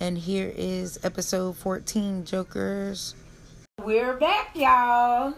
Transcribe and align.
And 0.00 0.18
here 0.18 0.52
is 0.56 0.98
episode 1.04 1.56
14 1.56 2.24
Jokers. 2.24 3.14
We're 3.84 4.16
back, 4.16 4.56
y'all. 4.56 5.34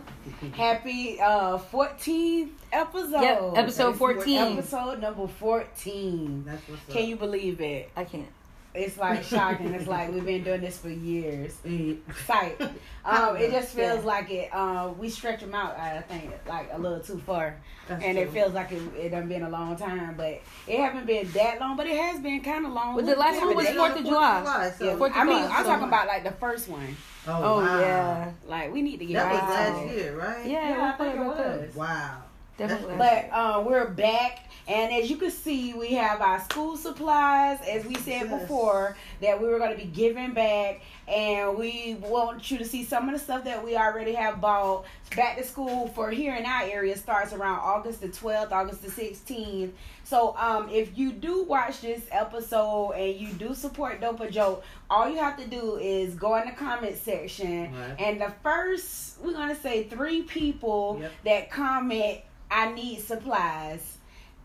Happy 0.54 1.20
uh 1.20 1.58
14th 1.58 2.48
episode. 2.72 3.20
Yep, 3.20 3.52
episode 3.56 3.96
14. 3.96 4.58
Episode 4.58 5.00
number 5.00 5.28
14. 5.28 6.44
That's 6.46 6.68
what's 6.68 6.82
up. 6.82 6.88
Can 6.88 7.08
you 7.08 7.16
believe 7.16 7.60
it? 7.60 7.90
I 7.94 8.04
can't. 8.04 8.28
It's 8.74 8.96
like 8.96 9.22
shocking. 9.22 9.74
it's 9.74 9.86
like 9.86 10.10
we've 10.12 10.24
been 10.24 10.42
doing 10.44 10.62
this 10.62 10.78
for 10.78 10.88
years. 10.88 11.56
Eh, 11.66 11.94
Sight. 12.26 12.60
Um, 13.04 13.36
it 13.36 13.50
just 13.50 13.74
feels 13.74 13.98
Yeah. 14.02 14.06
like 14.06 14.30
it. 14.30 14.48
Uh, 14.54 14.92
we 14.96 15.08
stretch 15.10 15.40
them 15.40 15.56
out. 15.56 15.76
I 15.76 16.02
think 16.02 16.30
like 16.48 16.68
a 16.72 16.78
little 16.78 17.00
too 17.00 17.18
far, 17.26 17.56
That's 17.88 18.04
and 18.04 18.16
it 18.16 18.30
feels 18.30 18.52
like 18.54 18.70
it, 18.70 18.80
it 18.96 19.08
done 19.08 19.26
been 19.28 19.42
a 19.42 19.50
long 19.50 19.74
time. 19.76 20.14
But 20.16 20.40
it 20.68 20.78
haven't 20.78 21.06
been 21.06 21.28
that 21.32 21.58
long. 21.58 21.76
But 21.76 21.88
it 21.88 21.96
has 21.96 22.20
been 22.20 22.40
kind 22.42 22.64
of 22.64 22.72
long. 22.72 22.94
Well, 22.94 23.04
the 23.04 23.16
last 23.16 23.40
one 23.44 23.56
was 23.56 23.66
but- 23.66 23.74
Fourth 23.76 23.98
of 23.98 24.04
July. 24.04 24.72
so- 24.78 24.84
Yeah, 24.84 24.96
Fourth 24.96 25.10
of 25.10 25.16
I 25.18 25.24
mean, 25.24 25.38
July, 25.42 25.50
I'm 25.56 25.64
so- 25.64 25.70
talking 25.70 25.88
about 25.88 26.06
like 26.06 26.22
the 26.22 26.30
first 26.30 26.68
one. 26.68 26.96
Oh, 27.26 27.32
Oh, 27.42 27.56
wow. 27.58 27.80
yeah. 27.80 28.30
Like 28.46 28.72
we 28.72 28.82
need 28.82 28.98
to 29.00 29.04
get 29.06 29.14
That 29.14 29.32
was 29.32 29.42
last 29.82 29.94
year, 29.96 30.16
right? 30.16 30.46
Yeah, 30.46 30.68
Yeah, 30.68 30.74
I 30.74 31.02
we'll 31.02 31.12
think 31.12 31.26
put 31.26 31.40
it 31.40 31.44
about 31.48 31.60
was. 31.66 31.74
Wow. 31.74 32.22
Definitely. 32.56 32.96
That's- 32.98 33.28
But 33.32 33.36
uh, 33.36 33.62
we're 33.66 33.86
back, 33.88 34.48
and 34.68 34.92
as 34.92 35.10
you 35.10 35.16
can 35.16 35.30
see, 35.30 35.74
we 35.74 35.88
have 35.94 36.20
our 36.20 36.40
school 36.40 36.76
supplies. 36.76 37.58
As 37.68 37.84
we 37.84 37.94
said 37.96 38.28
Yes. 38.30 38.40
before, 38.42 38.96
that 39.20 39.40
we 39.40 39.48
were 39.48 39.58
going 39.58 39.72
to 39.72 39.76
be 39.76 39.90
giving 39.90 40.32
back, 40.32 40.80
and 41.08 41.56
we 41.58 41.96
want 42.00 42.50
you 42.50 42.58
to 42.58 42.64
see 42.64 42.84
some 42.84 43.08
of 43.08 43.12
the 43.14 43.18
stuff 43.18 43.44
that 43.44 43.64
we 43.64 43.76
already 43.76 44.12
have 44.12 44.40
bought. 44.40 44.84
Back 45.16 45.36
to 45.36 45.44
school 45.44 45.88
for 45.88 46.10
here 46.10 46.34
in 46.36 46.46
our 46.46 46.62
area 46.62 46.96
starts 46.96 47.32
around 47.34 47.58
August 47.58 48.00
the 48.00 48.08
12th, 48.08 48.50
August 48.50 48.82
the 48.82 48.88
16th. 48.90 49.72
So, 50.04 50.34
um, 50.38 50.68
if 50.70 50.96
you 50.96 51.12
do 51.12 51.42
watch 51.42 51.80
this 51.82 52.02
episode 52.10 52.92
and 52.92 53.14
you 53.20 53.28
do 53.34 53.54
support 53.54 54.00
Dopa 54.00 54.30
Joke, 54.30 54.64
all 54.88 55.08
you 55.10 55.18
have 55.18 55.36
to 55.38 55.46
do 55.46 55.76
is 55.76 56.14
go 56.14 56.36
in 56.36 56.46
the 56.46 56.52
comment 56.52 56.96
section, 56.96 57.72
Right. 57.74 57.94
and 58.00 58.20
the 58.20 58.32
first 58.42 59.18
we're 59.20 59.32
gonna 59.32 59.54
say 59.54 59.84
three 59.84 60.22
people 60.22 60.98
Yep. 61.00 61.12
that 61.24 61.50
comment 61.50 62.20
I 62.50 62.72
need 62.72 63.00
supplies 63.00 63.98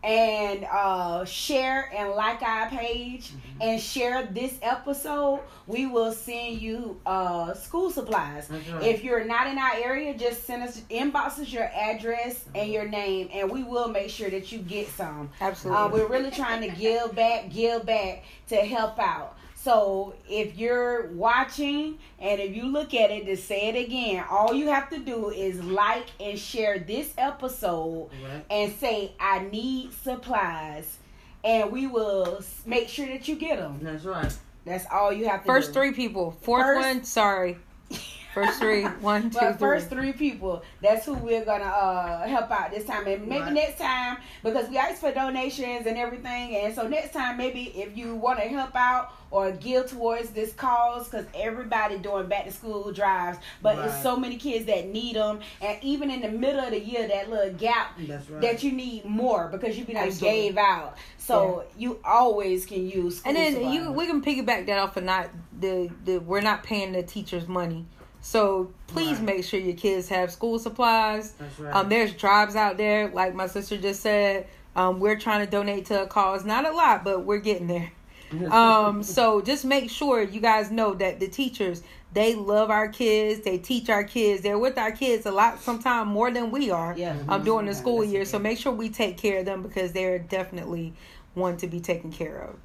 and 0.08 0.64
uh 0.72 1.24
share 1.24 1.90
and 1.94 2.10
like 2.12 2.42
our 2.42 2.68
page 2.70 3.28
Mm-hmm. 3.28 3.62
and 3.62 3.80
share 3.80 4.26
this 4.26 4.54
episode 4.62 5.40
we 5.66 5.86
will 5.86 6.12
send 6.12 6.60
you 6.62 6.98
uh 7.04 7.52
school 7.54 7.90
supplies 7.90 8.48
right. 8.50 8.82
if 8.82 9.04
you're 9.04 9.24
not 9.24 9.46
in 9.48 9.58
our 9.58 9.74
area 9.74 10.16
just 10.16 10.44
send 10.44 10.62
us 10.62 10.80
inbox 10.90 11.38
us 11.40 11.52
your 11.52 11.68
address 11.74 12.44
and 12.54 12.70
your 12.72 12.88
name 12.88 13.28
and 13.32 13.50
we 13.50 13.62
will 13.64 13.88
make 13.88 14.08
sure 14.08 14.30
that 14.30 14.50
you 14.52 14.60
get 14.60 14.88
some 14.88 15.28
Absolutely. 15.40 15.82
uh, 15.82 15.88
we're 15.88 16.06
really 16.08 16.30
trying 16.30 16.62
to 16.62 16.74
give 16.76 17.14
back, 17.14 17.50
give 17.50 17.84
back 17.84 18.24
to 18.48 18.56
help 18.56 18.98
out. 18.98 19.36
So 19.60 20.14
if 20.28 20.56
you're 20.56 21.08
watching 21.08 21.98
and 22.20 22.40
if 22.40 22.54
you 22.54 22.64
look 22.66 22.94
at 22.94 23.10
it, 23.10 23.26
to 23.26 23.36
say 23.36 23.68
it 23.68 23.86
again, 23.86 24.24
all 24.30 24.54
you 24.54 24.68
have 24.68 24.88
to 24.90 24.98
do 24.98 25.30
is 25.30 25.60
like 25.64 26.06
and 26.20 26.38
share 26.38 26.78
this 26.78 27.12
episode 27.18 28.08
Right. 28.22 28.44
and 28.50 28.72
say, 28.78 29.12
I 29.18 29.40
need 29.40 29.92
supplies. 29.92 30.98
And 31.42 31.72
we 31.72 31.86
will 31.88 32.40
make 32.66 32.88
sure 32.88 33.06
that 33.06 33.26
you 33.26 33.34
get 33.34 33.58
them. 33.58 33.80
That's 33.82 34.04
right. 34.04 34.32
That's 34.64 34.84
all 34.92 35.12
you 35.12 35.26
have 35.28 35.42
to 35.42 35.46
First 35.46 35.68
do. 35.68 35.72
three 35.74 35.92
people. 35.92 36.36
Fourth 36.42 36.62
First- 36.62 36.86
one, 36.86 37.04
sorry. 37.04 37.58
First 38.46 38.58
three. 38.60 38.84
One, 39.00 39.30
two, 39.30 39.38
But 39.40 39.58
first 39.58 39.88
three. 39.88 40.12
three 40.12 40.30
people, 40.30 40.62
that's 40.80 41.04
who 41.06 41.14
we're 41.14 41.44
gonna 41.44 41.64
uh, 41.64 42.26
help 42.26 42.50
out 42.50 42.70
this 42.70 42.84
time, 42.84 43.06
and 43.06 43.26
maybe 43.26 43.42
Right. 43.44 43.52
next 43.52 43.78
time 43.78 44.18
because 44.42 44.68
we 44.68 44.76
asked 44.78 45.00
for 45.00 45.10
donations 45.12 45.86
and 45.86 45.96
everything, 45.98 46.54
and 46.56 46.74
so 46.74 46.86
next 46.86 47.12
time 47.12 47.36
maybe 47.36 47.64
if 47.76 47.96
you 47.96 48.14
want 48.14 48.38
to 48.40 48.46
help 48.46 48.74
out 48.76 49.12
or 49.30 49.50
give 49.52 49.90
towards 49.90 50.30
this 50.30 50.52
cause, 50.54 51.08
because 51.08 51.26
everybody 51.34 51.98
doing 51.98 52.26
back 52.28 52.44
to 52.46 52.52
school 52.52 52.90
drives, 52.92 53.38
but 53.62 53.76
it's 53.78 53.92
Right. 53.94 54.02
so 54.02 54.16
many 54.16 54.36
kids 54.36 54.64
that 54.66 54.86
need 54.88 55.16
them, 55.16 55.40
and 55.60 55.78
even 55.82 56.10
in 56.10 56.20
the 56.22 56.28
middle 56.30 56.60
of 56.60 56.70
the 56.70 56.80
year, 56.80 57.06
that 57.08 57.28
little 57.28 57.52
gap 57.54 57.92
That's 57.98 58.28
right. 58.30 58.40
that 58.40 58.62
you 58.62 58.72
need 58.72 59.04
more 59.04 59.48
because 59.48 59.76
you 59.76 59.84
be 59.84 59.94
like 59.94 60.06
Absolutely. 60.08 60.42
gave 60.48 60.56
out, 60.58 60.96
so 61.18 61.64
you 61.76 61.98
always 62.04 62.64
can 62.66 62.88
use. 62.88 63.20
And 63.24 63.36
then 63.36 63.54
supplies. 63.54 63.74
you 63.74 63.92
we 63.92 64.06
can 64.06 64.22
piggyback 64.22 64.66
that 64.66 64.78
off 64.78 64.96
of 64.96 65.04
not 65.04 65.28
the, 65.58 65.90
the 66.04 66.18
we're 66.18 66.40
not 66.40 66.62
paying 66.62 66.92
the 66.92 67.02
teachers 67.02 67.46
money. 67.48 67.84
So 68.28 68.68
please 68.88 69.16
Right. 69.16 69.36
make 69.36 69.44
sure 69.44 69.58
your 69.58 69.74
kids 69.74 70.10
have 70.10 70.30
school 70.30 70.58
supplies. 70.58 71.32
Right. 71.58 71.74
Um, 71.74 71.88
there's 71.88 72.12
drives 72.12 72.56
out 72.56 72.76
there, 72.76 73.08
like 73.08 73.34
my 73.34 73.46
sister 73.46 73.78
just 73.78 74.00
said. 74.02 74.46
Um, 74.76 75.00
we're 75.00 75.18
trying 75.18 75.44
to 75.46 75.50
donate 75.50 75.86
to 75.86 76.02
a 76.02 76.06
cause, 76.06 76.44
not 76.44 76.66
a 76.66 76.70
lot, 76.70 77.04
but 77.04 77.24
we're 77.24 77.38
getting 77.38 77.66
there. 77.68 77.90
Um, 78.52 79.02
so 79.02 79.40
just 79.40 79.64
make 79.64 79.88
sure 79.88 80.20
you 80.20 80.42
guys 80.42 80.70
know 80.70 80.92
that 80.92 81.18
the 81.18 81.28
teachers 81.28 81.82
they 82.12 82.34
love 82.34 82.70
our 82.70 82.88
kids, 82.88 83.40
they 83.40 83.56
teach 83.56 83.88
our 83.88 84.04
kids, 84.04 84.42
they're 84.42 84.58
with 84.58 84.76
our 84.76 84.92
kids 84.92 85.24
a 85.24 85.30
lot, 85.30 85.60
sometimes 85.62 86.08
more 86.10 86.30
than 86.30 86.50
we 86.50 86.70
are. 86.70 86.94
Yeah. 86.94 87.16
Um, 87.26 87.42
during 87.42 87.64
the 87.64 87.74
school 87.74 88.04
year, 88.04 88.26
so 88.26 88.38
make 88.38 88.58
sure 88.58 88.72
we 88.72 88.90
take 88.90 89.16
care 89.16 89.38
of 89.38 89.46
them 89.46 89.62
because 89.62 89.92
they're 89.92 90.18
definitely 90.18 90.92
one 91.32 91.56
to 91.58 91.66
be 91.66 91.80
taken 91.80 92.12
care 92.12 92.38
of. 92.38 92.56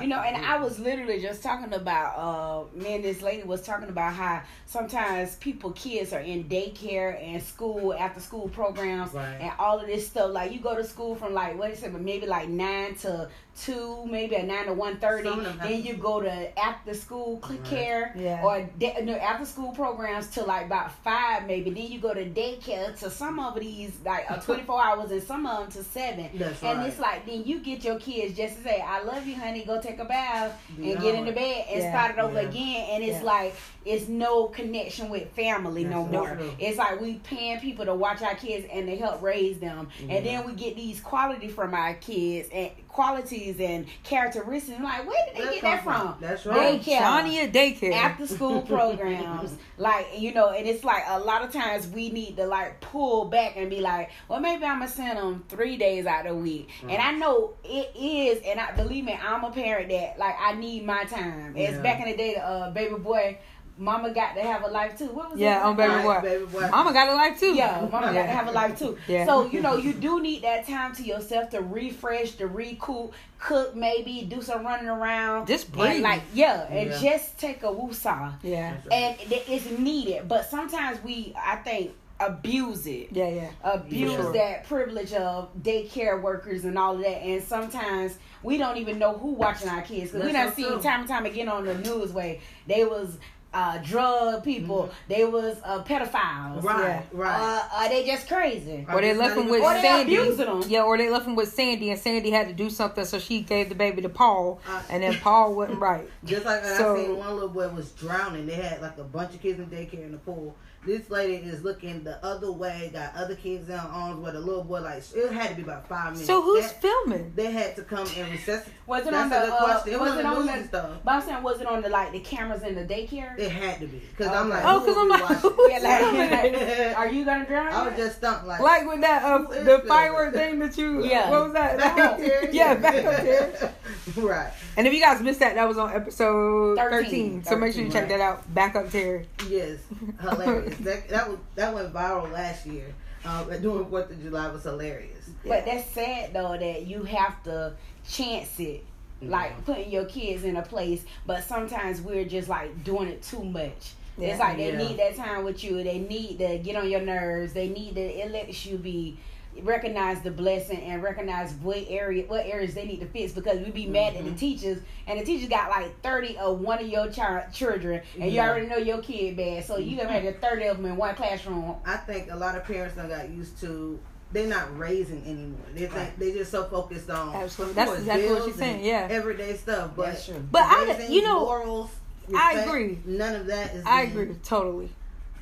You 0.00 0.06
know, 0.08 0.20
and 0.20 0.36
I 0.44 0.58
was 0.58 0.78
literally 0.78 1.20
just 1.20 1.42
talking 1.42 1.72
about 1.74 2.16
uh 2.16 2.78
me 2.78 2.94
and 2.94 3.04
this 3.04 3.20
lady 3.22 3.42
was 3.42 3.62
talking 3.62 3.88
about 3.88 4.12
how 4.14 4.42
sometimes 4.66 5.36
people 5.36 5.72
kids 5.72 6.12
are 6.12 6.20
in 6.20 6.44
daycare 6.44 7.22
and 7.22 7.42
school 7.42 7.92
after 7.94 8.20
school 8.20 8.48
programs 8.48 9.12
Right. 9.12 9.38
and 9.40 9.52
all 9.58 9.78
of 9.78 9.86
this 9.86 10.06
stuff. 10.06 10.30
Like 10.32 10.52
you 10.52 10.60
go 10.60 10.74
to 10.74 10.84
school 10.84 11.14
from 11.14 11.34
like 11.34 11.58
what 11.58 11.70
is 11.70 11.82
it, 11.82 11.92
maybe 11.92 12.26
like 12.26 12.48
nine 12.48 12.94
to 12.96 13.28
two, 13.56 14.04
maybe 14.06 14.34
a 14.36 14.42
nine 14.42 14.66
to 14.66 14.72
one 14.72 14.96
thirty. 14.98 15.28
Some 15.28 15.40
of 15.40 15.44
them 15.44 15.58
have 15.58 15.68
Then 15.68 15.82
you 15.82 15.94
go 15.94 16.20
to 16.20 16.58
after 16.58 16.94
school 16.94 17.40
cl- 17.44 17.58
Right. 17.60 17.68
care 17.70 18.14
Yeah. 18.16 18.42
or 18.42 18.68
da- 18.78 19.02
no, 19.02 19.14
after 19.14 19.44
school 19.44 19.72
programs 19.72 20.28
to 20.30 20.42
like 20.44 20.66
about 20.66 20.92
five 21.04 21.46
maybe. 21.46 21.70
Then 21.70 21.86
you 21.90 21.98
go 22.00 22.14
to 22.14 22.24
daycare 22.24 22.98
to 23.00 23.10
some 23.10 23.38
of 23.38 23.58
these 23.60 23.92
like 24.04 24.30
uh, 24.30 24.36
twenty 24.40 24.62
four 24.62 24.82
hours 24.82 25.10
and 25.10 25.22
some 25.22 25.46
of 25.46 25.60
them 25.70 25.82
to 25.82 25.88
seven. 25.90 26.30
That's 26.34 26.62
And 26.62 26.78
right. 26.78 26.88
it's 26.88 26.98
like 26.98 27.26
then 27.26 27.44
you 27.44 27.60
get 27.60 27.84
your 27.84 27.98
kids 27.98 28.36
just 28.36 28.56
to 28.56 28.62
say, 28.62 28.80
"I 28.80 29.02
love 29.02 29.26
you, 29.26 29.34
honey. 29.36 29.64
Go 29.64 29.80
take 29.80 29.98
a 29.98 30.04
bath 30.04 30.58
and 30.76 30.84
Yeah. 30.86 30.94
get 30.96 31.14
into 31.14 31.32
bed 31.32 31.66
and 31.70 31.82
Yeah. 31.82 31.90
start 31.92 32.18
it 32.18 32.20
over 32.22 32.40
Yeah. 32.42 32.48
again." 32.48 32.86
And 32.90 33.04
it's 33.04 33.18
Yeah. 33.20 33.24
like 33.24 33.54
it's 33.84 34.08
no 34.08 34.44
connection 34.46 35.10
with 35.10 35.28
family 35.32 35.84
no 35.84 36.04
more. 36.06 36.36
true. 36.36 36.52
It's 36.58 36.78
like 36.78 37.00
we 37.00 37.14
paying 37.16 37.58
people 37.60 37.84
to 37.84 37.94
watch 37.94 38.22
our 38.22 38.34
kids 38.36 38.66
and 38.72 38.86
to 38.86 38.96
help 38.96 39.20
raise 39.22 39.58
them, 39.58 39.88
Yeah. 40.06 40.14
and 40.14 40.26
then 40.26 40.46
we 40.46 40.52
get 40.52 40.76
these 40.76 41.00
quality 41.00 41.48
from 41.48 41.74
our 41.74 41.94
kids 41.94 42.48
and 42.52 42.70
qualities 42.92 43.58
and 43.60 43.86
characteristics. 44.04 44.80
Like, 44.80 45.06
where 45.08 45.26
did 45.26 45.36
they 45.36 45.44
That 45.44 45.52
get 45.54 45.62
that 45.62 45.84
from? 45.84 46.16
That's 46.20 46.46
right. 46.46 46.80
Daycare 46.80 46.98
Shawnee 46.98 47.40
at 47.40 47.52
daycare. 47.52 47.92
after 47.92 48.26
school 48.26 48.62
programs 48.72 49.54
like 49.78 50.06
you 50.18 50.32
know 50.34 50.50
and 50.50 50.66
it's 50.66 50.84
like 50.84 51.02
a 51.08 51.18
lot 51.18 51.42
of 51.42 51.50
times 51.50 51.88
we 51.88 52.10
need 52.10 52.36
to 52.36 52.46
like 52.46 52.80
pull 52.80 53.24
back 53.24 53.54
and 53.56 53.70
be 53.70 53.80
like 53.80 54.10
well 54.28 54.38
maybe 54.38 54.64
i'm 54.64 54.78
gonna 54.78 54.88
send 54.88 55.18
them 55.18 55.42
three 55.48 55.76
days 55.76 56.04
out 56.06 56.26
of 56.26 56.36
the 56.36 56.40
week 56.42 56.68
and 56.82 57.00
i 57.02 57.10
know 57.12 57.54
it 57.64 57.90
is 57.98 58.40
and 58.46 58.60
i 58.60 58.70
believe 58.72 59.04
me 59.04 59.18
i'm 59.24 59.42
a 59.44 59.50
parent 59.50 59.88
that 59.88 60.18
like 60.18 60.34
i 60.40 60.52
need 60.54 60.84
my 60.84 61.04
time 61.04 61.54
it's 61.56 61.72
Yeah. 61.72 61.82
back 61.82 62.00
in 62.00 62.10
the 62.10 62.16
day 62.16 62.36
uh 62.36 62.70
baby 62.70 62.94
boy 62.96 63.38
mama 63.78 64.12
got 64.12 64.34
to 64.34 64.42
have 64.42 64.62
a 64.62 64.68
life 64.68 64.96
too 64.98 65.06
what 65.06 65.30
was 65.32 65.40
Yeah, 65.40 65.60
it? 65.60 65.64
on 65.64 65.76
Baby 65.76 65.92
Right, 65.94 66.22
Boy. 66.22 66.28
baby 66.28 66.44
boy. 66.46 66.68
Mama 66.68 66.92
got 66.92 67.08
a 67.08 67.14
life 67.14 67.40
too. 67.40 67.54
yeah, 67.54 67.80
mama 67.90 68.12
got 68.12 68.22
to 68.22 68.22
have 68.24 68.46
a 68.48 68.52
life 68.52 68.78
too. 68.78 68.96
Yeah. 69.08 69.24
So 69.26 69.46
you 69.46 69.60
know, 69.60 69.76
you 69.76 69.92
do 69.92 70.20
need 70.20 70.42
that 70.42 70.66
time 70.66 70.94
to 70.96 71.02
yourself 71.02 71.50
to 71.50 71.60
refresh, 71.60 72.32
to 72.32 72.46
recoup, 72.46 73.12
cook, 73.38 73.74
maybe 73.74 74.26
do 74.28 74.42
some 74.42 74.64
running 74.64 74.88
around, 74.88 75.46
Just 75.46 75.66
and 75.68 75.76
breathe. 75.76 76.02
like 76.02 76.22
yeah, 76.34 76.66
and 76.70 76.90
Yeah. 76.90 76.98
just 77.00 77.38
take 77.38 77.62
a 77.62 77.66
woosah 77.66 78.34
Yeah. 78.42 78.74
That's 78.74 78.86
right. 78.86 78.94
and 78.94 79.18
th- 79.30 79.44
it's 79.48 79.78
needed. 79.78 80.28
But 80.28 80.48
sometimes 80.50 81.02
we, 81.02 81.34
I 81.36 81.56
think, 81.56 81.92
abuse 82.20 82.86
it. 82.86 83.08
Yeah, 83.10 83.28
yeah. 83.28 83.50
Abuse 83.64 84.12
Sure. 84.12 84.32
that 84.34 84.64
privilege 84.68 85.12
of 85.12 85.48
daycare 85.60 86.20
workers 86.22 86.64
and 86.64 86.78
all 86.78 86.94
of 86.94 87.00
that, 87.00 87.20
and 87.22 87.42
sometimes 87.42 88.16
we 88.44 88.58
don't 88.58 88.76
even 88.76 88.98
know 89.00 89.14
who 89.14 89.30
watching 89.30 89.68
our 89.68 89.82
kids 89.82 90.12
because 90.12 90.26
we 90.26 90.32
That's 90.32 90.54
done 90.54 90.64
so 90.64 90.68
seen 90.70 90.80
true. 90.80 90.82
time 90.90 91.00
and 91.00 91.08
time 91.08 91.26
again 91.26 91.48
on 91.48 91.64
the 91.64 91.74
news 91.74 92.12
where 92.12 92.36
they 92.68 92.84
was 92.84 93.18
uh, 93.54 93.78
drug 93.78 94.42
people, 94.42 94.90
they 95.08 95.24
was 95.24 95.58
uh, 95.64 95.82
pedophiles, 95.84 96.62
Mm-hmm. 96.62 96.66
Right, 96.66 96.78
Yeah. 96.88 97.02
right. 97.12 97.40
Uh, 97.40 97.76
are 97.76 97.88
they 97.88 98.04
just 98.06 98.26
crazy? 98.28 98.86
Or 98.90 99.00
they 99.00 99.14
left 99.14 99.36
not 99.36 99.44
him 99.44 99.50
with 99.50 99.62
Or 99.62 99.74
they 99.74 99.82
Sandy. 99.82 100.16
abusing 100.16 100.48
'em. 100.48 100.62
Yeah, 100.68 100.82
or 100.84 100.96
they 100.96 101.10
left 101.10 101.26
him 101.26 101.34
with 101.36 101.52
Sandy, 101.52 101.90
and 101.90 101.98
Sandy 102.00 102.30
had 102.30 102.48
to 102.48 102.54
do 102.54 102.70
something, 102.70 103.04
so 103.04 103.18
she 103.18 103.40
gave 103.42 103.68
the 103.68 103.74
baby 103.74 104.00
to 104.02 104.08
Paul, 104.08 104.60
Uh, 104.68 104.80
and 104.90 105.02
then 105.02 105.14
Paul 105.18 105.54
wasn't 105.54 105.78
right. 105.88 106.08
Just 106.24 106.44
like 106.46 106.64
So- 106.64 106.96
I 106.96 107.02
seen 107.04 107.16
one 107.16 107.34
little 107.34 107.48
boy 107.50 107.68
was 107.68 107.90
drowning. 107.92 108.46
They 108.46 108.54
had 108.54 108.80
like 108.80 108.96
a 108.98 109.04
bunch 109.04 109.34
of 109.34 109.42
kids 109.42 109.58
in 109.60 109.66
daycare 109.66 110.04
in 110.04 110.12
the 110.12 110.18
pool, 110.18 110.54
this 110.84 111.08
lady 111.10 111.34
is 111.48 111.62
looking 111.62 112.02
the 112.02 112.24
other 112.24 112.50
way, 112.50 112.90
got 112.92 113.14
other 113.14 113.36
kids 113.36 113.68
in 113.68 113.76
her 113.78 113.88
arms 113.88 114.24
with 114.24 114.34
a 114.34 114.40
little 114.40 114.64
boy. 114.64 114.80
Like 114.80 115.02
it 115.14 115.32
had 115.32 115.50
to 115.50 115.54
be 115.54 115.62
about 115.62 115.88
five 115.88 116.12
minutes. 116.12 116.26
So 116.26 116.42
who's 116.42 116.64
That- 116.64 116.82
filming? 116.82 117.32
they 117.36 117.50
had 117.52 117.76
to 117.76 117.82
come 117.82 118.06
and 118.16 118.30
resuscitate. 118.32 118.72
Was 118.86 119.06
it 119.06 119.12
That's 119.12 119.22
on 119.24 119.30
the? 119.30 119.36
good 119.46 119.50
Uh, 119.52 119.64
question. 119.64 119.92
It 119.94 120.00
was 120.00 120.10
was 120.10 120.18
it 120.18 120.26
on 120.26 120.36
on 120.38 120.46
the 120.46 120.52
the? 120.52 120.64
stuff. 120.68 120.90
But 121.04 121.10
I'm 121.12 121.22
saying, 121.22 121.42
was 121.42 121.60
it 121.60 121.66
on 121.68 121.82
the 121.82 121.88
like 121.88 122.10
the 122.12 122.18
cameras 122.20 122.62
in 122.64 122.74
the 122.74 122.84
daycare? 122.84 123.38
It 123.38 123.50
had 123.52 123.78
to 123.80 123.86
be 123.86 123.98
because 124.16 124.28
I'm 124.32 124.48
like, 124.48 124.62
Oh, 124.64 124.80
because 124.80 124.96
I'm 124.96 125.04
we 125.04 125.10
like, 125.10 125.22
watching? 125.22 125.50
who's 125.50 125.70
Yeah, 125.70 125.78
like, 125.78 126.54
filming? 126.56 126.94
are 126.94 127.08
you 127.08 127.24
gonna 127.24 127.46
drown? 127.46 127.68
I 127.72 127.88
was 127.88 127.96
just 127.96 128.16
stumped 128.16 128.46
like, 128.46 128.60
Like 128.60 128.86
with 128.88 129.00
that 129.02 129.22
uh, 129.22 129.38
the 129.38 129.64
filming? 129.64 129.86
firework 129.86 130.34
thing 130.34 130.58
that 130.58 130.76
you 130.76 131.04
Yeah. 131.04 131.30
what 131.30 131.44
was 131.44 131.52
that? 131.52 131.78
back 131.78 131.98
up 131.98 132.18
there. 132.18 132.50
yeah, 132.50 132.74
back 132.74 133.04
up 133.04 133.22
there. 133.22 133.74
right. 134.16 134.52
And 134.76 134.86
if 134.86 134.92
you 134.92 135.00
guys 135.00 135.20
missed 135.20 135.40
that, 135.40 135.54
that 135.54 135.68
was 135.68 135.78
on 135.78 135.92
episode 135.92 136.76
13. 136.76 137.42
13. 137.42 137.44
So 137.44 137.56
make 137.56 137.72
sure 137.72 137.82
you 137.82 137.90
13, 137.90 137.92
check 137.92 138.10
right. 138.10 138.18
that 138.18 138.20
out. 138.20 138.54
Back 138.54 138.74
up 138.74 138.90
Terry. 138.90 139.26
Yes, 139.48 139.78
hilarious. 140.20 140.76
that 140.78 141.08
that 141.08 141.28
was 141.28 141.38
that 141.54 141.74
went 141.74 141.92
viral 141.92 142.30
last 142.32 142.66
year. 142.66 142.86
Uh, 143.24 143.44
doing 143.58 143.84
Fourth 143.86 144.10
of 144.10 144.20
July 144.20 144.48
was 144.48 144.64
hilarious. 144.64 145.30
But 145.46 145.64
that's 145.64 145.88
sad 145.90 146.32
though 146.32 146.56
that 146.58 146.86
you 146.86 147.04
have 147.04 147.42
to 147.44 147.74
chance 148.08 148.58
it, 148.58 148.84
like 149.20 149.64
putting 149.64 149.90
your 149.90 150.06
kids 150.06 150.42
in 150.44 150.56
a 150.56 150.62
place. 150.62 151.04
But 151.26 151.44
sometimes 151.44 152.00
we're 152.00 152.24
just 152.24 152.48
like 152.48 152.82
doing 152.82 153.08
it 153.08 153.22
too 153.22 153.44
much. 153.44 153.92
Yeah. 154.18 154.28
It's 154.28 154.40
like 154.40 154.56
they 154.56 154.72
Yeah. 154.72 154.78
need 154.78 154.98
that 154.98 155.16
time 155.16 155.44
with 155.44 155.62
you. 155.62 155.82
They 155.82 155.98
need 155.98 156.38
to 156.38 156.58
get 156.58 156.76
on 156.76 156.90
your 156.90 157.00
nerves. 157.00 157.52
They 157.52 157.68
need 157.68 157.94
to. 157.94 158.00
It 158.00 158.30
lets 158.32 158.66
you 158.66 158.76
be 158.76 159.18
recognize 159.60 160.20
the 160.22 160.30
blessing 160.30 160.78
and 160.80 161.02
recognize 161.02 161.52
what 161.62 161.84
area 161.88 162.24
what 162.26 162.46
areas 162.46 162.74
they 162.74 162.86
need 162.86 163.00
to 163.00 163.06
fix 163.06 163.32
because 163.32 163.58
we 163.60 163.70
be 163.70 163.86
mad 163.86 164.14
at 164.16 164.24
the 164.24 164.30
Mhm. 164.30 164.38
teachers 164.38 164.78
and 165.06 165.20
the 165.20 165.24
teachers 165.24 165.48
got 165.48 165.68
like 165.68 166.00
30 166.02 166.38
of 166.38 166.60
one 166.60 166.78
of 166.80 166.88
your 166.88 167.08
child 167.10 167.44
children 167.52 168.00
and 168.18 168.32
you 168.32 168.40
already 168.40 168.66
know 168.66 168.78
your 168.78 168.98
kid 169.02 169.36
bad 169.36 169.64
so 169.64 169.76
you 169.78 169.98
have 169.98 170.08
had 170.08 170.40
30 170.40 170.64
of 170.66 170.78
them 170.78 170.86
in 170.86 170.96
one 170.96 171.14
classroom 171.14 171.74
I 171.84 171.96
think 171.98 172.30
a 172.30 172.36
lot 172.36 172.56
of 172.56 172.64
parents 172.64 172.96
done 172.96 173.08
got 173.08 173.28
used 173.28 173.60
to. 173.60 173.98
They're 174.32 174.46
not 174.46 174.78
raising 174.78 175.22
anymore. 175.26 175.60
They 175.74 175.80
think 175.80 175.92
Right. 175.94 176.18
they 176.18 176.32
just 176.32 176.50
so 176.50 176.64
focused 176.64 177.10
on 177.10 177.34
Absolutely. 177.34 177.74
That's 177.74 177.98
exactly 177.98 178.28
what 178.28 178.34
bills 178.36 178.46
she's 178.48 178.56
saying, 178.56 178.82
yeah. 178.82 179.06
everyday 179.10 179.54
stuff. 179.56 179.90
But 179.94 180.06
That's 180.06 180.24
true. 180.26 180.42
But 180.50 180.62
I- 180.64 181.06
you 181.08 181.22
know, 181.22 181.40
morals, 181.40 181.90
I 182.34 182.60
agree. 182.60 182.98
None 183.04 183.34
of 183.34 183.46
that 183.48 183.74
is. 183.74 183.84
I 183.84 184.02
agree 184.02 184.34
totally. 184.42 184.88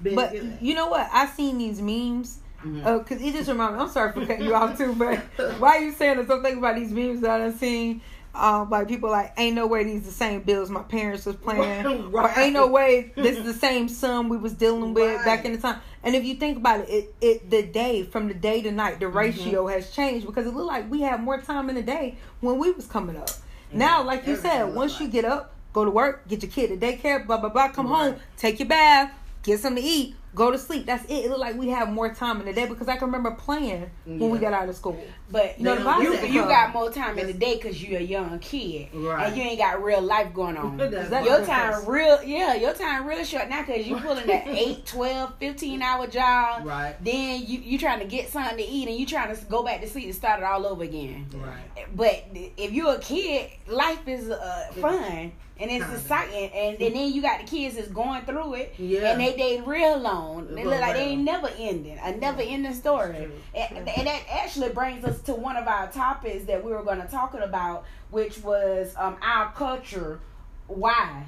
But 0.02 0.32
given. 0.32 0.58
you 0.60 0.74
know 0.74 0.88
what? 0.88 1.08
I've 1.12 1.30
seen 1.30 1.58
these 1.58 1.80
memes. 1.80 2.38
Mhm. 2.64 2.84
Uh, 2.84 2.98
cause 3.04 3.20
it 3.22 3.32
just 3.32 3.48
reminded 3.48 3.78
me. 3.78 3.82
I'm 3.84 3.90
sorry 3.90 4.12
for 4.12 4.26
cutting 4.26 4.44
you 4.44 4.54
off 4.54 4.76
too, 4.76 4.94
but 4.94 5.18
why 5.58 5.76
are 5.78 5.80
you 5.82 5.92
saying 5.92 6.18
this? 6.18 6.28
I'm 6.30 6.42
thinking 6.42 6.58
about 6.58 6.76
these 6.76 6.90
memes 6.92 7.20
that 7.22 7.40
I've 7.40 7.58
seen. 7.58 8.02
Um, 8.32 8.70
like 8.70 8.86
people 8.86 9.10
like, 9.10 9.32
ain't 9.38 9.56
no 9.56 9.66
way 9.66 9.82
these 9.82 10.04
the 10.04 10.12
same 10.12 10.42
bills 10.42 10.70
my 10.70 10.82
parents 10.82 11.26
was 11.26 11.34
playing, 11.34 11.84
or 12.14 12.30
ain't 12.38 12.52
no 12.52 12.68
way 12.68 13.12
this 13.16 13.36
is 13.38 13.44
the 13.44 13.54
same 13.54 13.88
sum 13.88 14.28
we 14.28 14.36
was 14.36 14.52
dealing 14.52 14.94
with 14.94 15.16
Right. 15.16 15.24
back 15.24 15.44
in 15.44 15.52
the 15.52 15.58
time. 15.58 15.80
And 16.04 16.14
if 16.14 16.24
you 16.24 16.36
think 16.36 16.56
about 16.58 16.80
it, 16.80 16.88
it, 16.88 17.14
it 17.20 17.50
the 17.50 17.62
day 17.64 18.04
from 18.04 18.28
the 18.28 18.34
day 18.34 18.62
to 18.62 18.70
night, 18.70 19.00
the 19.00 19.06
Mm-hmm. 19.06 19.16
ratio 19.16 19.66
has 19.66 19.90
changed 19.90 20.26
because 20.26 20.46
it 20.46 20.54
looked 20.54 20.68
like 20.68 20.88
we 20.88 21.00
had 21.00 21.20
more 21.20 21.40
time 21.40 21.68
in 21.70 21.74
the 21.74 21.82
day 21.82 22.18
when 22.40 22.58
we 22.58 22.70
was 22.70 22.86
coming 22.86 23.16
up. 23.16 23.30
Now, 23.72 24.02
like 24.04 24.26
you 24.26 24.34
Everything 24.34 24.50
said, 24.52 24.74
once 24.76 24.92
like- 24.92 25.00
you 25.00 25.08
get 25.08 25.24
up, 25.24 25.54
go 25.72 25.84
to 25.84 25.90
work, 25.90 26.28
get 26.28 26.42
your 26.42 26.52
kid 26.52 26.68
to 26.68 26.76
daycare, 26.76 27.26
blah 27.26 27.36
blah 27.38 27.48
blah, 27.48 27.68
come 27.70 27.86
home, 27.86 28.14
take 28.36 28.60
your 28.60 28.68
bath, 28.68 29.10
get 29.42 29.58
something 29.58 29.82
to 29.82 29.88
eat, 29.88 30.14
go 30.34 30.50
to 30.50 30.58
sleep. 30.58 30.86
That's 30.86 31.04
it. 31.06 31.24
It 31.24 31.28
looked 31.28 31.40
like 31.40 31.56
we 31.56 31.68
have 31.70 31.88
more 31.90 32.12
time 32.14 32.40
in 32.40 32.46
the 32.46 32.52
day 32.52 32.66
because 32.66 32.88
I 32.88 32.96
can 32.96 33.06
remember 33.06 33.32
playing 33.32 33.90
when 34.04 34.30
we 34.30 34.38
got 34.38 34.52
out 34.52 34.68
of 34.68 34.76
school. 34.76 35.02
But 35.30 35.58
You 35.58 35.64
know, 35.64 35.74
the 35.76 36.02
you, 36.02 36.10
do 36.10 36.14
said 36.14 36.24
that. 36.24 36.30
you 36.30 36.42
got 36.42 36.72
more 36.72 36.90
time 36.90 37.18
in 37.18 37.26
the 37.26 37.32
day 37.32 37.54
because 37.56 37.82
you're 37.82 38.00
a 38.00 38.02
young 38.02 38.38
kid 38.40 38.88
Right. 38.92 39.26
and 39.28 39.36
you 39.36 39.42
ain't 39.42 39.58
got 39.58 39.82
real 39.82 40.00
life 40.02 40.32
going 40.34 40.56
on. 40.64 40.76
That's 40.76 40.92
Exactly. 40.94 41.30
Your 41.30 41.44
time 41.46 41.66
difference. 41.70 41.88
real, 41.88 42.22
yeah, 42.24 42.54
your 42.54 42.72
time 42.74 43.06
real 43.06 43.24
short 43.24 43.48
now 43.48 43.62
because 43.64 43.86
you 43.86 43.96
pulling 43.96 44.26
that 44.26 44.46
8, 44.48 44.86
12, 44.86 45.34
15 45.38 45.82
hour 45.82 46.06
job. 46.06 46.64
Right. 46.66 46.96
Then 47.04 47.42
you 47.46 47.60
you 47.60 47.78
trying 47.78 48.00
to 48.00 48.06
get 48.06 48.30
something 48.30 48.56
to 48.56 48.64
eat 48.64 48.88
and 48.88 48.96
you 48.96 49.06
trying 49.06 49.34
to 49.34 49.44
go 49.46 49.62
back 49.62 49.80
to 49.82 49.88
sleep 49.88 50.06
and 50.06 50.14
start 50.14 50.40
it 50.40 50.44
all 50.44 50.66
over 50.66 50.82
again. 50.84 51.26
Right. 51.34 51.86
But 51.94 52.24
if 52.56 52.72
you're 52.72 52.94
a 52.94 52.98
kid, 53.00 53.50
life 53.68 54.06
is 54.08 54.30
uh, 54.30 54.70
fun 54.80 55.32
and 55.60 55.70
it's 55.70 55.84
Kinda. 55.84 55.98
exciting, 56.00 56.50
and, 56.52 56.80
and 56.80 56.94
then 56.96 57.12
you 57.12 57.20
got 57.20 57.40
the 57.40 57.46
kids 57.46 57.76
that's 57.76 57.88
going 57.88 58.22
through 58.22 58.54
it, 58.54 58.74
Yeah. 58.78 59.12
and 59.12 59.20
they 59.20 59.34
they 59.36 59.60
real 59.60 59.98
long. 59.98 60.19
They 60.50 60.64
look 60.64 60.80
like 60.80 60.94
they 60.94 61.08
ain't 61.08 61.22
never 61.22 61.48
ending, 61.58 61.98
a 61.98 62.16
never 62.16 62.42
ending 62.42 62.74
story. 62.74 63.14
True. 63.16 63.32
And, 63.54 63.88
and 63.88 64.06
that 64.06 64.22
actually 64.30 64.70
brings 64.70 65.04
us 65.04 65.20
to 65.22 65.34
one 65.34 65.56
of 65.56 65.66
our 65.68 65.90
topics 65.90 66.44
that 66.46 66.64
we 66.64 66.72
were 66.72 66.82
going 66.82 67.00
to 67.00 67.08
talk 67.08 67.34
about, 67.34 67.84
which 68.10 68.42
was 68.42 68.94
um, 68.96 69.16
our 69.22 69.52
culture. 69.52 70.20
Why? 70.66 71.24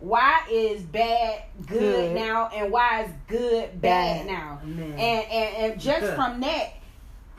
Why 0.00 0.42
is 0.50 0.82
bad 0.82 1.44
good, 1.66 1.68
Good. 1.68 2.14
now, 2.14 2.50
and 2.54 2.70
why 2.70 3.04
is 3.04 3.10
good 3.26 3.80
bad, 3.80 4.26
Bad. 4.26 4.26
now? 4.26 4.60
Man. 4.64 4.92
And, 4.92 4.98
and 5.30 5.56
and 5.72 5.80
just 5.80 6.00
Good. 6.00 6.14
from 6.14 6.40
that, 6.40 6.74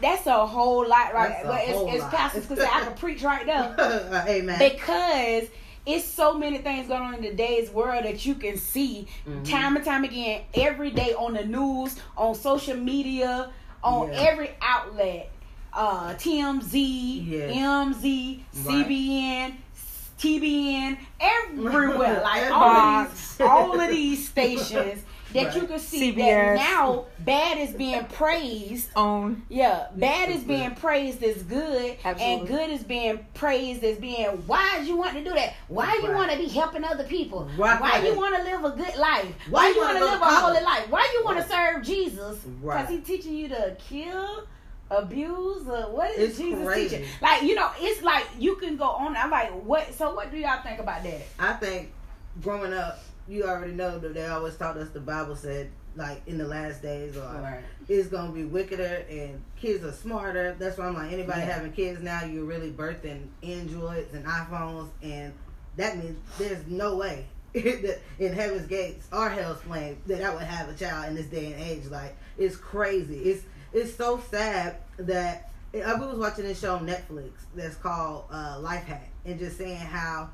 that's 0.02 0.26
a 0.26 0.48
whole 0.48 0.88
lot, 0.88 1.14
right? 1.14 1.44
That's 1.44 1.46
But 1.46 1.96
as, 1.96 2.02
as 2.04 2.10
pastors 2.10 2.46
because 2.48 2.64
I 2.64 2.82
can 2.86 2.94
preach 2.98 3.22
right 3.24 3.46
now. 3.46 3.76
Amen. 4.28 4.58
because 4.58 5.48
it's 5.86 6.06
so 6.06 6.34
many 6.34 6.58
things 6.60 6.88
going 6.88 7.02
on 7.02 7.14
in 7.16 7.22
today's 7.22 7.70
world 7.70 8.04
that 8.06 8.26
you 8.26 8.36
can 8.36 8.58
see 8.58 9.08
Mhm. 9.28 9.50
time 9.50 9.76
and 9.76 9.86
time 9.86 10.04
again 10.04 10.42
every 10.54 10.92
day 10.92 11.14
on 11.14 11.34
the 11.34 11.46
news, 11.46 11.96
on 12.18 12.34
social 12.36 12.76
media, 12.76 13.50
on 13.84 14.12
Yeah. 14.12 14.20
every 14.22 14.50
outlet. 14.62 15.30
Uh, 15.74 16.14
TMZ, 16.16 17.24
Yes. 17.28 17.54
MZ, 17.56 18.44
Right. 18.64 18.86
CBN, 18.88 19.58
TBN, 20.18 20.98
everywhere. 21.20 22.22
like 22.24 22.50
all 22.52 22.64
of 22.70 23.12
these, 23.12 23.42
all 23.42 23.80
of 23.80 23.90
these 23.90 24.30
stations 24.30 25.04
that 25.36 25.56
you 25.56 25.68
can 25.68 25.80
see 25.80 26.12
CBS. 26.14 26.56
that 26.56 26.56
now 26.56 27.06
bad 27.20 27.58
is 27.58 27.72
being 27.72 28.04
praised 28.06 28.90
On 28.96 29.44
yeah, 29.50 29.88
bad 29.96 30.30
is 30.30 30.38
is 30.38 30.44
being 30.44 30.76
praised 30.76 31.24
as 31.24 31.42
good, 31.44 31.98
and 32.04 32.48
good 32.48 32.70
is 32.70 32.84
being 32.84 33.26
praised 33.34 33.84
as 33.84 33.98
being. 33.98 34.26
Why 34.48 34.80
you 34.86 34.98
want 34.98 35.14
to 35.14 35.24
do 35.24 35.34
that? 35.34 35.54
Why 35.68 35.92
do 35.92 36.02
you 36.04 36.08
Right. 36.10 36.16
want 36.16 36.32
to 36.32 36.38
be 36.38 36.48
helping 36.48 36.84
other 36.84 37.04
people? 37.04 37.50
Right. 37.58 37.80
Why 37.80 37.98
you 38.04 38.16
want 38.16 38.36
to 38.38 38.44
live 38.44 38.64
a 38.66 38.72
good 38.72 38.96
life? 38.98 39.26
Why 39.50 39.62
Why 39.62 39.68
you 39.70 39.74
you 39.76 39.82
wanna 39.82 39.94
want 39.94 39.98
to 39.98 40.06
go 40.06 40.12
live 40.12 40.22
a 40.22 40.36
holy 40.42 40.64
life? 40.64 40.90
Why 40.90 41.02
do 41.12 41.18
you 41.18 41.26
want 41.26 41.38
Right. 41.38 41.48
to 41.48 41.54
serve 41.54 41.84
Jesus? 41.84 42.40
Right. 42.62 42.88
Because 42.88 42.90
he 42.90 43.02
teaching 43.02 43.36
you 43.36 43.50
to 43.50 43.76
kill, 43.90 44.44
abuse, 44.92 45.68
or 45.68 45.92
what 45.92 46.12
is 46.12 46.30
It's 46.32 46.38
Jesus 46.40 46.66
crazy. 46.66 46.98
teaching? 46.98 47.10
Like 47.22 47.44
you 47.44 47.56
know, 47.56 47.70
it's 47.80 48.02
like 48.04 48.26
you 48.38 48.56
can 48.58 48.78
go 48.78 48.86
on. 48.86 49.16
I'm 49.16 49.32
like, 49.32 49.52
what? 49.64 49.94
So 49.94 50.14
what 50.14 50.32
do 50.32 50.38
y'all 50.38 50.62
think 50.64 50.80
about 50.80 51.04
that? 51.04 51.22
I 51.40 51.54
think 51.54 51.92
growing 52.42 52.74
up, 52.74 53.00
you 53.28 53.44
already 53.44 53.74
know 53.74 53.98
that 54.00 54.14
they 54.14 54.26
always 54.28 54.56
taught 54.56 54.78
us 54.78 54.90
the 54.90 55.00
Bible 55.00 55.36
said 55.36 55.70
like 55.96 56.22
in 56.28 56.38
the 56.38 56.46
last 56.46 56.82
days 56.82 57.16
or 57.16 57.24
it's 57.88 58.08
gonna 58.10 58.32
be 58.32 58.44
wickeder 58.44 59.06
and 59.10 59.42
kids 59.56 59.84
are 59.84 59.92
smarter. 59.94 60.56
That's 60.60 60.78
why 60.78 60.88
I'm 60.88 60.94
like 60.94 61.12
anybody 61.12 61.40
Yeah. 61.42 61.54
having 61.54 61.72
kids 61.72 62.02
now, 62.02 62.24
you're 62.26 62.44
really 62.46 62.72
birthing 62.72 63.28
androids 63.44 64.14
and 64.14 64.26
iPhones 64.26 64.90
and 65.02 65.34
that 65.78 65.98
means 65.98 66.18
there's 66.38 66.66
no 66.68 66.96
way 66.98 67.26
that 67.54 68.00
in 68.20 68.34
heaven's 68.34 68.68
gates 68.68 69.08
or 69.12 69.30
hell's 69.30 69.62
flame 69.62 69.98
that 70.08 70.22
I 70.22 70.34
would 70.34 70.44
have 70.44 70.70
a 70.70 70.74
child 70.74 71.08
in 71.10 71.16
this 71.16 71.28
day 71.28 71.54
and 71.54 71.62
age. 71.62 71.86
Like 71.86 72.16
it's 72.38 72.56
crazy. 72.58 73.20
It's 73.20 73.44
it's 73.74 73.96
so 73.96 74.22
sad 74.32 74.78
that 74.98 75.50
I 75.74 75.94
was 75.96 76.18
watching 76.18 76.46
this 76.46 76.60
show 76.60 76.76
on 76.76 76.86
Netflix 76.88 77.32
that's 77.56 77.76
called 77.76 78.26
uh, 78.32 78.58
Life 78.60 78.84
Hack 78.86 79.10
and 79.26 79.38
just 79.40 79.58
saying 79.58 79.78
how 79.78 80.30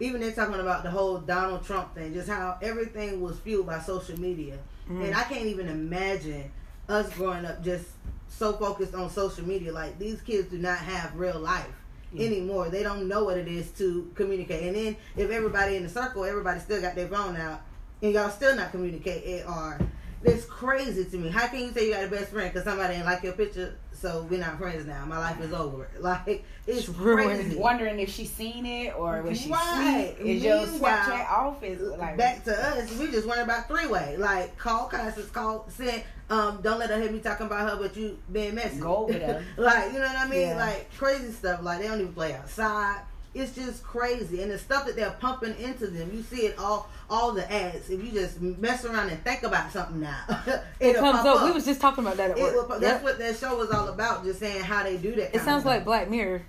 even 0.00 0.20
they're 0.20 0.32
talking 0.32 0.60
about 0.60 0.82
the 0.82 0.90
whole 0.90 1.18
Donald 1.18 1.64
Trump 1.64 1.94
thing, 1.94 2.12
just 2.14 2.28
how 2.28 2.58
everything 2.62 3.20
was 3.20 3.38
fueled 3.38 3.66
by 3.66 3.78
social 3.80 4.18
media. 4.18 4.58
Mm. 4.90 5.04
And 5.06 5.14
I 5.14 5.22
can't 5.24 5.46
even 5.46 5.68
imagine 5.68 6.50
us 6.88 7.12
growing 7.14 7.44
up 7.44 7.62
just 7.62 7.86
so 8.28 8.54
focused 8.54 8.94
on 8.94 9.10
social 9.10 9.46
media. 9.46 9.72
Like 9.72 9.98
these 9.98 10.20
kids 10.22 10.50
do 10.50 10.58
not 10.58 10.78
have 10.78 11.14
real 11.16 11.38
life 11.38 11.66
Yeah. 12.12 12.26
anymore. 12.26 12.68
They 12.70 12.82
don't 12.82 13.06
know 13.08 13.24
what 13.24 13.36
it 13.36 13.46
is 13.48 13.70
to 13.72 14.10
communicate. 14.14 14.62
And 14.64 14.76
then 14.76 14.96
if 15.16 15.30
everybody 15.30 15.76
in 15.76 15.82
the 15.84 15.88
circle, 15.88 16.24
everybody 16.24 16.60
still 16.60 16.80
got 16.80 16.94
their 16.94 17.08
phone 17.08 17.36
out, 17.36 17.60
and 18.02 18.12
y'all 18.12 18.30
still 18.30 18.56
not 18.56 18.70
communicating, 18.72 19.44
or 19.46 19.78
it's 20.24 20.44
crazy 20.44 21.04
to 21.04 21.16
me. 21.16 21.28
How 21.30 21.46
can 21.48 21.60
you 21.60 21.72
say 21.72 21.86
you 21.86 21.92
got 21.94 22.04
a 22.04 22.08
best 22.08 22.30
friend 22.30 22.52
because 22.52 22.64
somebody 22.64 22.94
didn't 22.94 23.06
like 23.06 23.22
your 23.22 23.32
picture? 23.32 23.76
So 23.92 24.26
we're 24.30 24.40
not 24.40 24.56
friends 24.58 24.86
now. 24.86 25.04
My 25.04 25.18
life 25.18 25.40
is 25.42 25.52
over. 25.52 25.88
Like 26.00 26.26
it's 26.26 26.42
It's 26.66 26.88
ruined. 26.88 27.38
crazy. 27.40 27.56
Wondering 27.56 28.00
if 28.00 28.08
she 28.10 28.24
seen 28.24 28.64
it 28.64 28.94
or 28.96 29.20
was 29.22 29.38
she 29.40 29.50
Right. 29.50 30.14
asleep? 30.16 30.26
Is 30.26 30.42
your 30.42 30.66
Meanwhile, 30.66 30.98
Snapchat 31.04 31.30
off? 31.30 31.62
Is 31.62 31.80
like 31.98 32.16
back 32.16 32.44
to 32.44 32.52
us, 32.78 32.96
we 32.98 33.10
just 33.10 33.26
worry 33.28 33.40
about 33.42 33.68
three 33.68 33.86
way. 33.86 34.16
Like 34.18 34.56
call 34.56 34.86
classes, 34.88 35.28
call 35.30 35.66
send. 35.68 36.02
Um, 36.30 36.60
don't 36.62 36.78
let 36.78 36.88
her 36.90 36.98
hear 37.00 37.10
me 37.10 37.18
talking 37.18 37.46
about 37.46 37.68
her, 37.68 37.76
but 37.76 37.94
you 37.96 38.16
being 38.32 38.54
messy. 38.54 38.78
Go 38.80 38.96
over 38.98 39.12
there. 39.12 39.44
like 39.58 39.92
you 39.92 39.98
know 39.98 40.06
what 40.06 40.16
I 40.16 40.28
mean? 40.28 40.40
Yeah. 40.48 40.56
Like 40.58 40.90
crazy 40.96 41.32
stuff. 41.32 41.62
Like 41.62 41.80
they 41.80 41.88
don't 41.88 42.00
even 42.00 42.12
play 42.14 42.32
outside. 42.34 43.00
It's 43.32 43.54
just 43.54 43.84
crazy, 43.84 44.42
and 44.42 44.50
the 44.50 44.58
stuff 44.58 44.86
that 44.86 44.96
they're 44.96 45.12
pumping 45.20 45.54
into 45.60 45.86
them, 45.86 46.10
you 46.12 46.22
see 46.22 46.46
it 46.46 46.58
all, 46.58 46.88
all 47.08 47.30
the 47.30 47.50
ads. 47.52 47.88
If 47.88 48.02
you 48.04 48.10
just 48.10 48.40
mess 48.40 48.84
around 48.84 49.08
and 49.10 49.22
think 49.22 49.44
about 49.44 49.70
something 49.70 50.00
now, 50.00 50.18
it 50.80 50.96
comes 50.96 51.18
pop 51.20 51.24
up. 51.40 51.44
We 51.44 51.52
was 51.52 51.64
just 51.64 51.80
talking 51.80 52.04
about 52.04 52.16
that 52.16 52.32
at 52.32 52.38
work. 52.38 52.54
will 52.54 52.64
pop- 52.64 52.80
that's 52.80 53.04
what 53.04 53.18
that 53.18 53.36
show 53.36 53.56
was 53.56 53.70
all 53.70 53.86
about. 53.88 54.24
Just 54.24 54.40
saying 54.40 54.64
how 54.64 54.82
they 54.82 54.96
do 54.96 55.14
that. 55.14 55.34
It 55.36 55.42
sounds 55.42 55.64
like. 55.64 55.84
Black 55.84 56.10
Mirror. 56.10 56.42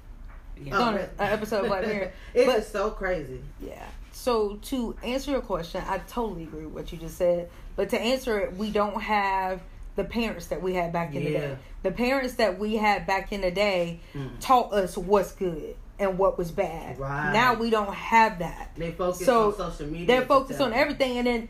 Yeah. 0.60 0.78
Oh, 0.78 0.90
an 0.96 1.10
episode 1.20 1.62
of 1.62 1.68
Black 1.68 1.86
Mirror. 1.86 2.12
It 2.34 2.46
But- 2.48 2.60
is 2.60 2.68
so 2.68 2.90
crazy. 2.90 3.42
Yeah. 3.60 3.86
So 4.12 4.56
to 4.64 4.96
answer 5.04 5.32
your 5.32 5.42
question, 5.42 5.84
I 5.88 6.00
totally 6.00 6.44
agree 6.44 6.66
with 6.66 6.74
what 6.74 6.92
you 6.92 6.98
just 6.98 7.18
said. 7.18 7.50
But 7.76 7.90
to 7.90 8.00
answer 8.02 8.40
it, 8.40 8.56
we 8.56 8.70
don't 8.72 9.00
have 9.02 9.62
the 9.96 10.04
parents 10.04 10.48
that 10.48 10.62
we 10.64 10.74
had 10.74 10.92
back 10.94 11.14
in 11.14 11.24
the 11.24 11.32
day. 11.32 11.58
The 11.84 11.92
parents 11.92 12.36
that 12.36 12.58
we 12.60 12.76
had 12.76 13.06
back 13.06 13.32
in 13.32 13.42
the 13.42 13.52
day 13.52 14.00
Mm. 14.16 14.32
taught 14.40 14.74
us 14.74 14.98
what's 14.98 15.32
good 15.34 15.76
and 16.00 16.18
what 16.18 16.38
was 16.38 16.52
bad. 16.52 17.00
Right. 17.00 17.32
Now 17.34 17.54
we 17.54 17.70
don't 17.70 17.94
have 17.94 18.40
that. 18.40 18.72
They 18.76 18.92
focus 18.92 19.26
So, 19.26 19.48
on 19.50 19.58
social 19.58 19.88
media. 19.88 20.08
They're 20.08 20.26
focused 20.26 20.62
on 20.62 20.74
everything, 20.74 21.18
and 21.18 21.28
then 21.28 21.50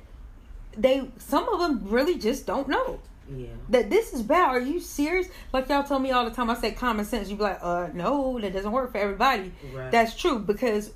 they 0.78 1.10
some 1.18 1.48
of 1.50 1.60
them 1.60 1.82
really 1.90 2.18
just 2.18 2.46
don't 2.46 2.68
know 2.68 3.00
Yeah. 3.34 3.48
that 3.70 3.90
this 3.90 4.14
is 4.14 4.22
bad. 4.22 4.50
Are 4.50 4.60
you 4.60 4.80
serious? 4.80 5.28
Like 5.54 5.70
y'all 5.70 5.84
tell 5.84 6.00
me 6.00 6.12
all 6.12 6.26
the 6.26 6.32
time. 6.32 6.50
I 6.50 6.56
say 6.56 6.72
common 6.72 7.06
sense. 7.06 7.30
You 7.30 7.36
be 7.38 7.44
like, 7.44 7.60
uh, 7.62 7.88
no, 7.94 8.40
that 8.40 8.54
doesn't 8.54 8.72
work 8.72 8.92
for 8.92 8.98
everybody. 8.98 9.52
Right. 9.74 9.92
That's 9.92 10.16
true 10.16 10.40
because 10.40 10.92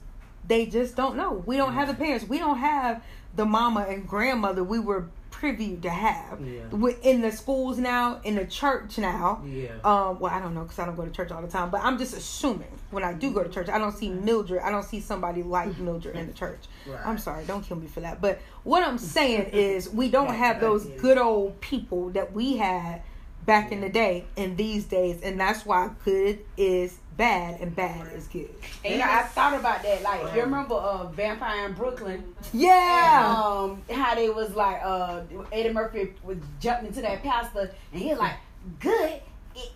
they 0.47 0.65
just 0.65 0.95
don't 0.95 1.15
know. 1.17 1.43
We 1.45 1.57
don't 1.57 1.73
have 1.73 1.87
the 1.87 1.93
parents. 1.93 2.27
We 2.27 2.37
don't 2.39 2.57
have 2.59 3.03
the 3.35 3.45
mama 3.45 3.81
and 3.89 4.07
grandmother 4.07 4.63
we 4.63 4.79
were 4.79 5.07
privy 5.39 5.75
to 5.75 5.89
have. 5.89 6.39
Yeah. 6.39 6.61
We- 6.71 6.95
In 7.01 7.21
the 7.21 7.31
schools 7.31 7.77
now, 7.77 8.21
in 8.23 8.35
the 8.35 8.45
church 8.45 8.97
now. 8.97 9.41
Yeah. 9.45 9.71
Um, 9.83 10.17
well, 10.19 10.31
I 10.31 10.39
don't 10.39 10.53
know 10.53 10.61
because 10.63 10.79
I 10.79 10.85
don't 10.85 10.95
go 10.95 11.03
to 11.03 11.11
church 11.11 11.29
all 11.29 11.41
the 11.41 11.49
time, 11.49 11.69
but 11.69 11.81
I'm 11.83 11.97
just 11.97 12.15
assuming 12.15 12.71
when 12.91 13.03
I 13.03 13.11
do 13.11 13.33
go 13.33 13.43
to 13.43 13.49
church, 13.49 13.67
I 13.67 13.77
don't 13.77 13.91
see 13.91 14.09
Mildred. 14.09 14.61
I 14.61 14.71
don't 14.71 14.83
see 14.85 15.01
somebody 15.01 15.43
like 15.43 15.77
Mildred 15.85 16.15
in 16.15 16.27
the 16.27 16.33
church. 16.33 16.61
Right. 16.87 17.05
I'm 17.05 17.17
sorry, 17.17 17.43
don't 17.45 17.63
kill 17.63 17.75
me 17.77 17.87
for 17.87 17.99
that. 17.99 18.21
But 18.21 18.39
what 18.63 18.81
I'm 18.81 18.97
saying 18.97 19.49
is, 19.53 19.89
we 19.89 20.09
don't 20.09 20.33
have 20.33 20.61
those 20.61 20.87
yeah. 20.87 20.95
good 20.97 21.17
old 21.17 21.59
people 21.59 22.11
that 22.11 22.31
we 22.31 22.55
had 22.55 23.01
back 23.45 23.71
in 23.73 23.81
the 23.81 23.89
day 23.89 24.25
and 24.37 24.55
these 24.55 24.85
days, 24.85 25.21
and 25.21 25.37
that's 25.39 25.65
why 25.65 25.89
good 26.05 26.39
is 26.55 26.97
bad 27.17 27.59
and 27.61 27.75
bad 27.75 28.11
is 28.13 28.27
good. 28.27 28.53
And 28.83 28.93
you 28.93 28.99
know, 28.99 29.05
I 29.07 29.23
thought 29.23 29.57
about 29.57 29.83
that. 29.83 30.01
Like, 30.01 30.35
you 30.35 30.41
remember 30.41 30.75
uh, 30.75 31.07
Vampire 31.07 31.65
in 31.67 31.73
Brooklyn? 31.73 32.35
Yeah. 32.53 33.33
Um, 33.37 33.81
how 33.89 34.15
they 34.15 34.29
was 34.29 34.55
like, 34.55 34.81
uh, 34.83 35.21
Eddie 35.51 35.73
Murphy 35.73 36.13
was 36.23 36.37
jumping 36.59 36.87
into 36.87 37.01
that 37.01 37.23
pastor, 37.23 37.71
and 37.91 38.01
he 38.01 38.09
was 38.09 38.19
like, 38.19 38.35
"Good, 38.79 39.21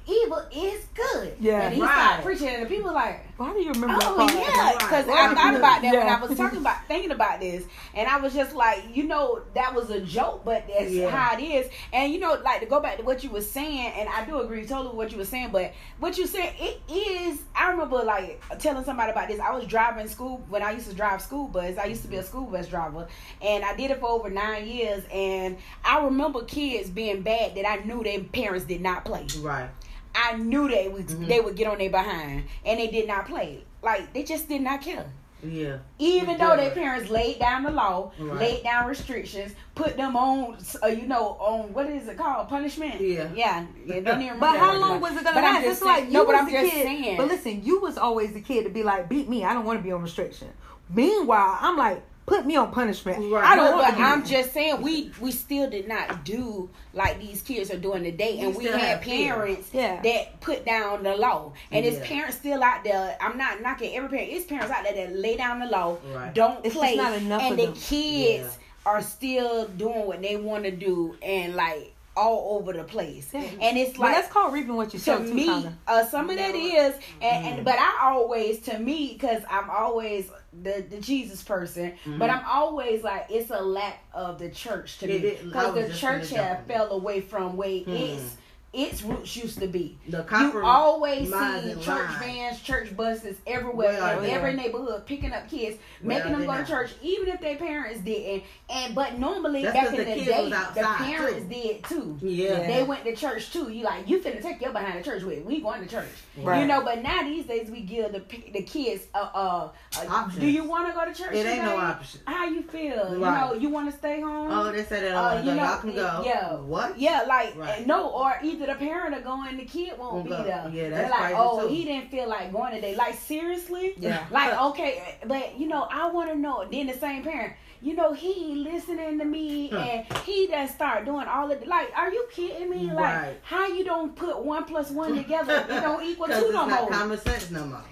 evil 0.07 0.43
is 0.53 0.85
good." 0.93 1.33
Yeah. 1.39 1.61
And 1.63 1.73
he 1.75 1.81
Right. 1.81 1.91
started 1.91 2.23
preaching, 2.25 2.47
and 2.49 2.63
the 2.63 2.67
people 2.67 2.87
were 2.89 2.95
like, 2.95 3.25
Why 3.37 3.53
do 3.53 3.59
you 3.59 3.71
remember 3.71 3.95
Oh 4.01 4.15
part? 4.17 4.33
yeah, 4.33 4.73
because 4.73 5.05
Right. 5.07 5.31
I 5.31 5.33
thought 5.33 5.55
about 5.55 5.81
that 5.81 5.93
when 5.93 6.07
I 6.09 6.19
was 6.19 6.37
talking 6.37 6.59
about 6.59 6.77
thinking 6.89 7.11
about 7.11 7.39
this, 7.39 7.63
and 7.93 8.07
I 8.09 8.17
was 8.19 8.33
just 8.33 8.53
like, 8.53 8.83
you 8.93 9.03
know, 9.03 9.39
that 9.53 9.73
was 9.73 9.89
a 9.91 10.01
joke, 10.01 10.41
but 10.43 10.65
that's 10.67 10.91
Yeah. 10.91 11.09
how 11.09 11.37
it 11.37 11.41
is. 11.41 11.69
And 11.93 12.11
you 12.11 12.19
know, 12.19 12.37
like 12.43 12.59
to 12.59 12.65
go 12.65 12.81
back 12.81 12.97
to 12.97 13.03
what 13.03 13.23
you 13.23 13.29
were 13.29 13.41
saying, 13.41 13.93
and 13.95 14.09
I 14.09 14.25
do 14.25 14.41
agree 14.41 14.65
totally 14.65 14.89
with 14.89 14.95
what 14.97 15.11
you 15.13 15.17
were 15.19 15.25
saying, 15.25 15.49
but 15.51 15.73
what 15.99 16.17
you 16.17 16.27
said, 16.27 16.53
it 16.59 16.81
is. 16.91 17.39
I 17.55 17.69
remember 17.71 18.03
like 18.03 18.41
telling 18.59 18.83
somebody 18.83 19.11
about 19.11 19.27
this. 19.29 19.39
I 19.39 19.51
was 19.55 19.65
driving 19.65 20.07
school 20.09 20.43
when 20.49 20.61
I 20.61 20.71
used 20.71 20.89
to 20.89 20.95
drive 20.95 21.21
school 21.21 21.47
bus. 21.47 21.77
I 21.77 21.85
used 21.85 22.01
to 22.01 22.07
be 22.09 22.17
a 22.17 22.23
school 22.23 22.43
bus 22.45 22.67
driver, 22.67 23.07
and 23.41 23.63
I 23.63 23.73
did 23.75 23.91
it 23.91 23.99
for 24.01 24.09
over 24.09 24.29
nine 24.29 24.67
years. 24.67 25.03
And 25.13 25.57
I 25.85 26.03
remember 26.03 26.43
kids 26.43 26.89
being 26.89 27.21
bad 27.21 27.55
that 27.55 27.65
I 27.69 27.77
knew 27.85 28.03
their 28.03 28.19
parents 28.19 28.65
did 28.65 28.81
not 28.81 29.05
play. 29.05 29.25
Right. 29.39 29.68
I 30.15 30.35
knew 30.37 30.67
they 30.67 30.87
would 30.87 31.07
Mhm. 31.07 31.27
they 31.27 31.39
would 31.39 31.55
get 31.55 31.67
on 31.67 31.77
their 31.77 31.89
behind, 31.89 32.45
and 32.65 32.79
they 32.79 32.87
did 32.87 33.07
not 33.07 33.27
play. 33.27 33.63
Like 33.81 34.13
they 34.13 34.23
just 34.23 34.47
did 34.49 34.61
not 34.61 34.81
care. 34.81 35.05
Yeah. 35.41 35.77
Even 35.99 36.37
though 36.37 36.57
their 36.57 36.71
parents 36.71 37.09
laid 37.09 37.39
down 37.39 37.63
the 37.63 37.71
law, 37.71 38.11
Right. 38.19 38.39
laid 38.39 38.63
down 38.63 38.87
restrictions, 38.87 39.53
put 39.73 39.95
them 39.95 40.17
on, 40.17 40.57
uh, 40.83 40.87
you 40.87 41.07
know, 41.07 41.37
on 41.39 41.71
what 41.71 41.85
is 41.89 42.09
it 42.09 42.17
called, 42.17 42.49
punishment? 42.49 42.99
Yeah. 42.99 43.29
yeah. 43.33 43.63
yeah 43.85 43.99
don't 44.01 44.21
even. 44.21 44.37
But 44.39 44.57
how 44.57 44.73
long 44.77 44.99
was 44.99 45.11
it 45.13 45.23
gonna 45.23 45.35
But 45.35 45.43
I'm 45.45 45.53
last? 45.55 45.63
just 45.63 45.81
It's 45.81 45.85
like 45.85 46.05
you 46.07 46.11
no, 46.11 46.25
but 46.25 46.33
was 46.33 46.39
I'm 46.41 46.45
the 46.47 46.51
just 46.51 46.73
kid. 46.73 46.83
saying. 46.83 47.17
But 47.17 47.27
listen, 47.29 47.61
you 47.63 47.79
was 47.79 47.97
always 47.97 48.33
the 48.33 48.41
kid 48.41 48.65
to 48.65 48.69
be 48.69 48.83
like, 48.83 49.07
beat 49.07 49.29
me. 49.29 49.45
I 49.45 49.53
don't 49.53 49.63
want 49.63 49.79
to 49.79 49.83
be 49.83 49.93
on 49.93 50.01
restriction. 50.01 50.49
Meanwhile, 50.93 51.57
I'm 51.61 51.77
like, 51.77 52.01
put 52.29 52.45
me 52.45 52.55
on 52.55 52.71
punishment. 52.71 53.31
Right. 53.31 53.43
I 53.43 53.55
don't 53.55 53.65
No, 53.65 53.71
want 53.77 53.85
but 53.87 53.91
to. 53.91 53.97
be 53.97 54.03
I'm 54.03 54.25
just 54.25 54.53
saying 54.53 54.81
we 54.81 55.11
we 55.19 55.31
still 55.31 55.69
did 55.69 55.87
not 55.87 56.23
do 56.23 56.69
like 56.93 57.19
these 57.19 57.41
kids 57.41 57.71
are 57.71 57.77
doing 57.77 58.03
today, 58.03 58.39
and 58.39 58.55
We 58.55 58.65
we 58.65 58.71
had 58.71 59.01
parents 59.01 59.69
Yeah. 59.73 60.01
that 60.01 60.39
put 60.39 60.65
down 60.65 61.03
the 61.03 61.15
law, 61.17 61.51
and 61.71 61.83
Yeah. 61.85 61.91
it's 61.91 62.07
parents 62.07 62.37
still 62.37 62.63
out 62.63 62.83
there. 62.83 63.17
I'm 63.19 63.37
not 63.37 63.61
knocking 63.61 63.95
every 63.95 64.09
parent. 64.09 64.31
It's 64.31 64.45
parents 64.45 64.71
out 64.71 64.83
there 64.83 64.93
that 64.93 65.15
lay 65.15 65.35
down 65.37 65.59
the 65.59 65.65
law, 65.67 65.97
Right. 66.13 66.33
don't 66.33 66.65
It's 66.65 66.75
play, 66.75 66.95
not 66.95 67.13
enough 67.13 67.41
and 67.41 67.57
the 67.59 67.65
them. 67.65 67.73
kids 67.75 68.57
are 68.85 69.01
still 69.01 69.67
doing 69.67 70.05
what 70.07 70.21
they 70.21 70.35
want 70.35 70.63
to 70.63 70.71
do, 70.71 71.15
and 71.21 71.55
like 71.55 71.93
all 72.15 72.57
over 72.59 72.73
the 72.73 72.83
place, 72.83 73.29
and 73.33 73.77
it's 73.77 73.91
But 73.91 73.99
like 73.99 74.15
that's 74.15 74.27
called 74.33 74.51
reaping 74.51 74.75
what 74.75 74.91
you 74.93 74.99
sow 74.99 75.19
too, 75.19 75.33
me, 75.33 75.69
uh, 75.87 76.05
some 76.07 76.29
of 76.29 76.35
that 76.35 76.53
is, 76.53 76.93
and, 77.21 77.45
Mm. 77.45 77.47
and 77.57 77.65
but 77.65 77.75
I 77.79 78.09
always, 78.11 78.59
to 78.61 78.77
me, 78.77 79.13
because 79.13 79.41
I'm 79.49 79.69
always 79.69 80.29
the 80.61 80.85
the 80.89 80.99
Jesus 80.99 81.43
person, 81.43 81.93
but 82.17 82.29
I'm 82.29 82.43
always 82.45 83.03
like 83.03 83.27
it's 83.29 83.49
a 83.51 83.61
lack 83.61 84.03
of 84.13 84.39
the 84.39 84.49
church 84.49 84.99
to 84.99 85.07
Mm-hmm. 85.07 85.23
Me 85.23 85.37
because 85.43 85.87
the 85.87 85.93
church 85.97 86.29
have 86.31 86.65
fell 86.65 86.91
away 86.91 87.21
from 87.21 87.55
where 87.57 87.79
Hmm. 87.79 87.91
its 87.91 88.35
its 88.71 89.01
roots 89.01 89.35
used 89.35 89.59
to 89.59 89.67
be. 89.67 89.97
The 90.07 90.25
You 90.29 90.61
always 90.63 91.27
see 91.31 91.73
church 91.75 91.87
line. 91.87 92.19
vans, 92.19 92.61
church 92.61 92.95
buses 92.95 93.37
everywhere 93.47 93.93
Where 93.93 94.01
are 94.01 94.13
in 94.17 94.23
they? 94.23 94.31
every 94.31 94.53
neighborhood, 94.53 95.05
picking 95.05 95.33
up 95.33 95.49
kids, 95.49 95.77
Where 96.01 96.17
making 96.17 96.31
them 96.33 96.41
they 96.41 96.47
go 96.47 96.57
to 96.57 96.65
church, 96.65 96.91
even 97.01 97.29
if 97.29 97.41
their 97.41 97.55
parents 97.57 97.99
didn't. 98.01 98.43
And 98.69 98.93
but 98.93 99.17
normally 99.17 99.63
That's 99.63 99.73
back 99.75 99.85
'cause 99.89 99.99
in 99.99 100.05
the, 100.05 100.15
the 100.19 100.25
day, 100.25 100.49
the 100.49 100.83
parents 100.83 101.43
too. 101.43 101.49
did 101.49 101.83
too. 101.83 102.17
Yeah. 102.21 102.67
They 102.67 102.83
went 102.83 103.03
to 103.05 103.15
church 103.15 103.51
too. 103.51 103.71
You 103.71 103.83
like 103.85 104.07
you 104.07 104.19
finna 104.19 104.41
take 104.41 104.61
your 104.61 104.71
behind 104.71 104.99
the 104.99 105.03
church 105.03 105.23
with. 105.23 105.43
We 105.45 105.61
going 105.61 105.81
to 105.81 105.87
church. 105.89 106.07
Right. 106.37 106.61
You 106.61 106.67
know, 106.67 106.83
but 106.83 107.01
now 107.01 107.23
these 107.23 107.45
days 107.45 107.69
we 107.71 107.81
give 107.81 108.11
the 108.11 108.19
the 108.53 108.61
kids 108.61 109.07
uh 109.13 109.29
uh, 109.33 109.69
uh 109.97 110.05
Options. 110.07 110.39
do 110.39 110.47
you 110.47 110.63
want 110.63 110.87
to 110.87 110.93
go 110.93 111.05
to 111.05 111.13
church? 111.13 111.33
It 111.33 111.45
ain't 111.45 111.63
no 111.63 111.77
option. 111.77 112.21
How 112.25 112.45
you 112.45 112.61
feel? 112.61 113.13
You 113.13 113.19
know, 113.19 113.53
you 113.53 113.69
want 113.69 113.91
to 113.91 113.97
stay 113.97 114.21
home? 114.21 114.51
Oh, 114.51 114.71
they 114.71 114.83
said 114.83 115.03
that 115.03 115.15
Uh, 115.15 115.39
you 115.43 115.55
know, 115.55 115.63
y'all 115.63 115.79
can 115.79 115.95
go. 115.95 116.21
yeah. 116.25 116.53
What? 116.55 116.99
Yeah, 116.99 117.23
like 117.27 117.55
Right. 117.57 117.85
no, 117.87 118.09
or 118.09 118.35
either 118.43 118.58
the 118.65 118.75
parent 118.75 119.15
are 119.15 119.21
going, 119.21 119.57
the 119.57 119.65
kid 119.65 119.97
won't 119.97 120.13
Won't 120.13 120.23
be 120.25 120.29
go. 120.31 120.43
there. 120.43 120.69
Yeah, 120.73 120.89
They're 120.89 120.89
that's 120.89 121.11
like, 121.11 121.33
oh, 121.37 121.61
too. 121.67 121.73
he 121.73 121.85
didn't 121.85 122.09
feel 122.11 122.27
like 122.29 122.51
going 122.51 122.73
today. 122.73 122.95
Like 122.95 123.15
seriously? 123.15 123.93
Yeah. 123.97 124.25
Like 124.31 124.53
okay, 124.71 125.17
but 125.25 125.59
you 125.59 125.67
know, 125.67 125.87
I 125.91 126.09
want 126.09 126.29
to 126.31 126.35
know. 126.37 126.65
Then 126.71 126.87
the 126.87 126.93
same 126.93 127.23
parent, 127.23 127.53
you 127.81 127.95
know, 127.95 128.13
he 128.13 128.55
listening 128.55 129.17
to 129.19 129.25
me, 129.25 129.69
Huh. 129.69 129.77
and 129.77 130.17
he 130.23 130.47
done 130.47 130.67
start 130.67 131.05
doing 131.05 131.27
all 131.27 131.51
of 131.51 131.59
the, 131.59 131.65
like. 131.67 131.91
Are 131.95 132.11
you 132.11 132.27
kidding 132.31 132.69
me? 132.69 132.85
Like, 132.87 132.95
Right. 132.97 133.37
how 133.43 133.67
you 133.67 133.83
don't 133.83 134.15
put 134.15 134.43
one 134.43 134.65
plus 134.65 134.89
one 134.91 135.15
together? 135.15 135.65
It 135.69 135.81
don't 135.81 136.03
equal 136.09 136.27
two 136.27 136.33
it's 136.33 136.51
no 136.53 136.65
not 136.67 136.81
more. 136.81 136.89
common 136.89 137.17
sense 137.19 137.51
no 137.51 137.65
more. 137.65 137.83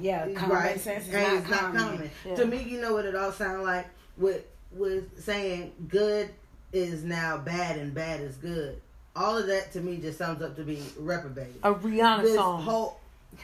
Yeah, 0.00 0.26
common 0.32 0.56
right. 0.56 0.80
sense 0.80 1.06
is 1.06 1.14
and 1.14 1.22
not 1.22 1.34
it's 1.42 1.50
not 1.50 1.60
common. 1.60 1.82
common. 1.82 2.10
Yeah. 2.24 2.34
To 2.36 2.46
me, 2.46 2.62
you 2.62 2.80
know 2.80 2.94
what 2.94 3.04
it 3.04 3.14
all 3.14 3.30
sounds 3.32 3.64
like 3.64 3.86
with 4.16 4.44
with 4.72 5.22
saying 5.22 5.72
good 5.88 6.30
is 6.72 7.04
now 7.04 7.36
bad 7.38 7.76
and 7.78 7.92
bad 7.94 8.20
is 8.20 8.36
good. 8.36 8.80
All 9.16 9.36
of 9.38 9.46
that 9.46 9.72
to 9.72 9.80
me 9.80 9.96
just 9.96 10.18
sums 10.18 10.42
up 10.42 10.56
to 10.56 10.62
be 10.62 10.82
reprobated. 10.98 11.56
A 11.62 11.72
Rihanna 11.74 12.22
This 12.22 12.34
song. 12.36 12.62
whole 12.62 13.00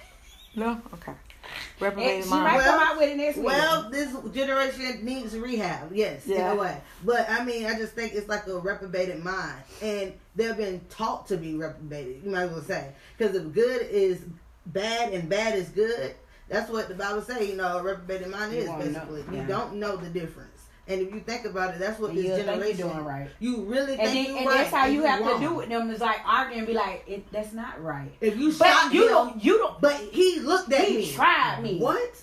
no, 0.57 0.81
okay. 0.95 1.12
And 1.12 1.81
Reprobated 1.81 2.25
she 2.25 2.31
mind. 2.31 2.45
might 2.45 2.57
Well- 2.57 2.79
come 2.79 2.87
out 2.88 2.97
with 2.99 3.09
it 3.11 3.17
next 3.17 3.37
week. 3.38 3.47
well, 3.47 3.91
this 3.91 4.14
generation 4.35 5.05
needs 5.05 5.37
rehab. 5.37 5.93
Yes, 5.93 6.26
in 6.26 6.33
Yeah. 6.33 6.52
a 6.52 6.57
way. 6.57 6.81
But 7.05 7.29
I 7.29 7.45
mean, 7.45 7.67
I 7.67 7.76
just 7.76 7.95
think 7.95 8.14
it's 8.14 8.29
like 8.29 8.47
a 8.47 8.59
reprobated 8.59 9.25
mind, 9.25 9.62
and 9.81 10.12
they've 10.37 10.57
been 10.57 10.81
taught 10.91 11.26
to 11.29 11.37
be 11.37 11.55
reprobated. 11.55 12.23
You 12.25 12.31
might 12.31 12.43
as 12.45 12.50
well 12.52 12.62
say 12.62 12.93
because 13.19 13.35
if 13.35 13.52
good 13.52 13.83
is 13.91 14.21
bad 14.67 15.12
and 15.12 15.29
bad 15.29 15.57
is 15.59 15.69
good, 15.71 16.14
that's 16.49 16.71
what 16.71 16.88
the 16.88 16.95
Bible 16.95 17.23
say. 17.23 17.49
You 17.49 17.57
know, 17.57 17.79
a 17.79 17.83
reprobated 17.83 18.29
mind 18.29 18.52
You 18.52 18.61
is 18.61 18.69
won't 18.69 18.79
know, 18.87 18.87
basically 19.00 19.25
yeah. 19.33 19.41
you 19.43 19.49
don't 19.49 19.75
know 19.76 19.97
the 19.97 20.11
difference. 20.11 20.51
And 20.89 21.01
if 21.01 21.15
you 21.15 21.21
think 21.21 21.45
about 21.45 21.75
it, 21.75 21.79
that's 21.79 22.01
what 22.01 22.11
And 22.11 22.19
this 22.19 22.27
you'll 22.27 22.37
think 22.37 22.47
you're 22.49 22.57
generation. 22.57 22.89
doing 22.89 23.05
right. 23.05 23.31
You 23.39 23.62
really 23.62 23.93
and 23.99 24.09
think 24.11 24.29
then, 24.29 24.37
and 24.39 24.47
right, 24.47 24.57
that's 24.59 24.71
how 24.75 24.87
you 24.87 25.01
you're 25.01 25.07
have 25.09 25.21
wrong. 25.21 25.41
to 25.41 25.47
do 25.47 25.55
with 25.55 25.69
them. 25.69 25.91
Is 25.91 26.01
like 26.01 26.21
argue 26.27 26.59
and 26.59 26.67
be 26.67 26.75
like, 26.75 27.05
it, 27.07 27.31
"That's 27.31 27.53
not 27.53 27.81
right." 27.83 28.11
If 28.21 28.37
you 28.37 28.53
But 28.53 28.93
you 28.93 29.03
him, 29.05 29.09
don't. 29.09 29.45
You 29.45 29.59
don't. 29.59 29.81
but 29.81 29.95
he 30.11 30.41
looked 30.41 30.73
at 30.73 30.85
He 30.85 30.97
me. 30.97 31.12
tried 31.12 31.61
me. 31.62 31.79
What? 31.79 32.21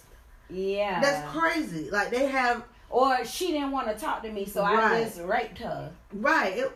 Yeah. 0.50 1.00
That's 1.00 1.30
crazy. 1.38 1.90
Like 1.90 2.10
they 2.10 2.26
have 2.28 2.64
Or 2.90 3.24
she 3.24 3.48
didn't 3.52 3.72
want 3.72 3.88
to 3.88 3.94
talk 3.94 4.24
to 4.24 4.32
me, 4.32 4.46
so 4.46 4.64
I 4.64 5.04
just 5.04 5.22
raped 5.22 5.60
her. 5.60 5.92
right. 6.14 6.58
It, 6.58 6.72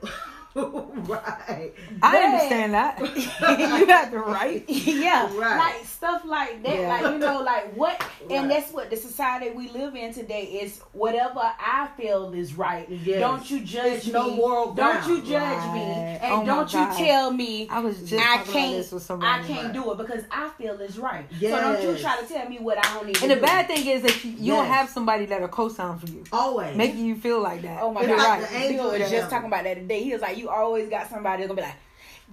right. 0.55 1.74
I 2.01 2.12
But- 2.12 2.24
understand 2.24 2.74
that. 2.74 3.00
you 3.79 3.88
got 3.88 4.12
the 4.12 4.19
right. 4.19 4.63
yeah, 4.67 5.25
Right. 5.36 5.57
like 5.57 5.86
stuff 5.86 6.24
like 6.25 6.62
that. 6.63 6.75
Yeah. 6.75 6.88
Like 6.89 7.13
you 7.13 7.17
know, 7.19 7.41
like 7.41 7.74
what, 7.75 8.03
and 8.29 8.48
Right. 8.48 8.50
that's 8.62 8.72
what 8.72 8.89
the 8.89 8.95
society 8.98 9.50
we 9.51 9.69
live 9.69 9.95
in 9.95 10.13
today 10.13 10.43
is. 10.62 10.79
Whatever 10.91 11.39
I 11.41 11.89
feel 11.98 12.33
is 12.33 12.53
right. 12.55 12.88
Yes. 12.89 13.19
Don't 13.19 13.50
you 13.50 13.62
judge 13.62 13.93
It's 13.93 14.05
me. 14.07 14.12
no 14.13 14.29
moral 14.36 14.74
Don't 14.74 15.07
you 15.07 15.22
judge 15.22 15.74
me, 15.74 15.81
and 15.81 16.19
Oh 16.24 16.45
don't 16.45 16.72
you 16.74 16.88
tell 16.95 17.31
me 17.31 17.67
I 17.69 17.79
was 17.79 17.98
just 18.07 18.24
I 18.24 18.38
can't. 18.43 18.77
this 18.77 18.91
with 18.91 19.03
somebody. 19.03 19.43
I 19.43 19.48
can't 19.48 19.63
Right. 19.65 19.74
do 19.74 19.91
it 19.91 19.98
because 19.98 20.24
I 20.31 20.50
feel 20.57 20.79
it's 20.79 20.98
right. 20.98 21.25
So 21.41 21.50
don't 21.50 21.81
you 21.81 21.98
try 21.98 22.17
to 22.22 22.25
tell 22.27 22.48
me 22.48 22.60
what 22.60 22.77
I 22.77 22.93
don't 22.93 23.07
need. 23.07 23.17
And 23.22 23.24
to 23.24 23.27
the 23.29 23.36
do. 23.36 23.41
bad 23.41 23.67
thing 23.67 23.88
is 23.88 24.01
that 24.03 24.24
you, 24.24 24.31
you 24.31 24.51
don't 24.53 24.65
Yes. 24.67 24.75
have 24.75 24.89
somebody 24.89 25.25
that'll 25.25 25.48
co-sign 25.48 25.98
for 26.00 26.07
you, 26.07 26.24
Always. 26.31 26.75
making 26.77 27.05
you 27.05 27.15
feel 27.15 27.41
like 27.41 27.62
that. 27.63 27.81
Oh 27.81 27.91
my 27.91 28.01
It's 28.01 28.10
god! 28.10 28.17
like 28.17 28.27
right. 28.41 28.50
the 28.51 28.57
angel 28.57 28.91
was 28.91 29.10
just 29.10 29.29
talking 29.29 29.48
about 29.48 29.63
that 29.63 29.75
today. 29.75 30.03
He 30.03 30.12
was 30.13 30.22
like, 30.22 30.38
"You 30.38 30.43
always 30.50 30.90
got 30.90 31.10
somebody 31.10 31.44
that's 31.44 31.50
gonna 31.50 31.62
be 31.62 31.68
like, 31.68 31.78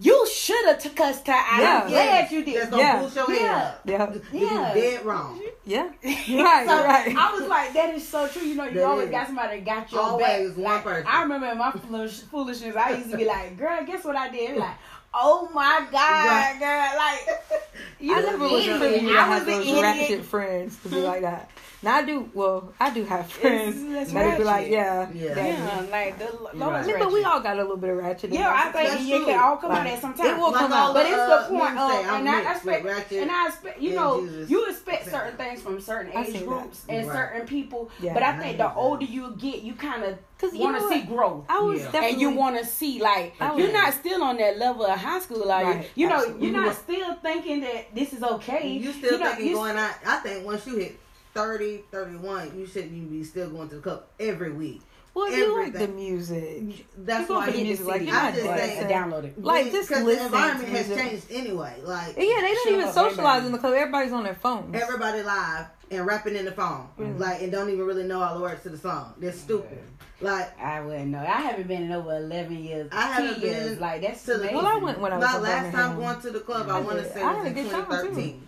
you 0.01 0.27
should 0.33 0.65
have 0.67 0.79
took 0.79 0.99
us 1.01 1.21
to. 1.23 1.33
I'm 1.33 1.61
Yeah. 1.61 1.89
glad 1.89 2.31
you 2.31 2.45
did. 2.45 2.57
That's 2.57 2.71
gonna 2.71 2.83
Yeah. 2.83 3.03
boost 3.03 3.17
your 3.17 3.33
Yeah. 3.33 3.57
up. 3.57 3.81
Yeah. 3.85 4.13
You 4.33 4.47
Yeah. 4.47 4.75
dead 4.75 5.05
wrong. 5.05 5.41
Yeah. 5.65 5.89
You're 6.03 6.45
right. 6.45 6.67
So 6.67 6.85
right. 6.85 7.15
I 7.17 7.33
was 7.39 7.49
like, 7.49 7.73
that 7.75 7.95
is 7.95 8.07
so 8.09 8.27
true. 8.29 8.43
You 8.43 8.55
know, 8.55 8.65
you 8.65 8.75
That 8.75 8.85
always 8.85 9.07
is. 9.07 9.11
got 9.11 9.27
somebody 9.27 9.59
that 9.61 9.65
got 9.67 9.93
your 9.93 10.01
Always 10.01 10.51
back. 10.53 10.57
one 10.57 10.75
Like, 10.75 10.85
person. 10.85 11.07
I 11.07 11.23
remember 11.23 11.47
in 11.49 11.59
my 11.59 11.73
foolish, 11.73 12.21
foolishness, 12.23 12.77
I 12.77 12.91
used 12.93 13.11
to 13.11 13.17
be 13.17 13.25
like, 13.25 13.59
girl, 13.59 13.85
guess 13.85 14.05
what 14.05 14.17
I 14.17 14.29
did? 14.31 14.57
Like, 14.57 14.75
oh 15.15 15.49
my 15.53 15.87
God, 15.91 16.27
Right. 16.27 16.57
girl. 16.59 16.97
Like, 16.97 17.63
you 18.01 18.15
I 18.15 18.21
never 18.21 18.39
was 18.49 18.67
an 18.67 18.83
idiot. 18.83 19.17
I 19.17 19.25
have 19.25 19.29
was 19.29 19.41
an 19.43 19.47
those 19.61 19.67
idiot. 19.67 19.83
ratchet 19.83 20.25
friends 20.25 20.77
to 20.83 20.89
be 20.89 20.97
like 21.01 21.23
that. 21.23 21.51
Now 21.83 21.95
I 21.97 22.05
do. 22.05 22.29
Well, 22.35 22.75
I 22.79 22.91
do 22.93 23.05
have 23.05 23.33
friends 23.33 23.77
it's 23.81 24.13
that 24.13 24.37
be 24.37 24.45
like, 24.45 24.71
ratchet. 24.71 24.71
yeah, 24.71 25.11
Yeah. 25.15 25.47
Yeah, 25.47 25.87
like 25.91 26.19
the 26.19 26.25
Right. 26.27 26.55
lowest 26.55 26.89
I 26.89 26.93
mean, 26.93 26.99
but 26.99 27.11
we 27.11 27.25
all 27.25 27.41
got 27.41 27.55
a 27.57 27.63
little 27.63 27.79
bit 27.79 27.89
of 27.89 27.97
ratchet. 27.97 28.25
in 28.31 28.35
Yeah. 28.39 28.53
I 28.55 28.71
think 28.71 28.91
That's 28.91 29.03
you 29.05 29.25
can 29.25 29.41
all 29.41 29.57
come 29.57 29.71
out 29.71 29.85
Like, 29.87 29.95
at 29.95 30.01
some 30.03 30.13
time. 30.13 30.27
it 30.27 30.37
will 30.37 30.51
Like 30.51 30.61
come 30.61 30.73
out. 30.75 30.93
But 30.93 31.05
the, 31.05 31.09
it's 31.09 31.19
uh, 31.19 31.43
the 31.43 31.49
point 31.49 31.75
men 31.75 31.91
say, 31.91 32.01
of, 32.01 32.07
and 32.11 32.29
I 32.29 32.43
mixed 32.43 32.65
with 32.67 32.75
expect, 32.75 32.85
ratchet 32.85 33.23
and 33.23 33.31
I 33.31 33.47
expect, 33.47 33.81
you 33.81 33.95
know, 33.95 34.21
Jesus. 34.27 34.51
you 34.51 34.67
expect 34.69 35.11
certain 35.11 35.37
things 35.39 35.63
from 35.63 35.81
certain 35.81 36.13
age 36.19 36.27
see 36.27 36.33
that. 36.35 36.47
groups 36.47 36.83
and 36.87 37.07
Right. 37.09 37.17
certain 37.17 37.47
people. 37.47 37.91
Yeah. 37.99 38.13
but 38.13 38.23
I 38.25 38.31
I 38.37 38.39
think 38.39 38.59
the 38.59 38.75
older 38.75 39.05
you 39.07 39.35
get, 39.39 39.63
you 39.63 39.73
kind 39.73 40.05
of 40.05 40.19
'Cause 40.41 40.55
you 40.55 40.61
want 40.61 40.79
to 40.79 40.89
see 40.89 41.03
growth. 41.03 41.45
I 41.49 41.61
was 41.61 41.83
Yeah. 41.83 42.03
and 42.03 42.21
you 42.21 42.31
want 42.31 42.59
to 42.59 42.65
see 42.65 43.01
like 43.01 43.35
I 43.41 43.57
you're 43.57 43.73
not 43.73 43.93
still 43.95 44.23
on 44.23 44.37
that 44.39 44.57
level 44.59 44.87
of 44.87 44.99
high 44.99 45.21
school, 45.21 45.51
are 45.53 45.63
you? 45.63 45.69
Right, 45.71 45.91
You 45.95 46.09
know, 46.09 46.17
absolutely. 46.17 46.49
you're 46.49 46.61
not 46.63 46.75
still 46.77 47.15
thinking 47.17 47.61
that 47.61 47.95
this 47.95 48.13
is 48.13 48.23
okay. 48.23 48.69
You 48.69 48.93
still 48.93 49.19
know, 49.19 49.27
thinking 49.27 49.47
you- 49.49 49.55
going 49.55 49.77
out? 49.77 49.95
I 50.07 50.17
think 50.17 50.47
once 50.47 50.67
you 50.67 50.77
hit 50.77 50.99
30, 51.35 51.85
31, 51.93 52.53
you 52.59 52.67
shouldn't 52.67 52.93
even 52.93 53.09
be 53.09 53.23
still 53.25 53.51
going 53.51 53.69
to 53.69 53.77
the 53.77 53.83
club 53.83 54.05
every 54.19 54.53
week. 54.53 54.81
Well, 55.13 55.27
if 55.27 55.37
you 55.37 55.61
like 55.61 55.73
the 55.73 55.89
music, 55.89 56.87
That's 56.97 57.23
You 57.23 57.27
go 57.29 57.35
why 57.35 57.47
for 57.47 57.51
the 57.53 57.63
music, 57.65 57.79
did 57.85 57.87
like, 57.93 58.03
you're 58.03 58.15
I 58.17 58.23
not 58.27 58.35
just 58.35 58.47
dancing. 58.47 58.77
think 58.79 58.91
download 58.91 59.25
it. 59.25 59.43
Like, 59.43 59.73
just 59.73 59.89
because 59.89 60.03
the 60.05 60.09
listen 60.09 60.31
to 60.31 60.37
environment 60.37 60.69
has 60.69 60.87
changed 60.89 61.27
anyway. 61.31 61.75
Like 61.85 62.17
yeah, 62.17 62.41
they 62.41 62.55
don't 62.55 62.73
even 62.75 62.93
socialize 62.93 63.39
baby. 63.41 63.47
in 63.47 63.53
the 63.53 63.59
club. 63.59 63.75
Everybody's 63.75 64.13
on 64.13 64.23
their 64.23 64.35
phones. 64.37 64.75
everybody 64.81 65.23
live 65.23 65.67
and 65.91 66.07
rapping 66.07 66.37
in 66.37 66.45
the 66.45 66.53
phone, 66.53 66.87
Mm. 66.99 67.19
like 67.19 67.43
and 67.43 67.51
don't 67.51 67.69
even 67.71 67.85
really 67.85 68.05
know 68.05 68.21
all 68.23 68.35
the 68.37 68.41
words 68.43 68.63
to 68.63 68.69
the 68.71 68.79
song. 68.79 69.15
They're 69.19 69.33
stupid. 69.33 69.79
Like 70.21 70.59
I 70.61 70.81
wouldn't 70.83 71.09
know. 71.09 71.19
I 71.21 71.41
haven't 71.41 71.67
been 71.69 71.83
in 71.83 71.93
over 71.93 72.17
eleven 72.17 72.63
years. 72.63 72.89
I 72.93 73.07
haven't 73.13 73.41
been 73.41 73.51
years. 73.55 73.81
like 73.81 74.03
that's 74.03 74.23
to 74.25 74.33
the- 74.35 74.39
amazing. 74.41 74.57
well, 74.57 74.67
I 74.67 74.77
went 74.77 75.01
when 75.01 75.13
I 75.13 75.17
was 75.19 75.25
my 75.27 75.39
last 75.39 75.63
Birmingham. 75.73 75.73
time 75.73 75.99
going 76.01 76.21
to 76.21 76.31
the 76.31 76.41
club, 76.41 76.69
I 76.69 76.77
I 76.77 76.81
want 76.81 76.99
to 76.99 77.11
say 77.13 77.23
I 77.23 77.29
was 77.33 77.37
had 77.39 77.47
a 77.47 77.49
in 77.49 77.55
good 77.55 77.71
time, 77.73 77.85
too. 77.87 77.91
2013. 77.91 78.47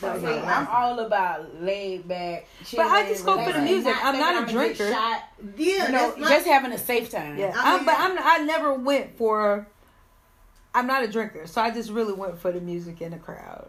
That 0.00 0.12
was 0.14 0.22
See, 0.22 0.28
my 0.28 0.54
I'm 0.54 0.66
all 0.68 1.00
about 1.00 1.60
laid 1.60 2.06
back. 2.06 2.46
But 2.76 2.86
I 2.86 3.08
just 3.08 3.24
go 3.26 3.32
for 3.32 3.38
the 3.38 3.58
relaxing, 3.58 3.64
music. 3.74 3.96
I'm 4.04 4.16
not 4.18 4.34
a 4.34 4.36
I'ma 4.38 4.46
get 4.46 4.52
drinker. 4.54 4.92
Shot. 4.92 5.22
Yeah, 5.56 5.66
You 5.66 5.78
know, 5.78 5.90
that's 5.92 6.18
my, 6.18 6.28
just 6.28 6.46
having 6.46 6.70
a 6.72 6.78
safe 6.78 7.10
time. 7.10 7.36
Yeah, 7.36 7.52
I 7.56 7.72
I 7.72 7.76
mean, 7.78 7.84
but 7.84 7.94
I'm 7.98 8.16
I 8.20 8.38
never 8.44 8.74
went 8.74 9.18
for. 9.18 9.66
I'm 10.72 10.86
not 10.86 11.02
a 11.02 11.08
drinker, 11.08 11.46
so 11.48 11.60
I 11.60 11.70
just 11.72 11.90
really 11.90 12.12
went 12.12 12.38
for 12.38 12.52
the 12.52 12.60
music 12.60 13.00
and 13.00 13.12
the 13.12 13.18
crowd. 13.18 13.68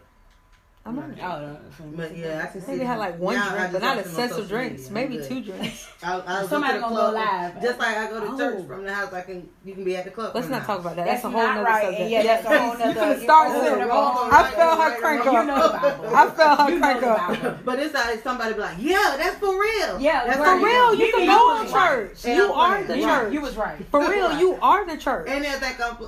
I'm 0.86 0.96
not. 0.96 1.04
a 1.10 1.12
drinker. 1.12 1.60
Oh. 1.82 1.84
But 1.94 2.16
yeah, 2.16 2.42
I 2.42 2.50
can 2.50 2.62
see. 2.62 2.72
Maybe 2.72 2.84
had 2.84 2.98
like 2.98 3.18
one 3.18 3.34
now 3.34 3.50
drink, 3.50 3.72
but 3.72 3.82
not 3.82 3.96
watch 3.98 4.06
them 4.06 4.14
on 4.16 4.20
excessive 4.24 4.48
drinks. 4.48 4.90
media. 4.90 4.92
Maybe 5.20 5.28
two 5.28 5.44
drinks. 5.52 5.86
I, 6.02 6.22
I 6.26 6.46
Somebody 6.46 6.80
go 6.80 6.88
to 6.88 6.94
the 6.94 7.00
gonna 7.00 7.12
go 7.12 7.18
live. 7.18 7.62
Just 7.62 7.78
like 7.78 7.96
I 7.98 8.08
go 8.10 8.20
to 8.20 8.26
church 8.38 8.54
Oh. 8.60 8.66
from 8.66 8.84
the 8.84 8.94
house, 8.94 9.12
I 9.12 9.20
can 9.20 9.48
you 9.62 9.74
can 9.74 9.84
be 9.84 9.94
at 9.98 10.04
the 10.06 10.10
club. 10.10 10.34
Let's 10.34 10.46
from 10.46 10.52
the 10.54 10.58
not 10.60 10.66
talk 10.66 10.80
about 10.80 10.96
that. 10.96 11.04
That's, 11.04 11.22
That's 11.22 11.24
a 11.34 11.36
whole 11.36 11.42
not 11.46 11.54
nother 11.56 11.66
right. 11.66 11.84
subject. 11.84 12.10
Yeah, 12.10 12.22
that's 12.22 12.44
a 12.46 12.58
whole 12.58 12.72
you 12.72 12.78
nother- 12.94 13.00
finna 13.14 13.22
start 13.22 13.48
you 13.50 13.54
soon. 13.68 13.78
finna 13.78 13.86
go 13.88 14.28
I 14.32 14.50
felt 14.50 14.78
her 14.80 14.88
right, 14.90 14.98
crank 15.00 15.24
right, 15.26 15.32
You 15.32 15.38
up. 15.38 15.46
know 15.46 15.62
the 15.68 15.78
Bible. 16.00 16.16
I 16.16 16.30
felt 16.30 16.60
her 16.60 16.70
You 16.70 16.78
know 16.80 16.86
crank 16.86 17.00
the 17.02 17.48
up. 17.50 17.64
But 17.66 17.78
it's 17.78 17.94
like 17.94 18.22
somebody 18.22 18.54
be 18.54 18.60
like, 18.60 18.76
yeah, 18.80 19.14
that's 19.18 19.36
for 19.36 19.60
real. 19.60 20.00
Yeah, 20.00 20.24
that's 20.24 20.38
for 20.38 20.44
For 20.44 20.64
real, 20.66 20.94
you 20.94 21.04
You 21.06 21.12
can 21.12 21.26
go 21.26 21.60
in 21.60 21.72
right. 21.72 22.08
church. 22.16 22.24
You 22.24 22.52
are 22.54 22.82
the 22.84 22.94
church. 23.02 23.32
You 23.34 23.40
was 23.42 23.56
right. 23.58 23.84
For 23.90 24.00
real, 24.08 24.38
you 24.38 24.54
are 24.62 24.86
the 24.86 24.96
church. 24.96 25.28
And 25.28 25.44
they 25.44 25.50
think 25.50 25.78
I'm. 25.78 25.98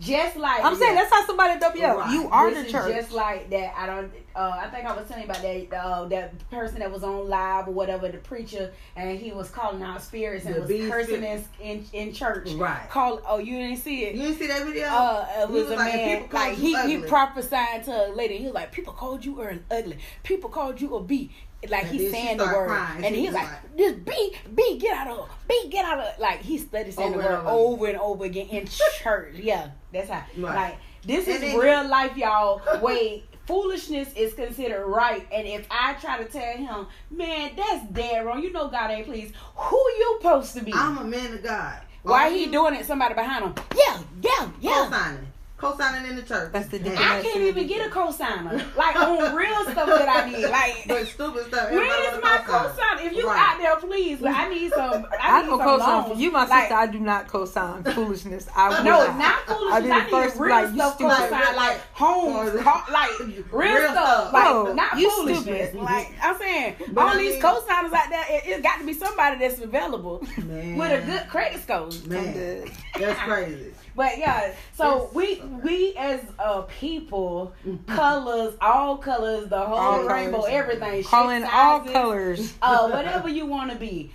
Just 0.00 0.36
like 0.36 0.64
I'm 0.64 0.74
saying 0.76 0.94
that's 0.94 1.12
how 1.12 1.26
somebody 1.26 1.60
W. 1.60 1.84
Right. 1.84 2.10
You 2.12 2.28
are 2.30 2.50
this 2.50 2.64
the 2.64 2.72
church. 2.72 2.94
Just 2.94 3.12
like 3.12 3.50
that, 3.50 3.74
I 3.76 3.84
don't. 3.84 4.10
Uh, 4.34 4.58
I 4.62 4.68
think 4.68 4.86
I 4.86 4.96
was 4.96 5.06
telling 5.06 5.24
you 5.24 5.30
about 5.30 5.42
that. 5.42 5.76
Uh, 5.84 6.04
that 6.06 6.50
person 6.50 6.78
that 6.78 6.90
was 6.90 7.04
on 7.04 7.28
live 7.28 7.68
or 7.68 7.72
whatever, 7.72 8.08
the 8.08 8.16
preacher, 8.18 8.72
and 8.96 9.18
he 9.18 9.32
was 9.32 9.50
calling 9.50 9.82
out 9.82 10.00
spirits 10.00 10.46
and 10.46 10.54
The 10.54 10.60
was 10.60 10.90
cursing 10.90 11.22
in, 11.22 11.44
in 11.60 11.84
in 11.92 12.12
church. 12.14 12.50
Right. 12.52 12.88
Call. 12.88 13.20
Oh, 13.28 13.38
you 13.38 13.58
didn't 13.58 13.76
see 13.78 14.04
it. 14.06 14.14
You 14.14 14.22
didn't 14.22 14.38
see 14.38 14.46
that 14.46 14.64
video? 14.64 14.86
Uh, 14.86 15.26
it 15.30 15.46
He 15.48 15.52
was, 15.52 15.62
was 15.64 15.72
a 15.72 15.76
like, 15.76 15.94
man 15.94 16.16
"People 16.22 16.28
called 16.28 16.48
like 16.48 16.58
you 16.58 16.64
he 16.64 16.70
he 16.88 16.96
ugly." 16.96 17.08
prophesying 17.08 17.82
to 17.84 18.06
a 18.08 18.12
lady. 18.14 18.38
He 18.38 18.44
was 18.44 18.54
like, 18.54 18.72
people 18.72 18.94
called 18.94 19.24
you 19.24 19.40
ugly. 19.70 19.98
People 20.22 20.48
called 20.48 20.80
you 20.80 20.94
a 20.96 21.02
B. 21.02 21.30
Like 21.68 21.84
And 21.84 21.92
he's 21.92 22.10
saying 22.10 22.38
the 22.38 22.44
word, 22.44 22.68
crying. 22.68 23.04
and 23.04 23.14
he's 23.14 23.32
like, 23.32 23.44
like- 23.44 23.76
"This 23.76 23.92
B, 23.92 24.34
B, 24.54 24.78
get 24.78 24.96
out 24.96 25.08
of 25.08 25.28
her. 25.28 25.34
B, 25.48 25.68
get 25.70 25.84
out 25.84 25.98
of 25.98 26.04
her." 26.04 26.14
Like 26.18 26.40
he 26.40 26.56
studied 26.58 26.94
saying 26.94 27.12
Over 27.14 27.22
the 27.22 27.28
and 27.36 27.44
word 27.44 27.50
over. 27.50 27.74
over 27.74 27.86
and 27.88 27.98
over 27.98 28.24
again 28.24 28.46
in 28.48 28.66
church. 29.02 29.34
Yeah, 29.38 29.68
that's 29.92 30.08
how. 30.08 30.24
Right. 30.38 30.54
Like 30.54 30.76
this 31.04 31.28
is 31.28 31.34
And 31.36 31.44
then- 31.44 31.58
real 31.58 31.86
life, 31.88 32.16
y'all. 32.16 32.62
Wait. 32.82 33.24
Foolishness 33.46 34.12
is 34.14 34.32
considered 34.34 34.86
right, 34.86 35.26
and 35.32 35.44
if 35.44 35.66
I 35.72 35.94
try 35.94 36.22
to 36.22 36.24
tell 36.24 36.56
him, 36.56 36.86
man, 37.10 37.50
that's 37.56 37.84
dead 37.86 38.24
wrong. 38.24 38.40
You 38.42 38.52
know 38.52 38.68
God 38.68 38.92
ain't 38.92 39.06
pleased. 39.06 39.34
Who 39.56 39.76
you 39.76 40.18
supposed 40.20 40.54
to 40.56 40.62
be? 40.62 40.72
I'm 40.72 40.96
a 40.98 41.04
man 41.04 41.34
of 41.34 41.42
God. 41.42 41.80
Why 42.04 42.30
he 42.30 42.44
you 42.44 42.52
doing 42.52 42.74
it? 42.76 42.86
Somebody 42.86 43.14
behind 43.14 43.44
him. 43.44 43.54
Yeah, 43.76 43.98
yeah, 44.22 44.48
yeah. 44.60 44.70
Co-signing. 44.84 45.26
Co-signing 45.60 46.08
in 46.10 46.16
the 46.16 46.22
church. 46.22 46.52
That's 46.52 46.68
the 46.68 46.76
And- 46.76 46.84
difference. 46.86 47.10
I 47.10 47.22
can't 47.22 47.40
even 47.42 47.66
get 47.66 47.86
a 47.86 47.90
co-signer. 47.90 48.64
Like 48.76 48.96
on 48.96 49.34
real 49.36 49.62
stuff 49.64 49.86
that 49.88 50.08
I 50.08 50.30
need. 50.30 50.46
Like 50.48 50.84
But 50.88 51.06
stupid 51.06 51.46
stuff. 51.48 51.66
everybody 51.68 51.88
where's 51.88 52.12
wanna 52.12 52.20
my 52.22 52.38
co-sign. 52.46 53.06
If 53.06 53.12
you 53.12 53.26
Right. 53.28 53.38
out 53.38 53.58
there, 53.58 53.76
please. 53.76 54.20
Like, 54.20 54.36
I 54.36 54.48
need 54.48 54.70
some. 54.72 55.06
I, 55.12 55.16
I 55.20 55.40
need 55.42 55.48
don't 55.48 55.58
some 55.58 55.68
co-sign 55.78 56.10
for 56.10 56.14
you, 56.18 56.30
my 56.30 56.46
Like, 56.46 56.62
sister. 56.62 56.74
I 56.74 56.86
do 56.86 56.98
not 57.00 57.28
co-sign 57.28 57.84
foolishness. 57.84 58.48
I 58.56 58.68
will 58.70 58.84
No, 58.84 59.06
not. 59.06 59.18
not 59.18 59.38
foolishness. 59.46 59.72
I'll 59.74 59.82
be 59.82 59.88
the 59.88 59.94
I 59.94 60.00
need 60.04 60.10
first 60.10 60.36
to 60.36 60.42
real 60.42 60.50
like, 60.56 60.68
you 60.70 60.74
stuff 60.76 60.94
stupid. 60.94 61.16
co-sign, 61.16 61.30
Like, 61.30 61.56
like 61.56 61.80
homes, 61.92 62.54
Or- 62.54 62.62
car, 62.62 62.84
like 62.90 63.10
real, 63.20 63.44
Real 63.52 63.90
stuff. 63.90 63.92
stuff. 63.92 64.32
Like 64.32 64.44
No, 64.44 64.72
not 64.72 64.98
you 64.98 65.10
foolishness. 65.10 65.68
stupid. 65.70 65.82
Like 65.84 66.12
I'm 66.22 66.38
saying, 66.38 66.74
But 66.92 67.00
all 67.02 67.08
I 67.10 67.16
these 67.18 67.32
mean- 67.34 67.42
co-signers 67.42 67.92
out 67.92 68.08
there, 68.10 68.24
it, 68.30 68.46
it 68.46 68.62
got 68.62 68.78
to 68.78 68.86
be 68.86 68.94
somebody 68.94 69.38
that's 69.38 69.60
available 69.60 70.22
Man. 70.38 70.76
with 70.78 71.02
a 71.02 71.06
good 71.06 71.28
credit 71.28 71.62
score. 71.62 71.90
Man, 72.06 72.64
that's 72.98 73.20
crazy. 73.20 73.72
But 74.00 74.16
yeah, 74.16 74.54
so 74.72 75.10
we 75.12 75.42
we 75.62 75.94
as 75.94 76.22
a 76.38 76.62
people, 76.62 77.52
colors, 77.86 78.54
all 78.62 78.96
colors, 78.96 79.50
the 79.50 79.60
whole 79.60 79.76
All 79.78 80.04
rainbow, 80.04 80.38
colors. 80.38 80.52
everything, 80.54 81.04
Calling 81.04 81.44
all 81.44 81.80
colors. 81.80 82.54
uh, 82.62 82.88
whatever 82.88 83.28
you 83.28 83.44
want 83.44 83.70
to 83.72 83.76
be. 83.76 84.10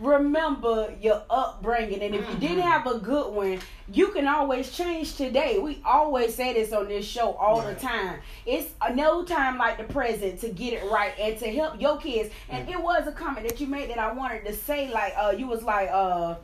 Remember 0.00 0.92
your 1.00 1.22
upbringing, 1.30 2.02
and 2.02 2.12
if 2.16 2.28
you 2.28 2.34
didn't 2.40 2.62
have 2.64 2.88
a 2.88 2.98
good 2.98 3.32
one, 3.32 3.60
you 3.92 4.08
can 4.08 4.26
always 4.26 4.72
change 4.72 5.14
today. 5.14 5.60
We 5.60 5.80
always 5.84 6.34
say 6.34 6.52
this 6.54 6.72
on 6.72 6.88
this 6.88 7.06
show 7.06 7.34
all 7.34 7.62
the 7.62 7.74
time. 7.76 8.18
It's 8.46 8.72
no 8.94 9.24
time 9.24 9.58
like 9.58 9.78
the 9.78 9.84
present 9.84 10.40
to 10.40 10.48
get 10.48 10.72
it 10.72 10.90
right 10.90 11.12
and 11.20 11.38
to 11.38 11.52
help 11.52 11.80
your 11.80 11.98
kids. 11.98 12.30
And 12.48 12.68
it 12.68 12.82
was 12.82 13.06
a 13.06 13.12
comment 13.12 13.46
that 13.46 13.60
you 13.60 13.68
made 13.68 13.90
that 13.90 13.98
I 14.00 14.12
wanted 14.12 14.44
to 14.46 14.54
say. 14.54 14.90
Like, 14.92 15.12
uh, 15.16 15.34
you 15.38 15.46
was 15.46 15.62
like, 15.62 15.88
uh. 15.92 16.34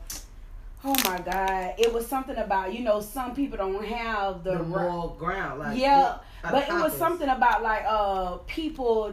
Oh 0.89 0.95
my 1.05 1.19
God! 1.19 1.75
It 1.79 1.93
was 1.93 2.07
something 2.07 2.37
about 2.37 2.73
you 2.73 2.81
know 2.85 3.01
some 3.01 3.35
people 3.35 3.59
don't 3.59 3.85
have 3.85 4.45
the, 4.45 4.53
The 4.53 4.59
right 4.59 4.69
moral 4.69 5.09
ground. 5.19 5.59
Like, 5.59 5.77
yeah, 5.79 6.19
the- 6.43 6.51
but 6.53 6.69
it 6.69 6.75
was 6.75 6.93
something 6.93 7.29
about 7.29 7.63
like 7.63 7.83
uh 7.89 8.37
people. 8.47 9.13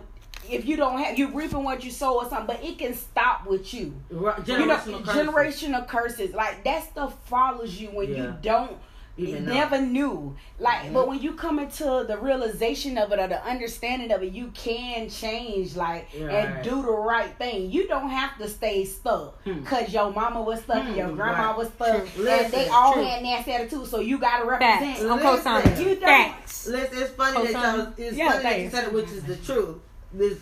If 0.49 0.65
you 0.67 0.75
don't 0.75 0.99
have, 1.01 1.17
you 1.17 1.29
reaping 1.29 1.63
what 1.63 1.83
you 1.85 1.89
sow 1.89 2.15
or 2.17 2.29
something, 2.29 2.47
but 2.47 2.63
it 2.63 2.77
can 2.77 2.93
stop 2.93 3.47
with 3.47 3.73
you. 3.73 3.95
Right, 4.11 4.45
You 4.45 4.57
know, 4.67 4.75
Generational 4.77 5.05
curses. 5.05 5.27
generational 5.27 5.87
curses, 5.87 6.33
like 6.35 6.63
that 6.65 6.83
stuff 6.83 7.15
follows 7.27 7.79
you 7.79 7.87
when 7.87 8.09
Yeah. 8.09 8.17
you 8.17 8.35
don't. 8.41 8.77
Even 9.15 9.45
know. 9.45 9.53
never 9.53 9.79
knew, 9.79 10.35
like, 10.57 10.81
Mhm. 10.85 10.93
but 10.93 11.07
when 11.07 11.21
you 11.21 11.33
come 11.33 11.59
into 11.59 12.03
the 12.07 12.17
realization 12.17 12.97
of 12.97 13.11
it 13.11 13.19
or 13.19 13.27
the 13.27 13.39
understanding 13.45 14.11
of 14.11 14.23
it, 14.23 14.31
you 14.33 14.47
can 14.55 15.07
change, 15.07 15.75
like, 15.75 16.07
and 16.19 16.63
do 16.63 16.81
the 16.81 16.91
right 16.91 17.29
thing. 17.37 17.69
You 17.69 17.87
don't 17.87 18.09
have 18.09 18.35
to 18.39 18.47
stay 18.49 18.85
stuck 18.85 19.39
Hmm. 19.43 19.59
because 19.59 19.93
your 19.93 20.11
mama 20.11 20.41
was 20.41 20.61
stuck, 20.61 20.77
and 20.77 20.95
your 20.95 21.09
Hmm, 21.09 21.15
grandma 21.15 21.49
right. 21.49 21.57
was 21.57 21.67
stuck, 21.69 22.07
True. 22.15 22.27
and 22.27 22.51
they 22.51 22.67
all 22.69 22.93
true. 22.93 23.03
had 23.03 23.21
nasty 23.21 23.51
attitude. 23.53 23.85
So 23.85 23.99
you 23.99 24.17
gotta 24.17 24.47
Facts. 24.47 24.81
represent. 24.81 24.99
I'm 25.11 25.17
Listen. 25.17 25.19
co-signing. 25.19 25.77
You 25.77 25.95
don't. 25.95 25.99
Facts. 26.01 26.67
Listen, 26.67 26.97
it's 27.03 27.11
funny 27.11 27.37
that 27.47 27.53
Co-sign. 27.53 27.77
y'all. 27.79 27.87
It's 27.97 28.17
Yeah, 28.17 28.29
funny 28.31 28.43
that 28.43 28.59
you 28.61 28.69
said 28.71 28.83
it, 28.85 28.93
which 28.93 29.11
is 29.11 29.23
the 29.25 29.35
truth. 29.35 29.77
This, 30.11 30.37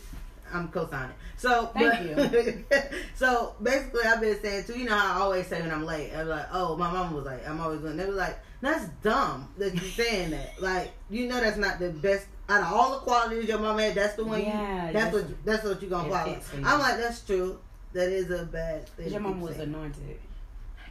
I'm 0.53 0.69
co-signing. 0.69 1.15
So 1.35 1.71
Thank 1.73 2.15
but- 2.69 2.91
so 3.15 3.53
basically, 3.61 4.03
I've 4.05 4.21
been 4.21 4.39
saying 4.41 4.63
too. 4.65 4.77
You 4.79 4.85
know 4.89 4.95
I 4.95 5.19
always 5.19 5.47
say 5.47 5.59
when 5.61 5.71
I'm 5.71 5.83
late, 5.85 6.11
I'm 6.15 6.27
like, 6.29 6.45
"Oh, 6.53 6.77
my 6.77 6.89
mom 6.91 7.13
was 7.15 7.25
like, 7.25 7.45
I'm 7.49 7.59
always 7.59 7.79
going." 7.79 7.97
They 7.97 8.05
were 8.05 8.11
like, 8.13 8.37
"That's 8.61 8.85
dumb 9.03 9.49
that 9.57 9.73
you're 9.73 9.83
saying 9.83 10.31
that." 10.31 10.61
Like, 10.61 10.91
you 11.09 11.27
know, 11.27 11.39
that's 11.39 11.57
not 11.57 11.79
the 11.79 11.89
best. 11.89 12.27
Out 12.49 12.61
of 12.63 12.73
all 12.73 12.91
the 12.91 12.97
qualities 12.99 13.47
your 13.47 13.59
mom 13.59 13.77
had, 13.79 13.95
that's 13.95 14.15
the 14.15 14.25
one. 14.25 14.41
Yeah, 14.41 14.87
you, 14.87 14.93
that's 14.93 15.05
that's- 15.05 15.13
what 15.13 15.45
that's 15.45 15.63
what 15.63 15.81
you're 15.81 15.89
gonna 15.89 16.07
it 16.07 16.11
follow. 16.11 16.33
fits 16.33 16.49
for 16.49 16.57
you. 16.57 16.65
I'm 16.65 16.79
like, 16.79 16.97
that's 16.97 17.21
true. 17.21 17.59
That 17.93 18.09
is 18.09 18.29
a 18.31 18.45
bad 18.45 18.87
thing. 18.89 19.11
Your 19.11 19.21
mom 19.21 19.41
was 19.41 19.55
saying. 19.55 19.69
anointed. 19.69 20.19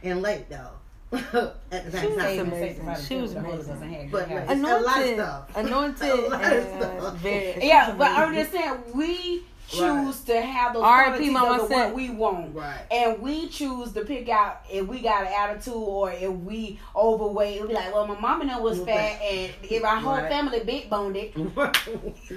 and 0.03 0.21
late 0.21 0.49
though. 0.49 0.71
At 1.13 1.21
the 1.31 1.91
She 1.91 1.97
same 1.97 2.15
was 2.15 2.23
time, 2.23 2.39
amazing. 2.39 2.95
She 3.05 3.15
was 3.17 3.33
the 3.33 3.41
Holy 3.41 3.57
Ghost 3.57 3.69
amazing. 3.69 4.09
But, 4.11 4.29
like, 4.29 4.47
house. 4.47 4.51
It's 4.51 4.61
a 4.61 4.63
lot 4.63 4.77
of 4.77 4.85
Anointed, 4.85 5.15
stuff. 5.17 5.51
anointed, 5.57 6.09
A 6.09 6.29
lot 6.29 6.53
of 6.53 6.63
stuff. 6.63 7.15
very. 7.17 7.67
Yeah, 7.67 7.95
but 7.97 8.11
I'm 8.11 8.33
just 8.33 8.51
saying 8.53 8.73
we 8.95 9.43
choose 9.71 10.21
to 10.25 10.41
have 10.41 10.73
those 10.73 10.83
R.I.P. 10.83 11.29
qualities 11.29 11.31
Mama 11.31 11.63
of 11.63 11.69
said. 11.69 11.75
what 11.87 11.95
we 11.95 12.09
want. 12.09 12.55
Right. 12.55 12.81
And 12.91 13.21
we 13.21 13.47
choose 13.47 13.91
to 13.93 14.05
pick 14.05 14.29
out 14.29 14.61
if 14.69 14.87
we 14.87 14.99
got 14.99 15.25
an 15.25 15.33
attitude 15.33 15.73
or 15.73 16.11
if 16.11 16.29
we 16.31 16.79
overweight. 16.95 17.55
It'll 17.57 17.67
be 17.67 17.73
like, 17.73 17.93
well, 17.93 18.07
my 18.07 18.19
mama 18.19 18.45
know 18.45 18.61
was 18.61 18.79
Okay. 18.81 18.91
fat, 18.93 19.21
and 19.25 19.51
if 19.71 19.83
our 19.83 19.97
whole 19.97 20.15
Right. 20.17 20.29
family 20.29 20.59
big 20.63 20.89
boned 20.89 21.15
it. 21.17 21.33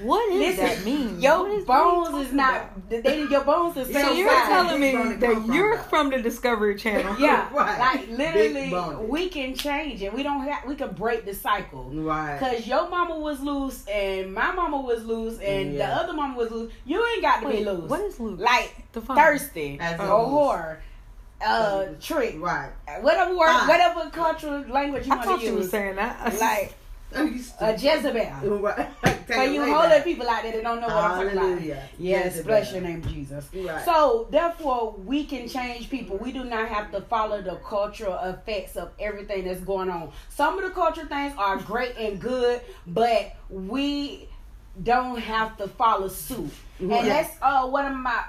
What 0.02 0.28
does 0.30 0.38
Listen, 0.38 0.64
that 0.64 0.84
mean? 0.84 1.20
Your 1.20 1.38
What 1.40 1.50
is- 1.52 1.66
what 1.66 1.76
are 1.78 1.94
you 2.06 2.10
bones 2.12 2.26
is 2.26 2.32
not. 2.32 2.88
They, 2.90 3.24
your 3.24 3.44
bones 3.44 3.76
is 3.76 3.86
So 3.92 3.92
So 3.94 4.08
same 4.08 4.16
you're 4.18 4.28
size. 4.30 4.48
telling 4.48 4.80
me 4.80 4.92
Big 4.92 4.96
bone 4.96 5.12
to 5.12 5.18
that 5.20 5.32
from, 5.34 5.52
you're 5.52 5.76
though. 5.76 5.82
from 5.84 6.10
the 6.10 6.22
Discovery 6.22 6.76
Channel? 6.76 7.16
Yeah, 7.24 7.48
Right. 7.52 7.78
like 7.78 8.08
literally, 8.08 9.06
we 9.08 9.28
can 9.28 9.54
change 9.54 10.02
it. 10.02 10.12
We 10.12 10.22
don't 10.22 10.40
have. 10.46 10.64
We 10.66 10.74
can 10.74 10.92
break 10.92 11.24
the 11.24 11.34
cycle. 11.34 11.90
Right. 11.92 12.38
Cause 12.38 12.66
your 12.66 12.88
mama 12.88 13.18
was 13.18 13.40
loose 13.40 13.86
and 13.86 14.32
my 14.34 14.52
mama 14.52 14.80
was 14.80 15.04
loose 15.04 15.38
and 15.40 15.74
Yeah. 15.74 15.86
the 15.86 15.94
other 16.02 16.12
mama 16.12 16.36
was 16.36 16.50
loose. 16.50 16.72
You 16.84 17.04
ain't 17.12 17.22
got 17.24 17.40
to 17.40 17.46
Wait, 17.46 17.58
be 17.58 17.64
loose. 17.64 17.90
what 17.90 18.00
is 18.02 18.20
loose? 18.20 18.40
Like 18.40 18.70
Define. 18.92 19.16
thirsty 19.16 19.78
As 19.80 19.98
or 20.00 20.04
in 20.04 20.10
whore, 20.10 20.76
uh, 21.44 21.84
trick, 22.00 22.36
Right. 22.38 22.70
whatever 23.00 23.36
word, 23.36 23.48
Ah. 23.50 23.66
whatever 23.68 24.10
cultural 24.10 24.60
language 24.68 25.06
you 25.06 25.12
I 25.12 25.16
want 25.16 25.26
thought 25.28 25.40
to 25.40 25.46
you 25.46 25.54
were 25.56 25.64
saying 25.64 25.96
that. 25.96 26.34
Like 26.40 26.74
I'm 27.16 27.32
used 27.32 27.56
to 27.58 27.68
a 27.68 27.72
Jezebel. 27.76 28.58
Right. 28.60 28.88
So 29.28 29.42
you 29.42 29.62
way 29.62 29.70
holding 29.70 29.90
back. 29.90 30.04
people 30.04 30.28
out 30.28 30.42
there 30.42 30.52
that 30.52 30.62
don't 30.62 30.80
know 30.80 30.86
what 30.88 30.96
I'm 30.96 31.24
talking 31.26 31.38
about. 31.38 31.62
Yes, 31.98 32.24
Jezebel. 32.36 32.44
bless 32.46 32.72
your 32.72 32.82
name, 32.82 33.02
Jesus. 33.08 33.46
Right. 33.54 33.84
So 33.84 34.26
therefore, 34.30 34.94
we 35.04 35.24
can 35.24 35.48
change 35.48 35.88
people. 35.90 36.16
We 36.18 36.30
do 36.32 36.44
not 36.44 36.68
have 36.68 36.90
to 36.92 37.00
follow 37.02 37.40
the 37.40 37.54
cultural 37.56 38.18
effects 38.24 38.76
of 38.76 38.90
everything 38.98 39.44
that's 39.44 39.60
going 39.60 39.88
on. 39.90 40.10
Some 40.28 40.58
of 40.58 40.64
the 40.64 40.70
cultural 40.70 41.06
things 41.06 41.32
are 41.38 41.56
great 41.56 41.96
and 41.96 42.20
good, 42.20 42.60
but 42.86 43.32
we 43.48 44.28
don't 44.82 45.18
have 45.18 45.56
to 45.58 45.68
follow 45.68 46.08
suit. 46.08 46.50
And 46.80 46.90
that's 46.90 47.36
uh 47.40 47.66
one 47.66 47.86
of 47.86 47.96
my. 47.96 48.24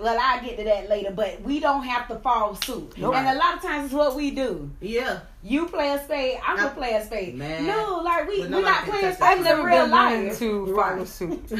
Well, 0.00 0.16
I'll 0.20 0.40
get 0.44 0.56
to 0.58 0.64
that 0.64 0.88
later, 0.88 1.10
but 1.10 1.42
we 1.42 1.58
don't 1.58 1.82
have 1.82 2.06
to 2.06 2.20
follow 2.20 2.54
suit. 2.54 2.96
Nope. 2.96 3.16
And 3.16 3.26
a 3.26 3.34
lot 3.34 3.56
of 3.56 3.62
times, 3.62 3.86
it's 3.86 3.94
what 3.94 4.14
we 4.14 4.30
do. 4.30 4.70
Yeah. 4.80 5.20
You 5.42 5.66
play 5.66 5.90
a 5.90 5.98
spade, 6.04 6.38
I'm 6.46 6.56
gonna 6.56 6.70
play 6.70 6.92
a 6.94 7.04
spade. 7.04 7.34
Man. 7.34 7.66
No, 7.66 8.00
like 8.04 8.28
we, 8.28 8.42
we're 8.42 8.60
not 8.62 8.84
playing 8.84 9.06
spades. 9.14 9.20
I've 9.20 9.38
in 9.38 9.44
never 9.44 9.64
real 9.66 9.82
been 9.86 9.90
one 9.90 10.26
life. 10.28 10.38
to 10.38 10.64
Right. 10.72 10.92
follow 10.92 11.04
suit. 11.04 11.52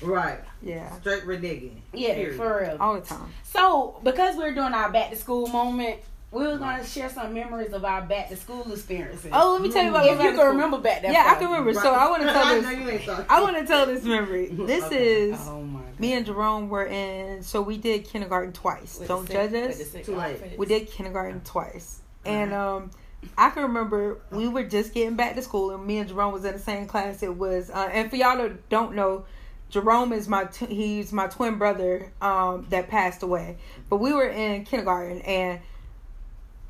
right. 0.00 0.40
Yeah, 0.62 0.90
Straight 1.00 1.24
reneging. 1.24 1.76
Yeah, 1.92 2.14
Period. 2.14 2.36
for 2.36 2.60
real. 2.62 2.76
all 2.80 2.94
the 2.94 3.00
time. 3.02 3.30
So, 3.44 4.00
because 4.02 4.36
we're 4.36 4.54
doing 4.54 4.72
our 4.72 4.90
back 4.90 5.10
to 5.10 5.16
school 5.16 5.46
moment, 5.48 6.00
we 6.30 6.46
were 6.46 6.58
going 6.58 6.78
to 6.78 6.84
share 6.84 7.08
some 7.08 7.32
memories 7.32 7.72
of 7.72 7.84
our 7.84 8.02
back 8.02 8.28
to 8.28 8.36
school 8.36 8.70
experiences. 8.70 9.30
Oh, 9.32 9.52
let 9.54 9.62
me 9.62 9.70
tell 9.72 9.82
you 9.82 9.88
about 9.90 10.04
if 10.04 10.12
you 10.12 10.16
back 10.18 10.24
to 10.26 10.28
can 10.32 10.36
school. 10.38 10.46
remember 10.50 10.78
back 10.78 11.02
that 11.02 11.12
Yeah, 11.12 11.24
I 11.26 11.34
can 11.36 11.46
remember. 11.50 11.72
So 11.74 11.94
I 11.94 12.10
want 12.10 12.22
to 12.22 12.28
tell 12.32 12.46
this. 12.54 12.64
know 12.64 12.70
you 12.70 12.90
ain't 12.90 13.04
talking. 13.04 13.24
I 13.30 13.40
want 13.40 13.56
to 13.56 13.66
tell 13.66 13.86
this 13.86 14.04
memory. 14.04 14.48
This 14.52 14.84
Okay. 14.84 15.06
is 15.20 15.38
Oh 15.48 15.62
my 15.62 15.80
me 15.98 16.12
and 16.12 16.26
Jerome 16.26 16.68
were 16.68 16.86
in. 16.86 17.42
So 17.42 17.62
we 17.62 17.76
did 17.78 18.04
kindergarten 18.04 18.52
twice. 18.52 18.98
With 18.98 19.08
Don't 19.08 19.26
the 19.26 19.32
judge 19.32 19.52
us. 19.54 19.68
with 19.68 19.78
the 19.78 19.84
sick 19.84 20.04
Too 20.04 20.16
late. 20.16 20.34
outfits. 20.34 20.58
We 20.58 20.66
did 20.66 20.90
kindergarten 20.90 21.40
twice, 21.40 22.00
and 22.26 22.52
um, 22.52 22.90
I 23.36 23.48
can 23.50 23.62
remember 23.64 24.20
we 24.30 24.46
were 24.48 24.64
just 24.64 24.92
getting 24.92 25.16
back 25.16 25.34
to 25.36 25.42
school, 25.42 25.70
and 25.70 25.84
me 25.86 25.96
and 25.98 26.08
Jerome 26.08 26.32
was 26.34 26.44
in 26.44 26.52
the 26.52 26.58
same 26.58 26.86
class. 26.86 27.22
It 27.22 27.36
was, 27.36 27.70
uh, 27.70 27.88
and 27.90 28.10
for 28.10 28.16
y'all 28.16 28.36
that 28.36 28.68
don't 28.68 28.94
know, 28.94 29.24
Jerome 29.70 30.12
is 30.12 30.28
my 30.28 30.44
tw- 30.44 30.68
he's 30.68 31.12
my 31.12 31.26
twin 31.26 31.56
brother 31.58 32.12
um, 32.20 32.66
that 32.70 32.88
passed 32.88 33.22
away. 33.22 33.56
But 33.88 33.96
we 33.96 34.12
were 34.12 34.28
in 34.28 34.64
kindergarten, 34.66 35.20
and 35.22 35.60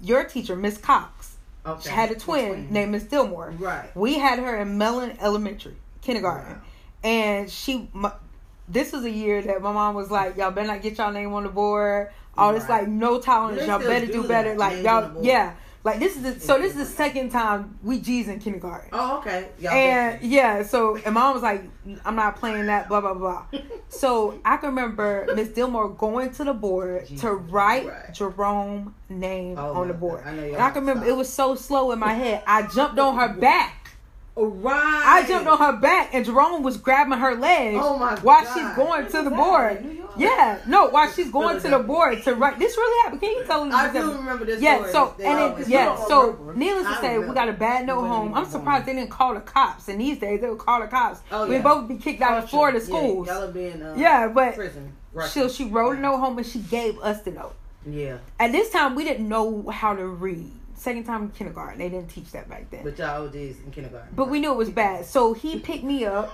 your 0.01 0.25
teacher, 0.25 0.57
Miss 0.57 0.79
Cox, 0.79 1.37
Okay. 1.67 1.91
had 1.91 2.11
a 2.11 2.15
twin, 2.15 2.49
twin. 2.49 2.73
named 2.73 2.93
Miss 2.93 3.05
Dillmore. 3.05 3.53
Right. 3.59 3.95
We 3.97 4.19
had 4.19 4.39
her 4.39 4.57
in 4.57 4.79
Mellon 4.79 5.17
Elementary 5.21 5.77
kindergarten, 6.03 6.53
Wow. 6.55 6.61
and 7.05 7.51
she. 7.51 7.89
My, 7.93 8.13
this 8.71 8.93
was 8.93 9.05
a 9.05 9.11
year 9.11 9.41
that 9.43 9.63
my 9.63 9.73
mom 9.73 9.95
was 9.95 10.11
like, 10.11 10.37
"Y'all 10.37 10.51
better 10.51 10.69
not 10.69 10.83
get 10.83 10.99
y'all 10.99 11.13
name 11.13 11.33
on 11.33 11.43
the 11.45 11.49
board." 11.49 12.11
All 12.37 12.53
this 12.53 12.69
like 12.69 12.87
no 12.87 13.19
tolerance. 13.21 13.67
Y'all 13.67 13.79
better 13.81 14.07
do 14.07 14.13
do, 14.23 14.29
better. 14.29 14.55
Like 14.55 14.75
names 14.77 14.87
on 14.87 15.03
the 15.15 15.21
y'all, 15.21 15.25
yeah. 15.25 15.55
Like 15.85 16.01
this 16.01 16.17
is 16.17 16.23
the, 16.23 16.41
so 16.41 16.59
this 16.59 16.73
is 16.73 16.79
the 16.79 16.85
second 16.95 17.31
time 17.31 17.79
we 17.83 18.01
G's 18.01 18.29
in 18.29 18.41
kindergarten. 18.41 18.91
Oh, 18.93 19.19
okay. 19.19 19.49
Y'all 19.61 19.73
And 19.73 20.21
yeah, 20.23 20.63
so 20.65 20.97
and 20.97 21.15
mom 21.15 21.35
was 21.35 21.43
like, 21.43 21.63
"I'm 22.05 22.17
not 22.17 22.37
playing 22.37 22.67
that." 22.67 22.89
Blah 22.89 23.01
blah 23.01 23.15
blah. 23.15 23.45
so 23.89 24.39
I 24.45 24.57
can 24.57 24.71
remember 24.71 25.27
Miss 25.35 25.49
Dillmore 25.49 25.89
going 25.97 26.31
to 26.33 26.45
the 26.45 26.53
board 26.53 27.07
to 27.19 27.31
write 27.33 27.87
Right. 27.87 28.13
Jerome 28.13 28.95
name 29.09 29.57
Oh, 29.59 29.75
on 29.75 29.89
the 29.89 29.95
board. 29.95 30.23
I 30.27 30.33
know 30.35 30.43
and 30.43 30.57
I 30.57 30.71
can 30.71 30.81
remember 30.83 31.05
stop. 31.05 31.15
it 31.15 31.17
was 31.17 31.33
so 31.33 31.55
slow 31.55 31.93
in 31.93 31.99
my 32.01 32.13
head. 32.13 32.43
I 32.47 32.63
jumped 32.67 32.99
on 32.99 33.17
her 33.17 33.29
back. 33.41 33.88
Right. 34.41 35.03
I 35.05 35.27
jumped 35.27 35.49
on 35.49 35.59
her 35.59 35.79
back, 35.81 36.11
and 36.15 36.25
Jerome 36.25 36.63
was 36.63 36.77
grabbing 36.77 37.19
her 37.19 37.35
legs 37.35 37.79
Oh, 37.83 37.99
my 37.99 38.15
while 38.21 38.45
God. 38.45 38.55
she's 38.55 38.77
going 38.77 39.07
to 39.09 39.23
the 39.23 39.31
board. 39.35 39.99
Yeah, 40.17 40.61
no, 40.67 40.89
while 40.89 41.11
she's 41.13 41.31
going 41.31 41.61
to 41.61 41.69
the 41.69 41.79
board 41.81 42.23
to 42.25 42.35
write. 42.35 42.59
This 42.59 42.77
really 42.77 43.03
happened. 43.05 43.21
Can 43.21 43.31
you 43.33 43.45
tell 43.45 43.65
me? 43.65 43.73
I 43.73 43.93
do 43.93 43.99
happened? 43.99 44.19
remember 44.19 44.45
this 44.45 44.61
Yeah, 44.61 44.77
story. 44.79 44.93
so 44.93 45.15
They 45.19 45.25
and 45.27 45.59
then, 45.59 45.71
yeah, 45.71 45.97
so 46.07 46.31
remember. 46.31 46.55
needless 46.55 46.87
to 46.87 46.95
say, 47.01 47.19
we 47.19 47.35
got 47.35 47.49
a 47.49 47.53
bad 47.53 47.87
note 47.87 48.07
home. 48.07 48.35
I'm 48.35 48.47
surprised 48.47 48.87
they 48.87 48.95
didn't 48.95 49.11
call 49.11 49.35
the 49.35 49.41
cops. 49.41 49.89
And 49.89 50.01
these 50.01 50.19
days 50.19 50.41
they 50.41 50.49
would 50.49 50.59
call 50.59 50.81
the 50.81 50.87
cops. 50.89 51.21
Oh, 51.31 51.47
We'd 51.47 51.57
yeah. 51.57 51.63
both 51.63 51.89
be 51.89 51.97
kicked 51.97 52.23
out 52.23 52.43
of 52.43 52.51
Florida 52.51 52.79
Yeah, 52.79 52.85
schools. 52.85 53.27
y'all 53.29 53.43
are 53.45 53.53
being, 53.53 53.83
uh, 53.83 53.95
Yeah, 53.97 54.29
but 54.29 54.55
prison. 54.55 54.93
Right. 55.13 55.29
So 55.29 55.49
she 55.49 55.65
wrote 55.67 55.97
a 55.99 56.01
note 56.01 56.19
home 56.19 56.39
and 56.39 56.47
she 56.47 56.59
gave 56.61 56.99
us 57.01 57.23
the 57.23 57.31
note. 57.33 57.55
Yeah, 57.87 58.19
At 58.41 58.53
this 58.53 58.71
time, 58.71 58.95
we 58.97 59.05
didn't 59.05 59.29
know 59.29 59.69
how 59.71 59.95
to 59.95 60.07
read. 60.07 60.51
Second 60.79 61.05
time 61.05 61.23
in 61.25 61.31
kindergarten, 61.31 61.79
they 61.79 61.89
didn't 61.89 62.09
teach 62.09 62.31
that 62.33 62.49
back 62.49 62.71
then. 62.71 62.85
but 62.85 62.97
y'all 62.99 63.27
OGs 63.27 63.35
in 63.35 63.71
kindergarten. 63.73 64.11
But 64.15 64.31
we 64.31 64.39
knew 64.41 64.53
it 64.53 64.57
was 64.57 64.71
bad. 64.71 65.05
So 65.05 65.33
he 65.33 65.59
picked 65.59 65.85
me 65.85 66.05
up. 66.05 66.33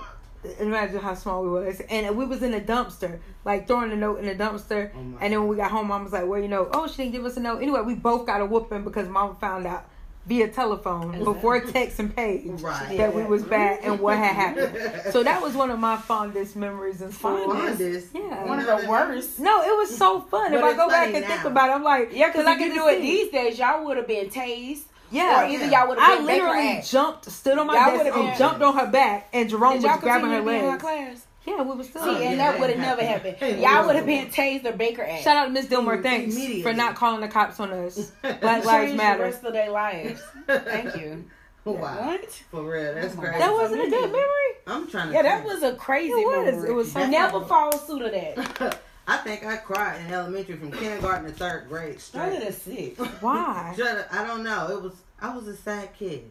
Imagine 0.59 0.99
how 0.99 1.15
small 1.15 1.41
we 1.41 1.49
was, 1.49 1.79
and 1.89 2.15
we 2.15 2.23
was 2.23 2.43
in 2.43 2.53
a 2.53 2.59
dumpster, 2.61 3.17
like 3.45 3.65
throwing 3.67 3.91
a 3.91 3.95
note 3.95 4.19
in 4.19 4.25
the 4.27 4.35
dumpster. 4.35 4.91
Oh 4.95 4.99
and 5.19 5.33
then 5.33 5.39
when 5.39 5.47
we 5.47 5.55
got 5.55 5.71
home, 5.71 5.87
mom 5.87 6.03
was 6.03 6.13
like, 6.13 6.27
"Where 6.27 6.39
you 6.39 6.47
know? 6.47 6.69
Oh, 6.71 6.85
she 6.87 6.97
didn't 6.97 7.13
give 7.13 7.25
us 7.25 7.35
a 7.35 7.39
note." 7.39 7.63
Anyway, 7.63 7.81
we 7.81 7.95
both 7.95 8.27
got 8.27 8.41
a 8.41 8.45
whooping 8.45 8.83
because 8.83 9.07
mom 9.09 9.35
found 9.37 9.65
out 9.65 9.89
via 10.25 10.47
telephone 10.47 11.23
before 11.23 11.59
text 11.71 11.99
and 11.99 12.15
page 12.15 12.61
Right. 12.61 12.97
that 12.97 13.13
we 13.13 13.23
was 13.23 13.43
back 13.43 13.81
and 13.83 13.99
what 13.99 14.17
had 14.17 14.33
happened. 14.35 15.11
So 15.13 15.23
that 15.23 15.41
was 15.41 15.53
one 15.53 15.69
of 15.69 15.79
my 15.79 15.97
fondest 15.97 16.55
memories 16.55 17.01
in 17.01 17.11
school. 17.11 17.53
Fondest. 17.53 18.07
Yeah. 18.13 18.43
One 18.45 18.59
of 18.59 18.65
the 18.65 18.87
worst. 18.89 19.39
No, 19.39 19.61
it 19.61 19.75
was 19.77 19.95
so 19.95 20.21
fun. 20.21 20.51
But 20.51 20.57
if 20.59 20.63
I 20.63 20.73
go 20.75 20.87
back 20.89 21.05
funny 21.07 21.17
and 21.17 21.25
think 21.25 21.43
about 21.45 21.69
it, 21.69 21.73
I'm 21.73 21.83
like, 21.83 22.09
Yeah, 22.11 22.27
because 22.31 22.45
I 22.47 22.53
if 22.55 22.59
you 22.59 22.67
get 22.67 22.73
to 22.73 22.79
do 22.79 22.87
it 22.87 23.01
these 23.01 23.31
days, 23.31 23.59
y'all 23.59 23.85
would 23.85 23.97
have 23.97 24.07
been 24.07 24.29
tased. 24.29 24.81
Yeah. 25.11 25.43
Or 25.43 25.47
either 25.49 25.65
Yeah. 25.65 25.79
y'all 25.81 25.89
would 25.89 25.99
have 25.99 26.11
I 26.11 26.17
been 26.17 26.25
Baker 26.25 26.45
literally 26.47 26.81
jumped, 26.83 27.31
stood 27.31 27.57
on 27.59 27.67
my 27.67 27.75
Y'all 27.75 28.03
desk, 28.03 28.17
and 28.17 28.37
jumped 28.37 28.61
on 28.63 28.75
her 28.77 28.87
back, 28.87 29.29
and 29.31 29.47
Jerome 29.49 29.79
Did 29.79 29.83
was 29.83 29.99
grabbing 30.01 30.31
her 30.31 30.37
continue 30.41 30.61
to 30.61 30.69
her 30.71 30.77
legs. 31.05 31.25
Class? 31.55 31.65
Yeah, 31.65 31.71
we 31.71 31.77
was 31.77 31.89
still. 31.89 32.03
See, 32.03 32.09
Oh, 32.09 32.13
and 32.15 32.23
yeah, 32.23 32.29
that 32.37 32.51
that 32.51 32.59
would 32.59 32.69
have 32.71 32.79
never 32.79 33.01
happening. 33.03 33.33
happened. 33.35 33.55
Hey, 33.57 33.61
Y'all 33.63 33.85
would 33.85 33.95
have 33.95 34.05
been 34.05 34.27
tased 34.27 34.65
or 34.65 34.73
Baker 34.75 35.03
Act. 35.03 35.23
Shout 35.23 35.37
out 35.37 35.45
to 35.45 35.51
Miss 35.51 35.65
Dillmore. 35.67 36.01
Thanks 36.01 36.35
for 36.63 36.73
not 36.73 36.95
calling 36.95 37.21
the 37.21 37.27
cops 37.27 37.59
on 37.59 37.71
us. 37.71 38.11
Black 38.21 38.63
Change 38.63 38.63
Lives 38.63 38.97
the 39.17 39.23
rest 39.23 39.43
of 39.43 39.53
their 39.53 39.71
lives. 39.71 40.21
Thank 40.47 40.95
you. 40.97 41.25
Wow. 41.65 41.79
What? 41.79 42.31
For 42.51 42.61
real, 42.61 42.93
that's 42.93 43.15
Oh 43.15 43.19
crazy. 43.21 43.39
That 43.39 43.51
wasn't 43.51 43.81
a 43.81 43.89
good 43.89 44.11
memory. 44.11 44.51
I'm 44.67 44.87
trying 44.87 45.07
to. 45.07 45.15
Yeah, 45.15 45.23
that 45.23 45.43
was 45.43 45.63
a 45.63 45.73
crazy 45.73 46.11
It 46.11 46.27
was. 46.27 46.53
memory. 46.53 46.69
It 46.69 46.73
was 46.73 46.91
so 46.91 47.07
Never 47.07 47.39
fall 47.43 47.71
follow 47.71 47.83
suit 47.87 48.01
of 48.03 48.11
that. 48.11 48.79
I 49.07 49.17
think 49.17 49.43
I 49.43 49.57
cried 49.57 49.99
in 50.05 50.13
elementary 50.13 50.57
from 50.57 50.71
kindergarten 50.71 51.25
to 51.25 51.31
third 51.31 51.67
grade 51.67 51.99
Straight 51.99 52.33
straight. 52.35 52.45
to 52.45 52.53
six. 52.53 52.99
Why? 53.19 53.73
I 54.11 54.27
don't 54.27 54.43
know. 54.43 54.67
It 54.77 54.81
was. 54.83 54.93
I 55.19 55.35
was 55.35 55.47
a 55.47 55.55
sad 55.55 55.89
kid. 55.97 56.29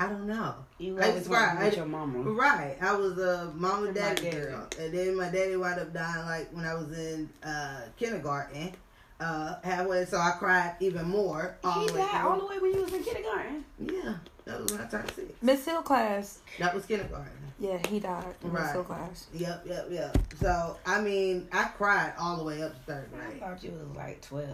I 0.00 0.06
don't 0.06 0.26
know. 0.26 0.54
You 0.78 0.98
I 0.98 1.08
always 1.10 1.28
want 1.28 1.42
to 1.50 1.56
cried. 1.56 1.64
with 1.66 1.76
your 1.76 1.84
mama. 1.86 2.18
Right. 2.20 2.76
I 2.80 2.94
was 2.96 3.18
a 3.18 3.52
mama 3.54 3.88
And 3.88 3.94
my 3.94 4.00
daddy 4.00 4.22
daddy. 4.30 4.36
girl. 4.36 4.66
And 4.80 4.94
then 4.94 5.14
my 5.16 5.28
daddy 5.28 5.56
wound 5.56 5.78
up 5.78 5.92
dying 5.92 6.24
like 6.26 6.48
when 6.52 6.64
I 6.64 6.74
was 6.74 6.90
in 6.98 7.28
uh, 7.44 7.82
kindergarten. 7.98 8.72
Uh, 9.20 9.56
halfway, 9.62 10.06
so 10.06 10.16
I 10.16 10.30
cried 10.38 10.76
even 10.80 11.06
more. 11.06 11.58
all 11.62 11.80
He 11.82 11.88
the 11.88 11.92
way 11.92 11.98
died 12.00 12.10
through. 12.22 12.30
all 12.30 12.38
the 12.38 12.46
way 12.46 12.58
when 12.58 12.72
you 12.72 12.82
was 12.82 12.92
in 12.94 13.02
kindergarten. 13.04 13.64
Yeah, 13.78 14.14
that 14.46 14.62
was 14.62 14.72
when 14.72 14.80
I 14.80 14.86
turned 14.86 15.10
six. 15.14 15.30
Miss 15.42 15.62
Hill 15.66 15.82
class. 15.82 16.38
That 16.58 16.74
was 16.74 16.86
kindergarten. 16.86 17.30
Yeah, 17.58 17.76
he 17.88 18.00
died 18.00 18.34
in 18.42 18.50
Miss 18.54 18.72
Hill 18.72 18.84
class. 18.84 19.26
Yep, 19.34 19.64
yep, 19.66 19.88
yep. 19.90 20.16
So 20.40 20.78
I 20.86 21.02
mean, 21.02 21.46
I 21.52 21.64
cried 21.64 22.14
all 22.18 22.38
the 22.38 22.44
way 22.44 22.62
up 22.62 22.72
to 22.72 22.80
third 22.90 23.10
I 23.14 23.26
grade. 23.28 23.40
thought 23.40 23.62
you 23.62 23.72
was 23.72 23.94
like 23.94 24.22
12. 24.22 24.46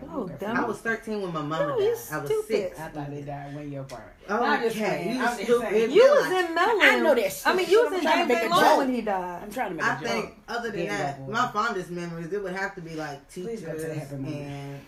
Girl, 0.00 0.10
Oh, 0.12 0.22
you 0.22 0.28
got 0.28 0.40
dumb. 0.40 0.56
I 0.56 0.64
was 0.64 0.78
thirteen 0.78 1.22
when 1.22 1.32
my 1.32 1.42
mama 1.42 1.66
No, 1.68 1.78
you 1.78 1.94
died. 1.94 2.12
I 2.12 2.18
was 2.18 2.28
stupid. 2.30 2.46
six. 2.48 2.80
I 2.80 2.88
thought 2.88 3.10
they 3.10 3.22
died 3.22 3.54
when 3.54 3.72
you 3.72 3.78
were 3.78 3.84
born. 3.84 4.02
Oh, 4.28 4.56
just 4.56 4.76
okay. 4.76 4.84
saying. 4.86 5.08
You 5.16 5.22
just 5.22 5.40
stupid. 5.42 5.90
You 5.92 6.02
Bill, 6.02 6.14
was 6.16 6.24
I- 6.32 6.40
in 6.46 6.54
Mellon. 6.54 6.78
I 6.82 7.00
know 7.00 7.14
that 7.14 7.32
shit. 7.32 7.46
I 7.46 7.54
mean, 7.54 7.68
you 7.70 7.82
was 7.84 7.92
I'm 7.92 7.94
in 7.98 8.02
trying 8.02 8.28
to 8.28 8.34
James 8.34 8.42
make 8.42 8.50
A. 8.50 8.54
a 8.54 8.60
Long 8.60 8.78
when 8.78 8.94
he 8.94 9.00
died. 9.02 9.42
I'm 9.42 9.50
trying 9.50 9.68
to 9.70 9.74
make 9.76 9.84
a 9.84 9.88
I 9.88 9.94
joke. 9.94 10.02
I 10.04 10.08
think 10.12 10.34
other 10.48 10.70
than 10.70 10.84
Yeah, 10.84 10.96
that, 10.98 11.26
boy. 11.26 11.32
my 11.32 11.48
fondest 11.48 11.90
memories 11.90 12.32
it 12.32 12.42
would 12.42 12.52
have 12.54 12.74
to 12.74 12.80
be 12.80 12.94
like 12.94 13.28
Please 13.30 13.60
to 13.62 13.66
teachers 13.66 13.84
and 14.12 14.80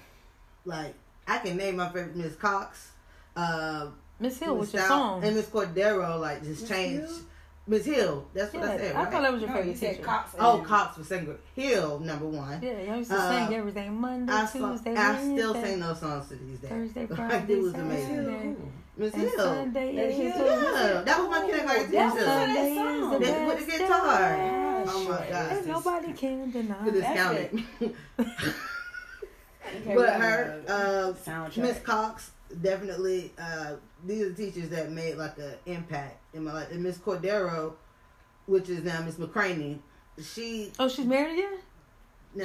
like 0.65 0.95
I 1.27 1.39
can 1.39 1.57
name 1.57 1.77
my 1.77 1.89
favorite 1.89 2.17
Miss 2.17 2.35
Cox, 2.37 2.91
uh, 3.37 3.87
Miss 4.21 4.39
Hill 4.39 4.57
was 4.57 4.69
Miss 4.69 4.75
your 4.75 4.83
Stout, 4.85 4.99
song. 4.99 5.25
and 5.25 5.37
Miss 5.37 5.47
Cordero. 5.47 6.19
Like 6.21 6.43
just 6.43 6.63
Miss 6.63 6.71
changed. 6.71 7.07
Hill? 7.07 7.19
Miss 7.69 7.85
Hill. 7.85 8.25
That's 8.33 8.53
what 8.55 8.63
yeah, 8.65 8.71
I 8.73 8.77
said. 8.79 8.97
I 8.97 8.99
Right? 9.05 9.13
thought 9.13 9.23
that 9.23 9.33
was 9.33 9.43
your 9.43 9.51
No, 9.51 9.57
you 9.57 9.63
favorite 9.63 9.79
said 9.79 9.91
teacher. 9.97 10.03
Cox. 10.07 10.35
oh, 10.39 10.65
Cox 10.67 10.97
was 10.97 11.07
second. 11.07 11.27
grade. 11.27 11.39
Hill 11.55 11.99
number 12.01 12.25
one. 12.27 12.61
Yeah, 12.63 12.81
y'all 12.81 12.97
used 12.97 13.11
to 13.11 13.17
Uh, 13.19 13.47
sing 13.47 13.55
everything 13.57 13.95
Monday, 14.01 14.33
I, 14.33 14.47
saw, 14.47 14.71
Tuesday, 14.73 14.95
I 14.97 15.21
still 15.21 15.53
sing 15.55 15.79
those 15.81 16.01
songs 16.01 16.29
to 16.29 16.37
these 16.37 16.59
days. 16.61 16.71
Thursday, 16.71 17.07
Like, 17.11 17.17
Friday, 17.17 17.53
it 17.53 17.63
was 17.63 17.73
Saturday, 17.73 17.91
amazing. 17.95 18.73
Miss 18.97 19.13
and 19.15 19.23
Hill. 19.23 19.33
Sunday 19.37 19.93
Miss 19.93 20.15
is 20.15 20.35
Hill. 20.35 20.39
the 20.39 20.45
Yeah, 20.63 21.03
that 21.03 21.19
was 21.21 21.29
my 21.29 21.41
kindergarten 21.47 21.91
That's 21.93 22.15
teacher. 22.15 22.27
what 22.27 22.39
I 22.39 22.47
Sunday 22.47 22.71
is 22.71 22.77
the 22.77 22.83
song. 22.85 23.21
That- 23.21 23.47
with 23.47 23.67
the 23.67 23.79
guitar. 23.79 24.19
day. 24.37 24.85
Oh 24.91 25.05
my 25.09 25.27
God. 25.31 25.53
And 25.53 25.67
nobody 25.67 26.13
can 26.15 26.51
deny. 26.51 26.87
It 26.89 26.95
is 26.95 27.03
That's 27.03 27.17
counted. 27.21 27.65
But 29.85 30.09
her, 30.15 30.63
uh, 30.67 31.13
soundtrack. 31.31 31.57
Miss 31.59 31.79
Cox, 31.81 32.31
definitely. 32.63 33.33
Uh, 33.39 33.75
these 34.07 34.23
are 34.23 34.33
teachers 34.33 34.69
that 34.71 34.91
made 34.93 35.17
like 35.17 35.39
an 35.39 35.55
impact 35.67 36.19
in 36.35 36.45
my 36.45 36.53
life. 36.53 36.71
And 36.71 36.83
Miss 36.83 36.99
Cordero, 36.99 37.75
which 38.47 38.69
is 38.69 38.85
now 38.85 39.01
Miss 39.03 39.17
McCraney, 39.17 39.79
she. 40.23 40.73
Oh, 40.79 40.89
she's 40.89 41.07
married 41.07 41.45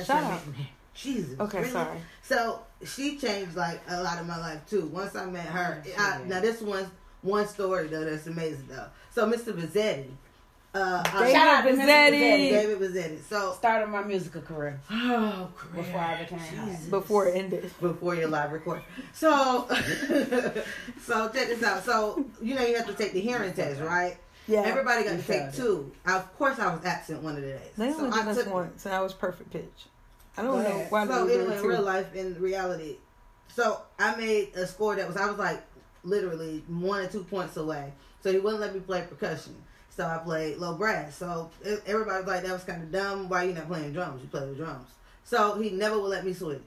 Shout 0.06 0.24
her 0.24 0.32
out. 0.34 0.48
name. 0.48 0.68
Jesus. 0.94 1.40
Okay, 1.40 1.60
really? 1.60 1.72
sorry. 1.72 1.98
So 2.22 2.60
she 2.86 3.18
changed 3.18 3.56
like 3.56 3.82
a 3.88 4.02
lot 4.04 4.20
of 4.20 4.28
my 4.28 4.38
life 4.38 4.62
too. 4.70 4.86
Once 4.88 5.16
I 5.16 5.26
met 5.26 5.46
her, 5.48 5.84
Oh, 5.86 5.92
I, 5.98 6.24
now 6.28 6.40
this 6.40 6.62
one's 6.62 6.88
one 7.22 7.48
story 7.48 7.88
though 7.88 8.04
that's 8.06 8.28
amazing 8.28 8.68
though. 8.70 8.88
So 9.12 9.30
Mr. 9.30 9.54
Bizzetti, 9.54 10.10
uh, 10.74 11.04
David 11.04 11.32
Shout 11.34 11.48
out 11.48 11.62
to 11.64 11.72
Mr. 11.72 11.86
Bizzetti. 11.86 12.50
David 12.50 12.80
Bizzetti. 12.80 13.24
So 13.30 13.54
started 13.54 13.88
my 13.88 14.04
musical 14.04 14.42
career 14.42 14.80
oh, 14.90 15.50
crap. 15.56 15.76
before 15.76 16.00
I 16.00 16.20
became 16.24 16.40
hot. 16.40 16.68
Jesus. 16.70 16.86
Before 16.88 17.28
it 17.28 17.36
ended. 17.36 17.72
before 17.80 18.16
your 18.16 18.28
live 18.28 18.52
record. 18.52 18.82
So, 19.14 19.68
so 21.02 21.30
check 21.30 21.48
this 21.48 21.64
out. 21.64 21.84
So 21.84 22.26
you 22.42 22.56
know 22.56 22.66
you 22.66 22.76
have 22.78 22.88
to 22.88 22.94
take 22.94 23.14
the 23.14 23.22
hearing 23.22 23.54
test, 23.54 23.82
right? 23.82 24.18
Yeah. 24.48 24.62
Everybody 24.62 25.04
got 25.04 25.12
to 25.12 25.18
take 25.18 25.26
tried 25.26 25.48
it. 25.50 25.54
two. 25.54 25.92
Of 26.06 26.36
course, 26.38 26.60
I 26.60 26.74
was 26.74 26.84
absent 26.84 27.22
one 27.22 27.36
of 27.36 27.44
the 27.44 27.50
days. 27.50 27.72
They 27.78 27.92
so 27.92 28.06
only 28.06 28.20
I 28.20 28.24
did 28.24 28.28
us 28.30 28.44
took 28.44 28.54
once, 28.54 28.86
and 28.86 28.96
I 28.96 29.02
was 29.02 29.14
perfect 29.14 29.52
pitch. 29.52 29.86
I 30.38 30.42
don't 30.42 30.64
Go 30.64 30.70
know 30.70 30.86
why 30.90 31.08
So 31.08 31.26
they 31.26 31.40
anyway, 31.40 31.58
in 31.58 31.64
real 31.64 31.78
too. 31.78 31.84
life, 31.84 32.16
in 32.16 32.42
reality, 32.42 32.96
so 33.48 33.82
I 34.00 34.16
made 34.16 34.56
a 34.56 34.66
score 34.66 34.96
that 34.96 35.08
was 35.08 35.16
I 35.18 35.30
was 35.30 35.38
like 35.38 35.62
literally 36.04 36.64
one 36.68 37.02
or 37.02 37.08
two 37.08 37.24
points 37.24 37.56
away. 37.58 37.94
So 38.22 38.32
he 38.32 38.40
wouldn't 38.40 38.62
let 38.62 38.74
me 38.74 38.80
play 38.80 39.06
percussion. 39.08 39.56
So 39.96 40.06
I 40.06 40.18
played 40.18 40.58
low 40.58 40.74
brass. 40.76 41.16
So 41.16 41.52
everybody 41.86 42.20
was 42.20 42.28
like, 42.28 42.44
that 42.44 42.52
was 42.52 42.64
kind 42.64 42.82
of 42.82 42.92
dumb. 42.92 43.30
Why 43.30 43.44
you 43.44 43.54
not 43.54 43.68
playing 43.68 43.94
drums? 43.94 44.22
You 44.24 44.30
play 44.30 44.48
the 44.48 44.56
drums. 44.56 44.90
So 45.24 45.60
he 45.60 45.70
never 45.70 46.00
would 46.00 46.10
let 46.10 46.26
me 46.26 46.34
switch. 46.34 46.62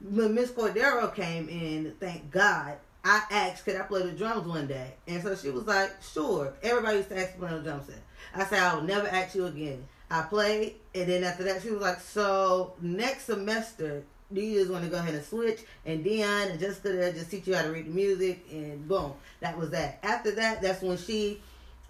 When 0.00 0.34
Miss 0.34 0.50
Cordero 0.50 1.14
came 1.14 1.48
in, 1.48 1.94
thank 1.98 2.30
God, 2.30 2.74
I 3.02 3.22
asked, 3.30 3.64
could 3.64 3.76
I 3.76 3.82
play 3.82 4.02
the 4.02 4.12
drums 4.12 4.46
one 4.46 4.66
day? 4.66 4.94
And 5.06 5.22
so 5.22 5.34
she 5.34 5.50
was 5.50 5.66
like, 5.66 5.90
sure. 6.02 6.52
Everybody 6.62 6.98
used 6.98 7.08
to 7.08 7.18
ask 7.18 7.34
me 7.34 7.40
to 7.40 7.46
play 7.46 7.58
the 7.58 7.64
drum 7.64 7.80
set. 7.86 8.02
I 8.34 8.44
said, 8.44 8.58
I 8.58 8.74
will 8.74 8.82
never 8.82 9.08
ask 9.08 9.34
you 9.34 9.46
again. 9.46 9.86
I 10.10 10.22
played, 10.22 10.74
and 10.94 11.08
then 11.08 11.24
after 11.24 11.44
that, 11.44 11.62
she 11.62 11.70
was 11.70 11.80
like, 11.80 12.00
so 12.00 12.74
next 12.80 13.24
semester, 13.24 14.04
do 14.32 14.40
you 14.40 14.60
just 14.60 14.70
want 14.70 14.84
to 14.84 14.90
go 14.90 14.98
ahead 14.98 15.14
and 15.14 15.24
switch? 15.24 15.60
And 15.84 16.04
Dion 16.04 16.48
and 16.48 16.60
Jessica 16.60 16.92
there 16.92 17.12
just 17.12 17.30
teach 17.30 17.46
you 17.46 17.54
how 17.54 17.62
to 17.62 17.72
read 17.72 17.86
the 17.86 17.90
music, 17.90 18.44
and 18.52 18.86
boom, 18.86 19.14
that 19.40 19.56
was 19.56 19.70
that. 19.70 19.98
After 20.02 20.32
that, 20.32 20.62
that's 20.62 20.82
when 20.82 20.96
she 20.96 21.40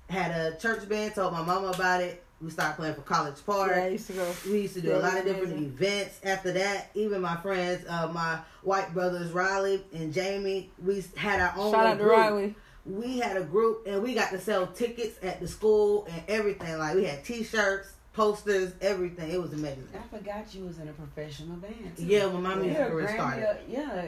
had 0.09 0.31
a 0.31 0.57
church 0.57 0.89
band, 0.89 1.15
told 1.15 1.33
my 1.33 1.43
mama 1.43 1.69
about 1.69 2.01
it. 2.03 2.23
We 2.41 2.51
started 2.51 2.77
playing 2.77 2.95
for 2.95 3.01
College 3.01 3.37
Park. 3.47 3.73
Yeah, 3.75 3.85
I 3.85 3.89
used 3.89 4.07
to 4.09 4.13
go. 4.13 4.31
We 4.47 4.61
used 4.63 4.75
to 4.75 4.83
do 4.83 4.89
Yeah, 4.89 4.99
a 4.99 4.99
lot 4.99 5.17
of 5.19 5.25
different 5.25 5.53
amazing. 5.55 5.69
events. 5.69 6.21
After 6.23 6.53
that, 6.53 6.91
even 6.95 7.23
my 7.23 7.37
friends, 7.37 7.85
uh, 7.89 8.09
my 8.13 8.39
white 8.63 8.93
brothers 8.93 9.33
Riley 9.33 9.83
and 9.95 10.13
Jamie, 10.13 10.71
we 10.85 11.03
had 11.17 11.41
our 11.41 11.55
own. 11.57 11.73
Shout 11.73 11.87
out 11.87 11.97
to 11.99 12.05
group. 12.05 12.13
Riley. 12.17 12.55
We 12.85 13.19
had 13.19 13.37
a 13.39 13.43
group, 13.43 13.87
and 13.87 14.03
we 14.03 14.15
got 14.15 14.31
to 14.31 14.39
sell 14.39 14.67
tickets 14.67 15.19
at 15.23 15.41
the 15.41 15.49
school 15.49 16.07
and 16.11 16.23
everything. 16.29 16.79
Like 16.79 16.95
we 16.95 17.05
had 17.05 17.25
T-shirts, 17.25 17.89
posters, 18.17 18.73
everything. 18.81 19.31
It 19.31 19.41
was 19.41 19.53
amazing. 19.53 19.87
I 19.95 20.17
forgot 20.17 20.53
you 20.55 20.65
was 20.65 20.79
in 20.79 20.89
a 20.89 20.93
professional 20.93 21.57
band. 21.59 21.75
Too. 21.97 22.07
Yeah, 22.07 22.27
when 22.27 22.43
my 22.43 22.55
music 22.55 22.79
yeah, 22.79 22.89
career 22.89 23.07
Grammy, 23.09 23.15
started. 23.15 23.45
uh, 23.45 23.55
yeah. 23.69 24.07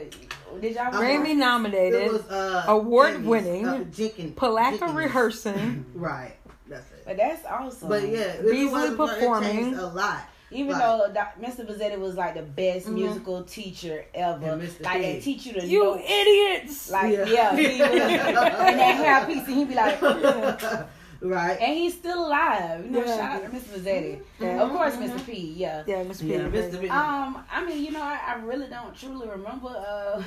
Did 0.60 0.74
y'all? 0.74 0.92
Grammy 0.92 1.30
It 1.32 1.36
nominated, 1.36 2.10
was 2.12 2.22
uh, 2.30 2.64
Award-winning, 2.68 3.64
Emmys, 3.64 3.80
uh, 3.80 3.84
Jenkins, 3.84 4.34
Palatka 4.34 4.78
Jenkins. 4.78 4.96
rehearsing. 4.96 5.84
Right, 5.94 6.34
that's 6.68 6.90
it. 6.90 7.02
But 7.04 7.16
that's 7.18 7.44
awesome. 7.46 7.88
But 7.88 8.08
yeah, 8.08 8.18
it 8.20 8.42
Beasley 8.50 8.66
was- 8.66 8.90
it 8.92 8.96
performing. 8.96 9.50
changed 9.56 9.78
a 9.78 9.86
lot. 9.86 10.22
Even 10.50 10.72
Like- 10.72 10.80
though 10.80 11.10
Doc- 11.12 11.38
Mr. 11.38 11.66
Bazzetti 11.68 11.98
was 11.98 12.14
like 12.14 12.34
the 12.34 12.40
best 12.42 12.86
Mhm. 12.86 12.94
musical 12.94 13.44
teacher 13.44 14.06
ever, 14.14 14.46
Mr. 14.56 14.82
like 14.82 15.02
they 15.02 15.14
Pig. 15.16 15.22
teach 15.22 15.44
you 15.44 15.52
to 15.52 15.66
You 15.66 15.84
know, 15.84 15.98
idiots! 16.02 16.90
like 16.90 17.12
Yeah. 17.14 17.24
yeah, 17.26 17.54
he 17.56 17.80
was, 17.82 17.90
and 17.90 18.78
that 18.80 18.96
hair 18.96 19.26
piece, 19.26 19.46
and 19.46 19.56
he'd 19.56 19.68
be 19.68 19.74
like, 19.74 20.00
right. 21.20 21.58
and 21.60 21.76
he's 21.78 21.94
still 21.94 22.26
alive. 22.26 22.84
You 22.84 22.90
know, 22.90 23.04
Yeah. 23.04 23.16
shout 23.16 23.44
out 23.44 23.50
to 23.50 23.56
Mr. 23.56 23.78
Bazzetti. 23.78 24.20
Mhm. 24.40 24.58
Of 24.60 24.70
course, 24.70 24.94
Mhm. 24.96 25.08
Mr. 25.10 25.26
P. 25.26 25.54
Yeah. 25.56 25.82
yeah, 25.86 26.02
Miss 26.04 26.20
P. 26.20 26.26
Yeah, 26.32 26.38
Mr. 26.40 26.80
Big. 26.80 26.90
Um, 26.90 27.44
I 27.52 27.64
mean, 27.64 27.84
you 27.84 27.90
know, 27.92 28.02
I, 28.02 28.18
I 28.28 28.34
really 28.44 28.66
don't 28.68 28.94
truly 28.96 29.28
remember 29.28 29.68
uh 29.68 30.22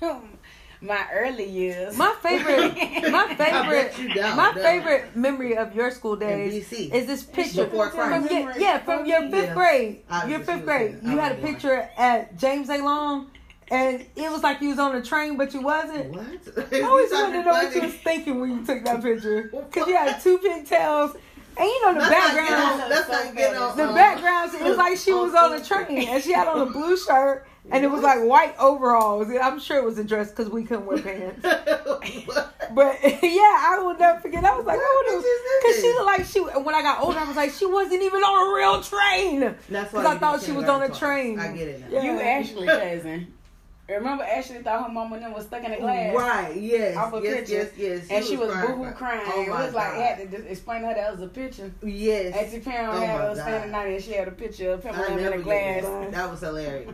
my 0.82 1.06
early 1.12 1.48
years. 1.48 1.96
My 1.96 2.14
favorite, 2.22 2.74
my 3.10 3.34
favorite, 3.34 3.98
you 3.98 4.08
my 4.36 4.52
don't. 4.52 4.62
favorite 4.62 5.16
memory 5.16 5.56
of 5.56 5.74
your 5.74 5.90
school 5.90 6.14
In 6.14 6.18
days 6.20 6.70
is 6.72 7.06
this 7.06 7.22
picture 7.22 7.66
from 7.66 8.26
your, 8.28 8.52
yeah 8.58 8.78
from 8.78 9.06
your 9.06 9.22
fifth 9.22 9.48
Yeah. 9.48 9.54
grade. 9.54 10.02
I 10.10 10.26
Your 10.28 10.40
fifth 10.40 10.64
grade. 10.64 10.98
You 11.02 11.16
had 11.18 11.32
a 11.32 11.36
picture 11.36 11.88
at 11.96 12.36
James 12.36 12.68
A. 12.68 12.78
Long, 12.78 13.30
and 13.70 14.04
it 14.16 14.30
was 14.30 14.42
like 14.42 14.60
you 14.60 14.68
was 14.70 14.78
on 14.78 14.94
a 14.96 15.02
train, 15.02 15.36
but 15.36 15.52
you 15.54 15.60
wasn't. 15.62 16.10
What? 16.14 16.72
I 16.72 16.80
always 16.82 17.10
wanted 17.12 17.32
to 17.38 17.42
know 17.44 17.50
what 17.52 17.74
you 17.74 17.80
was 17.82 17.94
thinking 17.94 18.40
when 18.40 18.50
you 18.58 18.64
took 18.66 18.84
that 18.84 19.02
picture, 19.02 19.50
because 19.70 19.86
you 19.88 19.96
had 19.96 20.20
two 20.20 20.38
pigtails, 20.38 21.14
and 21.56 21.64
you 21.66 21.86
know 21.86 21.94
the 21.94 22.00
Let's 22.00 22.10
not 22.10 22.34
get 22.34 22.48
background. 22.48 22.82
on- 22.82 22.90
Let's 22.90 23.08
not 23.08 23.36
get 23.36 23.56
on. 23.56 23.76
The 23.76 23.88
um, 23.88 23.94
background, 23.94 24.54
it 24.54 24.62
was 24.62 24.76
like 24.76 24.96
she 24.98 25.12
was 25.12 25.34
on 25.34 25.52
a 25.54 25.64
train, 25.64 26.08
and 26.08 26.22
she 26.22 26.32
had 26.32 26.46
on 26.48 26.60
a 26.60 26.70
blue 26.70 26.96
shirt, 27.06 27.46
and 27.70 27.84
it 27.84 27.88
was 27.88 28.02
like 28.02 28.20
white 28.22 28.54
overalls. 28.58 29.28
I'm 29.42 29.58
sure 29.58 29.78
it 29.78 29.84
was 29.84 29.98
a 29.98 30.04
dress 30.04 30.30
because 30.30 30.48
we 30.50 30.62
couldn't 30.64 30.86
wear 30.86 30.98
pants. 30.98 31.40
But 32.72 32.98
yeah, 33.02 33.58
I 33.68 33.78
will 33.82 33.96
never 33.96 34.20
forget. 34.20 34.44
I 34.44 34.56
was 34.56 34.66
like, 34.66 34.76
What 34.76 34.86
oh, 34.86 35.22
picture 35.22 35.62
because 35.62 35.76
she 35.76 35.82
this? 35.82 35.94
looked 35.96 36.06
like 36.06 36.24
she. 36.52 36.56
And 36.56 36.64
when 36.66 36.74
I 36.74 36.82
got 36.82 37.00
older, 37.00 37.18
I 37.18 37.24
was 37.24 37.36
like, 37.36 37.52
she 37.52 37.64
wasn't 37.66 38.02
even 38.02 38.20
on 38.22 38.48
a 38.52 38.54
real 38.56 38.82
train. 38.82 39.40
That's 39.68 39.92
'Cause 39.92 40.04
why 40.04 40.14
I 40.14 40.18
thought 40.18 40.42
she 40.42 40.52
was 40.52 40.68
on 40.68 40.82
a 40.82 40.88
talk. 40.88 40.98
train. 40.98 41.38
I 41.38 41.52
get 41.56 41.68
it 41.68 41.80
now. 41.80 41.86
Yeah. 41.90 42.02
You 42.02 42.20
Ashley 42.20 42.66
cousin. 42.66 43.32
Remember 43.88 44.24
Ashley 44.24 44.58
thought 44.58 44.84
her 44.84 44.92
mama 44.92 45.14
and 45.14 45.24
them 45.24 45.32
was 45.32 45.46
stuck 45.46 45.62
in 45.62 45.70
the 45.70 45.76
glass. 45.76 46.14
Right, 46.14 46.56
yes. 46.56 46.96
Off 46.96 47.14
a 47.14 47.20
yes, 47.22 47.34
picture. 47.36 47.52
yes, 47.54 47.70
yes. 47.76 48.06
And 48.10 48.24
she 48.24 48.36
was 48.36 48.50
boo 48.50 48.82
hoo 48.82 48.90
crying. 48.92 49.22
Oh 49.26 49.42
it 49.42 49.48
was 49.48 49.74
like 49.74 49.92
God. 49.92 50.00
had 50.00 50.18
to 50.18 50.36
just 50.36 50.48
explain 50.48 50.80
to 50.82 50.88
her 50.88 50.94
that 50.94 51.12
was 51.12 51.22
a 51.22 51.28
picture. 51.28 51.70
Yes. 51.84 52.34
Auntie 52.34 52.60
Pam 52.64 52.90
Oh 52.90 53.00
had 53.00 53.20
her 53.20 53.34
standing 53.34 53.70
God. 53.70 53.78
out 53.78 53.86
and 53.86 54.02
she 54.02 54.12
had 54.12 54.26
a 54.26 54.32
picture 54.32 54.72
of 54.72 54.84
I 54.84 54.90
Pamela 54.90 55.30
in 55.30 55.36
the 55.38 55.44
glass. 55.44 55.84
That 56.10 56.30
was 56.30 56.40
hilarious. 56.40 56.90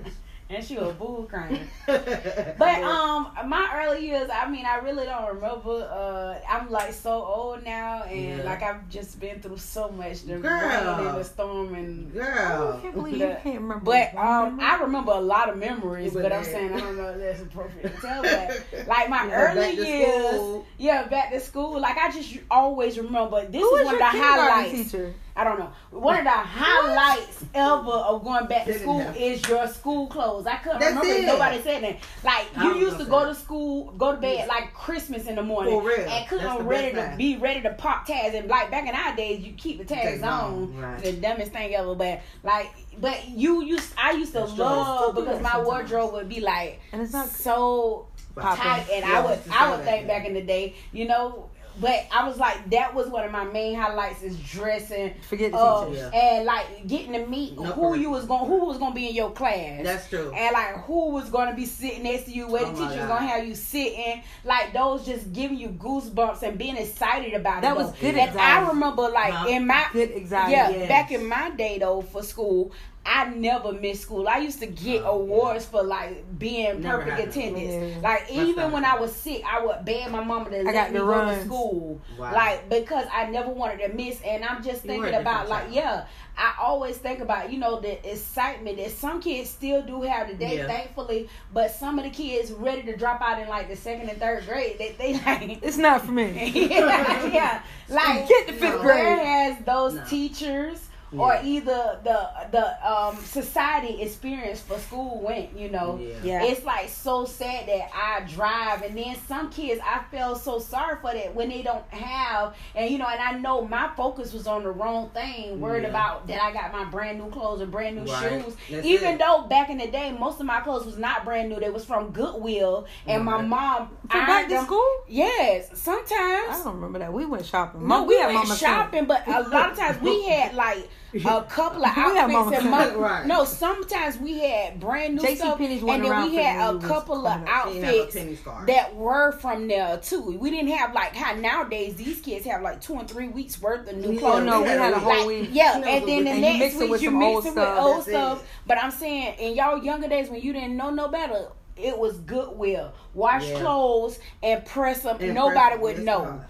And 0.55 0.63
she 0.63 0.77
was 0.77 0.93
boo 0.95 1.27
crying. 1.31 1.67
but 1.87 2.05
But 2.59 2.83
um, 2.83 3.33
my 3.47 3.71
early 3.75 4.07
years, 4.07 4.29
I 4.31 4.49
mean, 4.51 4.67
I 4.67 4.77
really 4.77 5.05
don't 5.07 5.27
remember. 5.35 5.89
Uh, 5.91 6.39
I'm 6.47 6.71
like 6.71 6.93
so 6.93 7.11
old 7.25 7.65
now, 7.65 8.03
and 8.03 8.39
Yeah. 8.39 8.45
like 8.45 8.63
I've 8.63 8.87
just 8.91 9.19
been 9.19 9.41
through 9.41 9.57
so 9.57 9.89
much, 9.91 10.25
the 10.25 10.37
Girl. 10.37 10.51
rain 10.61 11.07
and 11.09 11.17
the 11.19 11.25
storm, 11.25 11.75
and 11.75 12.13
girl. 12.13 12.77
I 12.79 12.83
can't 12.83 12.95
believe 12.95 13.17
you 13.17 13.37
can't 13.43 13.61
remember. 13.63 13.85
but 13.85 14.15
um, 14.15 14.57
memory. 14.57 14.65
I 14.65 14.77
remember 14.83 15.13
a 15.13 15.21
lot 15.21 15.49
of 15.49 15.57
memories. 15.57 16.13
But 16.13 16.25
But 16.25 16.33
I'm 16.35 16.45
saying 16.45 16.73
I 16.73 16.81
don't 16.81 16.97
know 16.99 17.09
if 17.09 17.19
that's 17.19 17.41
appropriate 17.43 17.95
to 17.95 18.01
tell 18.01 18.23
that. 18.23 18.63
Like 18.87 19.09
my 19.09 19.27
Yeah, 19.29 19.53
early 19.55 19.77
years, 19.77 20.35
school. 20.35 20.67
yeah, 20.77 21.07
back 21.09 21.31
to 21.33 21.41
school. 21.41 21.81
Like 21.81 21.97
I 21.97 22.11
just 22.11 22.37
always 22.51 22.99
remember 22.99 23.47
this 23.47 23.61
Who 23.63 23.71
was 23.71 23.81
is 23.81 23.87
one 23.87 23.95
of 23.95 24.01
the 24.01 24.05
kindergarten 24.07 24.49
highlights. 24.51 24.93
teacher? 24.93 25.15
I 25.35 25.45
don't 25.45 25.59
know. 25.59 25.73
One 25.91 26.19
of 26.19 26.25
the 26.25 26.31
highlights 26.31 27.45
ever 27.55 27.91
of 27.91 28.23
going 28.23 28.47
back 28.47 28.67
to 28.67 28.79
school 28.79 29.01
is 29.17 29.47
your 29.49 29.67
school 29.67 30.07
clothes. 30.07 30.47
I 30.47 30.57
couldn't 30.57 30.81
That's 30.81 30.91
remember 30.95 31.15
if 31.15 31.23
it. 31.23 31.27
nobody 31.27 31.63
said 31.63 31.83
that. 31.83 31.97
Like 32.23 32.47
you 32.63 32.75
used 32.81 32.99
to 32.99 33.05
go 33.07 33.23
say 33.25 33.29
to 33.31 33.35
school, 33.35 33.93
go 33.93 34.15
to 34.15 34.21
bed 34.21 34.33
Yes. 34.35 34.49
like 34.49 34.75
Christmas 34.75 35.27
in 35.27 35.37
the 35.37 35.43
morning, 35.43 35.73
For 35.81 35.87
real. 35.89 36.01
and 36.01 36.09
That's 36.09 36.31
the 36.31 36.37
couldn't 36.39 36.67
ready 36.67 36.93
to 36.95 37.15
be 37.17 37.37
ready 37.37 37.63
to 37.63 37.71
pop 37.75 38.07
tags. 38.07 38.35
And 38.35 38.49
like 38.49 38.71
back 38.71 38.87
in 38.89 38.95
our 38.95 39.17
days, 39.17 39.41
you 39.41 39.53
keep 39.55 39.79
the 39.79 39.85
tags 39.85 40.21
Tags 40.21 40.23
on. 40.23 40.53
on, 40.55 40.79
right. 40.79 41.03
The 41.03 41.13
dumbest 41.15 41.53
thing 41.53 41.75
ever. 41.75 41.95
But 41.95 42.21
like, 42.43 42.71
but 43.01 43.27
you 43.29 43.65
used, 43.65 43.93
I 43.97 44.13
used 44.13 44.33
to 44.33 44.41
That's 44.41 44.59
love 44.59 45.13
Still 45.13 45.25
because 45.25 45.41
my 45.43 45.51
sometimes. 45.53 45.67
wardrobe 45.67 46.13
would 46.13 46.29
be 46.29 46.41
like 46.41 46.81
And 46.93 47.01
it's 47.01 47.13
not 47.13 47.29
so 47.29 48.07
Popping. 48.35 48.63
tight, 48.65 48.87
and 48.91 49.05
Yeah, 49.07 49.19
I 49.19 49.27
would 49.27 49.41
I 49.53 49.71
would 49.77 49.85
think 49.85 50.03
is. 50.03 50.09
back 50.09 50.25
in 50.27 50.35
the 50.35 50.43
day, 50.43 50.75
you 50.93 51.07
know. 51.07 51.49
But 51.81 52.07
I 52.13 52.27
was 52.29 52.39
like, 52.39 52.71
that 52.71 52.95
was 52.95 53.09
one 53.09 53.25
of 53.25 53.31
my 53.33 53.45
main 53.45 53.75
highlights 53.75 54.23
is 54.23 54.37
dressing, 54.39 55.15
forget 55.29 55.53
the 55.53 55.57
uh, 55.59 55.87
teacher. 55.87 56.11
Yeah. 56.13 56.19
and 56.21 56.45
like 56.45 56.87
getting 56.87 57.13
to 57.15 57.27
meet 57.27 57.59
No 57.59 57.65
who 57.73 57.97
you 57.97 58.11
was 58.11 58.25
going, 58.27 58.47
who 58.47 58.65
was 58.67 58.79
going 58.79 58.93
to 58.93 58.95
be 58.95 59.09
in 59.09 59.15
your 59.15 59.31
class. 59.31 59.83
That's 59.85 60.09
true. 60.09 60.33
and 60.33 60.53
like 60.53 60.85
who 60.85 61.11
was 61.11 61.31
gonna 61.31 61.55
be 61.55 61.67
sitting 61.67 62.03
next 62.05 62.25
to 62.25 62.31
you, 62.31 62.49
where 62.49 62.63
Oh 62.65 62.71
the 62.73 62.73
teacher 62.73 63.01
was 63.01 63.09
gonna 63.09 63.27
have 63.27 63.47
you 63.47 63.55
sitting, 63.55 64.23
like 64.45 64.73
those 64.73 65.05
just 65.07 65.33
giving 65.33 65.59
you 65.59 65.69
goosebumps 65.71 66.43
and 66.43 66.59
being 66.59 66.77
excited 66.77 67.35
about 67.35 67.63
That 67.63 67.73
it. 67.73 67.79
That 67.79 67.85
was 67.85 67.93
though. 67.93 68.01
good 68.01 68.15
And 68.17 68.29
anxiety. 68.31 68.39
I 68.67 68.69
remember 68.69 69.03
like 69.09 69.33
Huh? 69.33 69.49
in 69.49 69.67
my 69.67 69.87
Good 69.93 70.13
anxiety. 70.13 70.53
yeah, 70.53 70.71
Yes. 70.71 70.89
back 70.89 71.11
in 71.13 71.27
my 71.27 71.51
day 71.51 71.79
though 71.79 72.03
for 72.03 72.23
school, 72.23 72.73
I 73.05 73.29
never 73.31 73.73
missed 73.73 74.03
school. 74.03 74.29
I 74.29 74.39
used 74.39 74.61
to 74.61 74.67
get 74.67 75.03
Oh, 75.05 75.21
awards 75.21 75.65
for 75.67 75.83
like 75.83 76.39
being 76.39 76.81
Never 76.83 77.03
perfect 77.03 77.29
attendance. 77.37 77.95
Yeah. 77.97 78.01
Like 78.01 78.29
That's 78.29 78.33
even 78.33 78.71
when. 78.71 78.85
I 78.85 78.97
was 78.99 79.13
sick, 79.13 79.43
I 79.45 79.65
would 79.65 79.85
beg 79.85 80.11
my 80.11 80.23
mama 80.23 80.51
to 80.51 80.61
I 80.61 80.63
let 80.63 80.73
got 80.73 80.93
me 80.93 80.99
the 80.99 81.05
go 81.05 81.11
runs. 81.11 81.39
to 81.41 81.45
school. 81.47 82.01
Wow. 82.19 82.33
Like 82.33 82.69
because 82.69 83.07
I 83.13 83.27
never 83.29 83.51
wanted 83.51 83.79
to 83.89 83.93
miss 83.95 84.21
and 84.23 84.45
I'm 84.45 84.63
just 84.63 84.85
You 84.85 84.93
were 84.93 84.99
a 84.99 85.01
thinking 85.11 85.21
about 85.21 85.49
like 85.49 85.65
child. 85.65 85.75
yeah, 85.75 86.05
I 86.39 86.55
always 86.61 86.97
think 86.97 87.19
about, 87.21 87.53
you 87.53 87.59
know, 87.59 87.81
the 87.81 88.09
excitement 88.11 88.77
that 88.79 88.91
some 88.93 89.21
kids 89.21 89.51
still 89.51 89.83
do 89.83 90.03
have 90.03 90.29
today, 90.29 90.59
Yeah. 90.59 90.67
thankfully, 90.69 91.29
but 91.53 91.73
some 91.73 91.99
of 91.99 92.05
the 92.05 92.11
kids 92.11 92.53
ready 92.53 92.83
to 92.85 92.97
drop 92.97 93.21
out 93.21 93.41
in 93.41 93.49
like 93.49 93.69
the 93.69 93.77
second 93.77 94.11
and 94.11 94.19
third 94.21 94.47
grade, 94.47 94.79
they 94.79 94.93
they 94.93 95.15
like 95.27 95.59
It's 95.63 95.77
not 95.77 96.03
for 96.07 96.13
me. 96.13 96.51
yeah, 96.71 97.27
yeah. 97.27 97.63
Like 97.89 98.29
Get 98.29 98.47
the 98.47 98.53
fifth 98.53 98.77
No. 98.77 98.83
grade. 98.83 99.05
Whereas 99.19 99.59
those 99.65 99.95
No. 99.95 100.05
teachers 100.05 100.89
or 101.19 101.39
either 101.43 101.99
the 102.05 102.29
the 102.51 102.89
um 102.91 103.17
society 103.17 104.01
experience 104.03 104.61
for 104.61 104.79
school 104.79 105.21
went. 105.21 105.57
You 105.59 105.71
know, 105.71 105.99
Yeah. 106.01 106.15
Yeah. 106.23 106.45
it's 106.45 106.65
like 106.65 106.89
so 106.89 107.25
sad 107.25 107.67
that 107.69 107.91
I 107.95 108.21
drive, 108.33 108.83
and 108.83 108.97
then 108.97 109.17
some 109.29 109.51
kids 109.51 109.81
I 109.85 110.03
feel 110.11 110.35
so 110.37 110.59
sorry 110.59 110.97
for 111.01 111.13
that 111.13 111.35
when 111.35 111.49
they 111.49 111.63
don't 111.63 111.85
have, 111.93 112.55
and 112.75 112.91
you 112.91 112.99
know, 112.99 113.07
and 113.07 113.21
I 113.21 113.39
know 113.39 113.63
my 113.67 113.91
focus 113.97 114.33
was 114.33 114.47
on 114.47 114.63
the 114.65 114.71
wrong 114.71 115.11
thing, 115.11 115.61
worried 115.61 115.83
Yeah. 115.83 115.91
about 115.91 116.27
that 116.29 116.43
I 116.43 116.53
got 116.53 116.73
my 116.73 116.85
brand 116.85 117.19
new 117.19 117.31
clothes 117.31 117.61
and 117.61 117.71
brand 117.71 117.97
new 117.97 118.11
Right. 118.11 118.43
shoes. 118.43 118.57
That's 118.71 118.87
Even 118.87 119.15
it. 119.15 119.19
though 119.19 119.43
back 119.49 119.71
in 119.71 119.79
the 119.79 119.89
day, 119.89 120.13
most 120.13 120.41
of 120.41 120.47
my 120.47 120.61
clothes 120.61 120.87
was 120.87 120.99
not 120.99 121.25
brand 121.25 121.49
new; 121.49 121.61
they 121.61 121.71
was 121.71 121.85
from 121.85 122.11
Goodwill, 122.11 122.87
and 123.07 123.25
my 123.25 123.41
mom. 123.43 123.91
For 124.11 124.19
back 124.19 124.49
to 124.49 124.63
school? 124.63 124.89
Yes, 125.09 125.69
sometimes 125.75 126.13
I 126.51 126.61
don't 126.65 126.75
remember 126.75 126.99
that. 127.01 127.13
We 127.13 127.25
went 127.27 127.45
shopping. 127.47 127.83
No, 127.83 127.87
Mom, 127.87 128.07
we, 128.07 128.17
had 128.17 128.27
went 128.27 128.39
Mama 128.39 128.55
Sam. 128.57 128.69
shopping, 128.77 129.05
but 129.07 129.27
a 129.27 129.41
lot 129.49 129.73
of 129.73 129.79
times 129.79 130.01
we 130.01 130.25
had 130.29 130.55
like 130.55 130.89
a 131.27 131.43
couple 131.43 131.85
of 131.85 131.97
outfits 131.97 132.33
Mama 132.33 132.57
and 132.57 132.63
Sam. 132.63 132.99
Right. 132.99 133.27
No, 133.27 133.45
sometimes 133.45 134.19
we 134.19 134.39
had 134.39 134.81
brand 134.81 135.17
new 135.17 135.23
JC 135.23 135.37
stuff, 135.37 135.59
Penney's 135.59 135.83
and 135.83 136.05
then 136.05 136.31
we 136.31 136.37
had 136.37 136.75
a 136.75 136.79
couple 136.79 137.27
of 137.27 137.33
coming 137.33 137.49
up. 137.49 137.69
She 137.69 137.75
didn't 137.75 137.85
have 137.85 137.95
a 137.95 137.99
outfits 138.03 138.67
that 138.67 138.97
were 138.97 139.33
from 139.33 139.69
there 139.69 139.99
too. 139.99 140.37
We 140.39 140.51
didn't 140.51 140.71
have 140.71 140.95
like 140.95 141.15
how 141.15 141.35
nowadays 141.35 141.97
these 141.97 142.21
kids 142.21 142.47
have 142.47 142.63
like 142.63 142.81
two 142.81 142.95
and 142.99 143.09
three 143.09 143.29
weeks 143.29 143.61
worth 143.61 143.89
of 143.89 143.97
new 143.97 144.13
Yeah, 144.13 144.21
clothes. 144.21 144.41
Oh 144.41 144.45
no, 144.45 144.63
we 144.63 144.69
had 144.69 144.93
a 144.93 144.99
whole 144.99 145.19
Like, 145.19 145.27
week. 145.27 145.49
yeah, 145.53 145.83
She 145.83 145.89
and 145.91 146.09
then 146.09 146.25
the 146.25 146.31
what- 146.31 146.35
and 146.35 146.37
you 146.37 146.41
next 146.59 146.75
mix 146.77 146.91
week 146.91 147.03
you 147.03 147.09
some 147.09 147.19
mix 147.19 147.47
it 147.47 147.55
with 147.55 147.69
old 147.69 147.97
That's 147.99 148.09
stuff. 148.09 148.45
But 148.67 148.79
I'm 148.83 148.91
saying, 148.91 149.35
in 149.39 149.55
y'all 149.55 149.83
younger 149.83 150.09
days 150.09 150.31
when 150.31 150.41
you 150.41 150.53
didn't 150.53 150.77
know 150.77 150.91
no 150.91 151.09
better, 151.09 151.49
it 151.77 151.97
was 151.99 152.19
Goodwill. 152.19 152.93
Wash 153.15 153.47
Yeah. 153.49 153.59
clothes 153.61 154.19
and 154.43 154.65
press 154.65 155.03
them. 155.03 155.19
And 155.21 155.35
Nobody 155.35 155.77
press 155.77 155.81
would 155.81 155.99
know. 156.05 156.41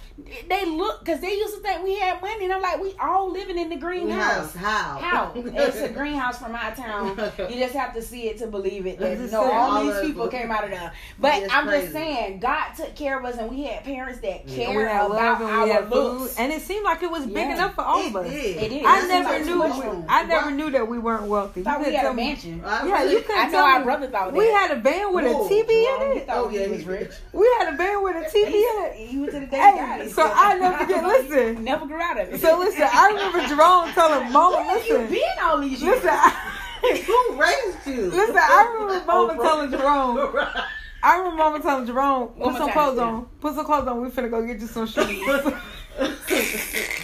They 0.49 0.65
look 0.67 1.01
because 1.05 1.21
they 1.21 1.33
used 1.33 1.55
to 1.57 1.61
think 1.61 1.83
we 1.83 1.97
had 1.99 2.21
money, 2.23 2.45
and 2.45 2.53
I'm 2.53 2.63
like, 2.63 2.81
we 2.81 2.95
all 3.01 3.31
living 3.33 3.59
in 3.59 3.69
the 3.71 3.77
greenhouse. 3.77 4.55
How? 4.55 4.99
How? 5.01 5.33
it's 5.35 5.79
a 5.81 5.89
greenhouse 5.89 6.39
from 6.39 6.55
our 6.55 6.73
town. 6.75 7.19
You 7.39 7.57
just 7.59 7.75
have 7.75 7.93
to 7.95 8.03
see 8.03 8.29
it 8.29 8.39
to 8.39 8.47
believe 8.47 8.87
it. 8.87 8.99
That, 9.03 9.19
no, 9.33 9.43
all 9.51 9.79
all 9.79 9.85
these 9.85 10.01
people 10.03 10.29
came 10.29 10.51
out 10.53 10.65
of 10.65 10.71
there. 10.71 10.93
But 11.19 11.43
I'm 11.51 11.67
crazy. 11.67 11.81
just 11.83 11.93
saying, 11.93 12.39
God 12.39 12.73
took 12.77 12.95
care 12.95 13.19
of 13.19 13.25
us, 13.25 13.37
and 13.37 13.51
we 13.51 13.63
had 13.65 13.83
parents 13.85 14.21
that 14.21 14.49
Yeah. 14.49 14.67
Cared 14.67 14.89
about 14.91 15.43
our 15.43 15.83
looks. 15.89 16.39
and 16.39 16.53
it 16.53 16.63
seemed 16.63 16.85
like 16.85 17.03
it 17.03 17.11
was 17.11 17.25
big 17.27 17.37
Yeah. 17.37 17.55
enough 17.55 17.75
for 17.75 17.83
all 17.83 18.07
of 18.07 18.15
us. 18.15 18.31
did. 18.31 18.57
It 18.63 18.73
is. 18.73 18.85
I 18.87 19.07
never 19.09 19.45
knew. 19.45 20.05
I 20.09 20.23
never 20.25 20.51
knew 20.53 20.71
that 20.71 20.87
we 20.87 20.99
weren't 20.99 21.25
wealthy. 21.25 21.63
Thought 21.63 21.81
You 21.81 21.87
we 21.87 21.95
had 21.95 22.07
a 22.07 22.15
mansion. 22.15 22.63
Yeah, 22.65 23.03
you 23.05 23.21
couldn't 23.23 23.39
I 23.41 23.45
know 23.47 23.51
tell 23.51 23.65
our 23.65 23.83
brother 23.83 24.07
thought 24.09 24.33
We 24.33 24.47
had 24.47 24.71
a 24.71 24.77
van 24.77 25.12
with 25.13 25.27
a 25.27 25.33
Whoa, 25.33 25.49
TV 25.49 25.69
He 25.69 25.87
in 25.87 26.17
it. 26.19 26.27
Oh, 26.29 26.49
he 26.49 26.61
yeah, 26.61 26.69
was 26.69 26.85
rich. 26.85 27.11
We 27.33 27.47
had 27.59 27.73
a 27.73 27.77
van 27.77 28.03
with 28.03 28.17
a 28.17 28.29
TV 28.29 28.55
in 28.55 28.85
it. 28.85 29.09
He 29.09 29.19
was 29.19 29.31
to 29.35 29.41
the 29.41 29.47
day 29.47 29.57
he. 29.57 30.05
Hey, 30.05 30.09
so. 30.09 30.31
I 30.35 30.59
never 30.59 30.87
get 30.87 31.05
Listen, 31.13 31.65
Never 31.65 31.87
grew 31.87 32.01
out 32.01 32.21
of 32.21 32.33
it. 32.33 32.41
so 32.41 32.59
listen. 32.59 32.89
I 32.91 33.09
remember 33.09 33.47
Jerome 33.49 33.93
telling 33.93 34.33
Mama, 34.33 34.63
have 34.63 34.87
you 34.87 34.99
listen, 34.99 35.15
been 35.15 35.23
all 35.43 35.61
these 35.61 35.83
years? 35.83 35.97
listen. 35.97 36.11
I, 36.11 36.59
Who 36.83 37.41
raised 37.41 37.87
you? 37.87 38.11
listen, 38.11 38.37
I 38.37 38.77
remember 38.81 39.07
Mama 39.07 39.35
telling 39.37 39.71
Jerome. 39.71 40.37
I 41.05 41.17
remember 41.17 41.37
Mama 41.37 41.61
telling 41.61 41.87
Jerome, 41.87 42.29
put 42.29 42.57
some 42.57 42.71
clothes 42.71 42.97
yeah. 42.97 43.05
on. 43.05 43.27
Put 43.41 43.55
some 43.55 43.65
clothes 43.65 43.89
on. 43.89 44.03
We 44.03 44.09
finna 44.09 44.31
go 44.31 44.47
get 44.47 44.61
you 44.61 44.67
some 44.67 44.87
shoes. 44.87 45.23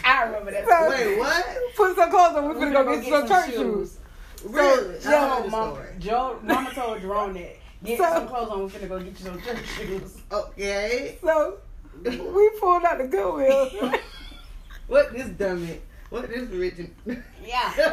I 0.05 0.25
remember 0.25 0.53
that. 0.53 0.67
So- 0.69 0.89
Wait, 0.89 1.19
what? 1.19 1.59
Put 1.77 1.97
some 1.97 2.11
clothes 2.11 2.37
on. 2.37 2.49
We 2.49 2.55
finna 2.55 2.69
finna 2.69 2.73
go 2.73 2.85
go 2.85 2.95
get 2.97 3.05
you 3.05 3.11
get 3.11 3.21
some 3.21 3.29
some 3.29 3.43
church 3.43 3.55
shoes. 3.55 3.91
shoes. 3.93 3.99
Really? 4.45 5.01
heard 5.01 5.45
the 5.45 5.51
Mama. 5.51 5.87
Joe, 5.99 6.39
Mama 6.43 6.71
told 6.75 7.01
Jerome 7.01 7.35
that 7.35 7.57
get 7.85 7.99
So- 7.99 8.05
some 8.13 8.29
clothes 8.29 8.51
on. 8.51 8.61
We're 8.61 8.69
finna 8.69 8.89
go 8.89 8.99
get 8.99 9.09
you 9.19 9.25
some 9.25 9.41
church 9.43 9.67
shoes. 9.77 10.17
Okay. 10.33 11.19
So 11.23 11.59
we 12.05 12.51
pulled 12.61 12.85
out 12.85 12.99
the 12.99 13.09
Goodwill. 13.09 13.93
What 14.89 15.13
this 15.13 15.29
dummy? 15.29 15.81
What 16.09 16.29
this 16.31 16.49
rich? 16.49 16.77
Yeah, 17.45 17.73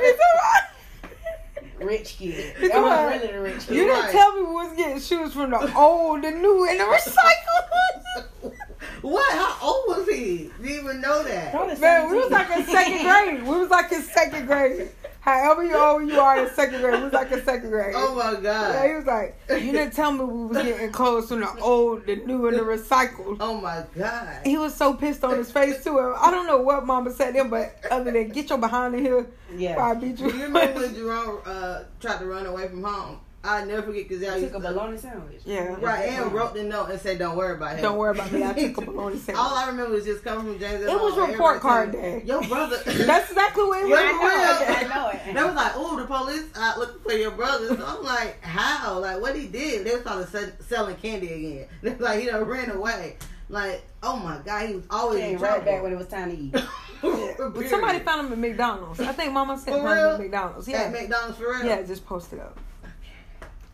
rich 1.80 2.15
kid. 2.17 2.56
That 2.56 2.69
was 2.69 2.71
alright. 2.71 3.21
really 3.21 3.34
the 3.34 3.41
rich 3.41 3.54
You 3.56 3.60
kid. 3.60 3.67
didn't 3.76 3.89
Right. 4.00 4.12
tell 4.13 4.34
me 4.36 4.41
we 4.43 4.54
was 4.54 4.78
getting 4.78 5.00
shoes 5.02 5.34
from 5.34 5.50
the 5.52 5.74
old, 5.78 6.21
the 6.24 6.32
new, 6.32 6.65
and 6.69 6.80
the 6.80 6.84
recycled. 6.86 8.54
what? 9.02 9.34
How 9.34 9.58
old 9.62 9.84
was 9.88 10.08
he? 10.08 10.52
Didn't 10.62 10.80
even 10.86 11.02
know 11.02 11.21
that. 11.24 11.52
Probably 11.52 11.76
Man, 11.78 12.10
we 12.12 12.17
was 12.19 12.32
like 12.32 12.50
in 12.58 12.65
second 12.65 13.04
grade. 13.04 13.43
We 13.43 13.58
was 13.60 13.69
like 13.69 13.91
in 13.91 14.02
second 14.02 14.45
grade. 14.45 14.89
However 15.26 15.64
you 15.66 15.76
old 15.76 16.08
you 16.08 16.20
are 16.20 16.46
in 16.46 16.54
second 16.54 16.82
grade, 16.82 17.00
we 17.00 17.06
was 17.06 17.14
like 17.14 17.32
in 17.32 17.44
second 17.44 17.72
grade. 17.72 17.96
Oh 17.98 18.14
my 18.14 18.40
Yeah, 18.40 18.88
he 18.88 18.94
was 18.94 19.06
like, 19.08 19.36
you 19.50 19.72
didn't 19.72 19.94
tell 19.94 20.12
me 20.12 20.24
we 20.24 20.46
was 20.46 20.64
getting 20.64 20.92
clothes 20.92 21.30
from 21.30 21.40
the 21.40 21.52
old, 21.60 22.06
the 22.06 22.18
new, 22.18 22.48
and 22.48 22.56
the 22.56 22.62
recycled. 22.62 23.38
Oh 23.40 23.60
my 23.60 23.84
god. 23.98 24.46
He 24.46 24.60
was 24.60 24.76
so 24.76 24.94
pissed 24.94 25.24
on 25.24 25.36
his 25.36 25.52
face 25.52 25.84
too. 25.84 26.00
I 26.00 26.30
don't 26.30 26.46
know 26.46 26.62
what 26.62 26.86
Mama 26.86 27.12
said 27.12 27.32
to 27.32 27.40
him, 27.42 27.50
but 27.50 27.76
other 27.90 28.12
than 28.12 28.30
get 28.30 28.50
your 28.50 28.60
behind 28.60 28.94
in 28.94 29.02
here, 29.02 29.26
Yeah. 29.56 29.84
I 29.84 29.96
beat 29.96 30.20
you. 30.20 30.28
You 30.28 30.44
remember 30.44 30.80
when 30.82 30.94
Jerome 30.96 31.40
uh, 31.44 31.84
tried 32.00 32.20
to 32.20 32.28
run 32.28 32.46
away 32.46 32.68
from 32.68 32.84
home? 32.84 33.20
I 33.47 33.63
never 33.65 33.84
forget 33.84 34.08
because 34.08 34.21
y'all 34.23 34.34
Took 34.34 34.41
used 34.41 34.55
a 34.55 34.60
to 34.60 34.63
bologna 34.73 34.97
sandwich. 34.97 35.41
Yeah. 35.45 35.75
right 35.81 36.10
and 36.10 36.31
wrote 36.31 36.53
the 36.53 36.63
note 36.63 36.89
and 36.89 36.99
said, 36.99 37.19
"Don't 37.19 37.38
worry 37.38 37.55
about 37.55 37.75
him." 37.75 37.81
Don't 37.84 37.97
worry 37.97 38.12
about 38.17 38.31
me. 38.31 38.43
I 38.43 38.53
took 38.53 38.77
a 38.77 38.81
bologna 38.91 39.17
sandwich. 39.17 39.43
All 39.43 39.55
I 39.55 39.67
remember 39.67 39.93
was 39.95 40.05
just 40.05 40.23
coming 40.23 40.45
from 40.53 40.60
James. 40.60 40.84
It 40.84 40.88
was 40.89 41.29
report 41.29 41.62
card 41.62 41.91
day. 41.91 42.23
Your 42.25 42.41
brother. 42.43 42.77
That's 42.86 43.29
exactly 43.29 43.63
what 43.63 43.84
it 43.84 43.89
Yeah, 43.89 44.12
was. 44.17 44.31
I 44.31 44.51
know 44.51 44.62
it. 44.62 44.69
I 44.69 44.95
know 44.95 45.10
it. 45.10 45.34
They 45.36 45.43
was 45.43 45.55
like, 45.55 45.71
"Oh, 45.75 45.95
the 45.97 46.05
police 46.05 46.45
out 46.55 46.77
looking 46.79 47.01
for 47.01 47.12
your 47.13 47.31
brother." 47.31 47.67
So 47.75 47.86
I'm 47.86 48.03
like, 48.03 48.41
"How? 48.43 48.99
Like, 48.99 49.21
what 49.21 49.36
he 49.36 49.47
did?" 49.47 49.86
They 49.86 49.93
was 49.93 50.01
probably 50.01 50.25
selling 50.67 50.95
candy 50.97 51.31
again. 51.34 51.67
They 51.81 51.91
was 51.91 51.99
like, 51.99 52.19
he 52.19 52.25
done 52.25 52.43
ran 52.45 52.71
away. 52.71 53.17
Like, 53.47 53.84
oh 54.01 54.17
my 54.17 54.39
god, 54.43 54.69
he 54.69 54.75
was 54.75 54.86
always 54.89 55.19
in 55.19 55.31
Came 55.34 55.39
right 55.39 55.63
back 55.63 55.84
when 55.84 55.91
it 55.93 55.97
was 55.97 56.08
time 56.08 56.31
to 56.31 56.38
eat. 56.41 56.55
But 57.01 57.67
somebody 57.67 57.99
found 57.99 58.25
him 58.25 58.34
at 58.34 58.39
McDonald's. 58.39 58.99
I 58.99 59.12
think 59.12 59.34
Mama 59.34 59.58
said 59.60 59.73
found 59.73 59.86
him 59.88 59.93
real? 59.93 60.10
at 60.15 60.19
McDonald's. 60.19 60.67
at 60.67 60.71
Yeah. 60.71 60.89
McDonald's 60.89 61.38
for 61.38 61.51
real. 61.51 61.63
Yeah, 61.65 61.84
just 61.84 62.05
post 62.08 62.34
it 62.34 62.39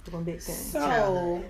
up. 0.06 0.12
Doing 0.12 0.24
big 0.24 0.42
thing. 0.42 0.56
So 0.56 1.44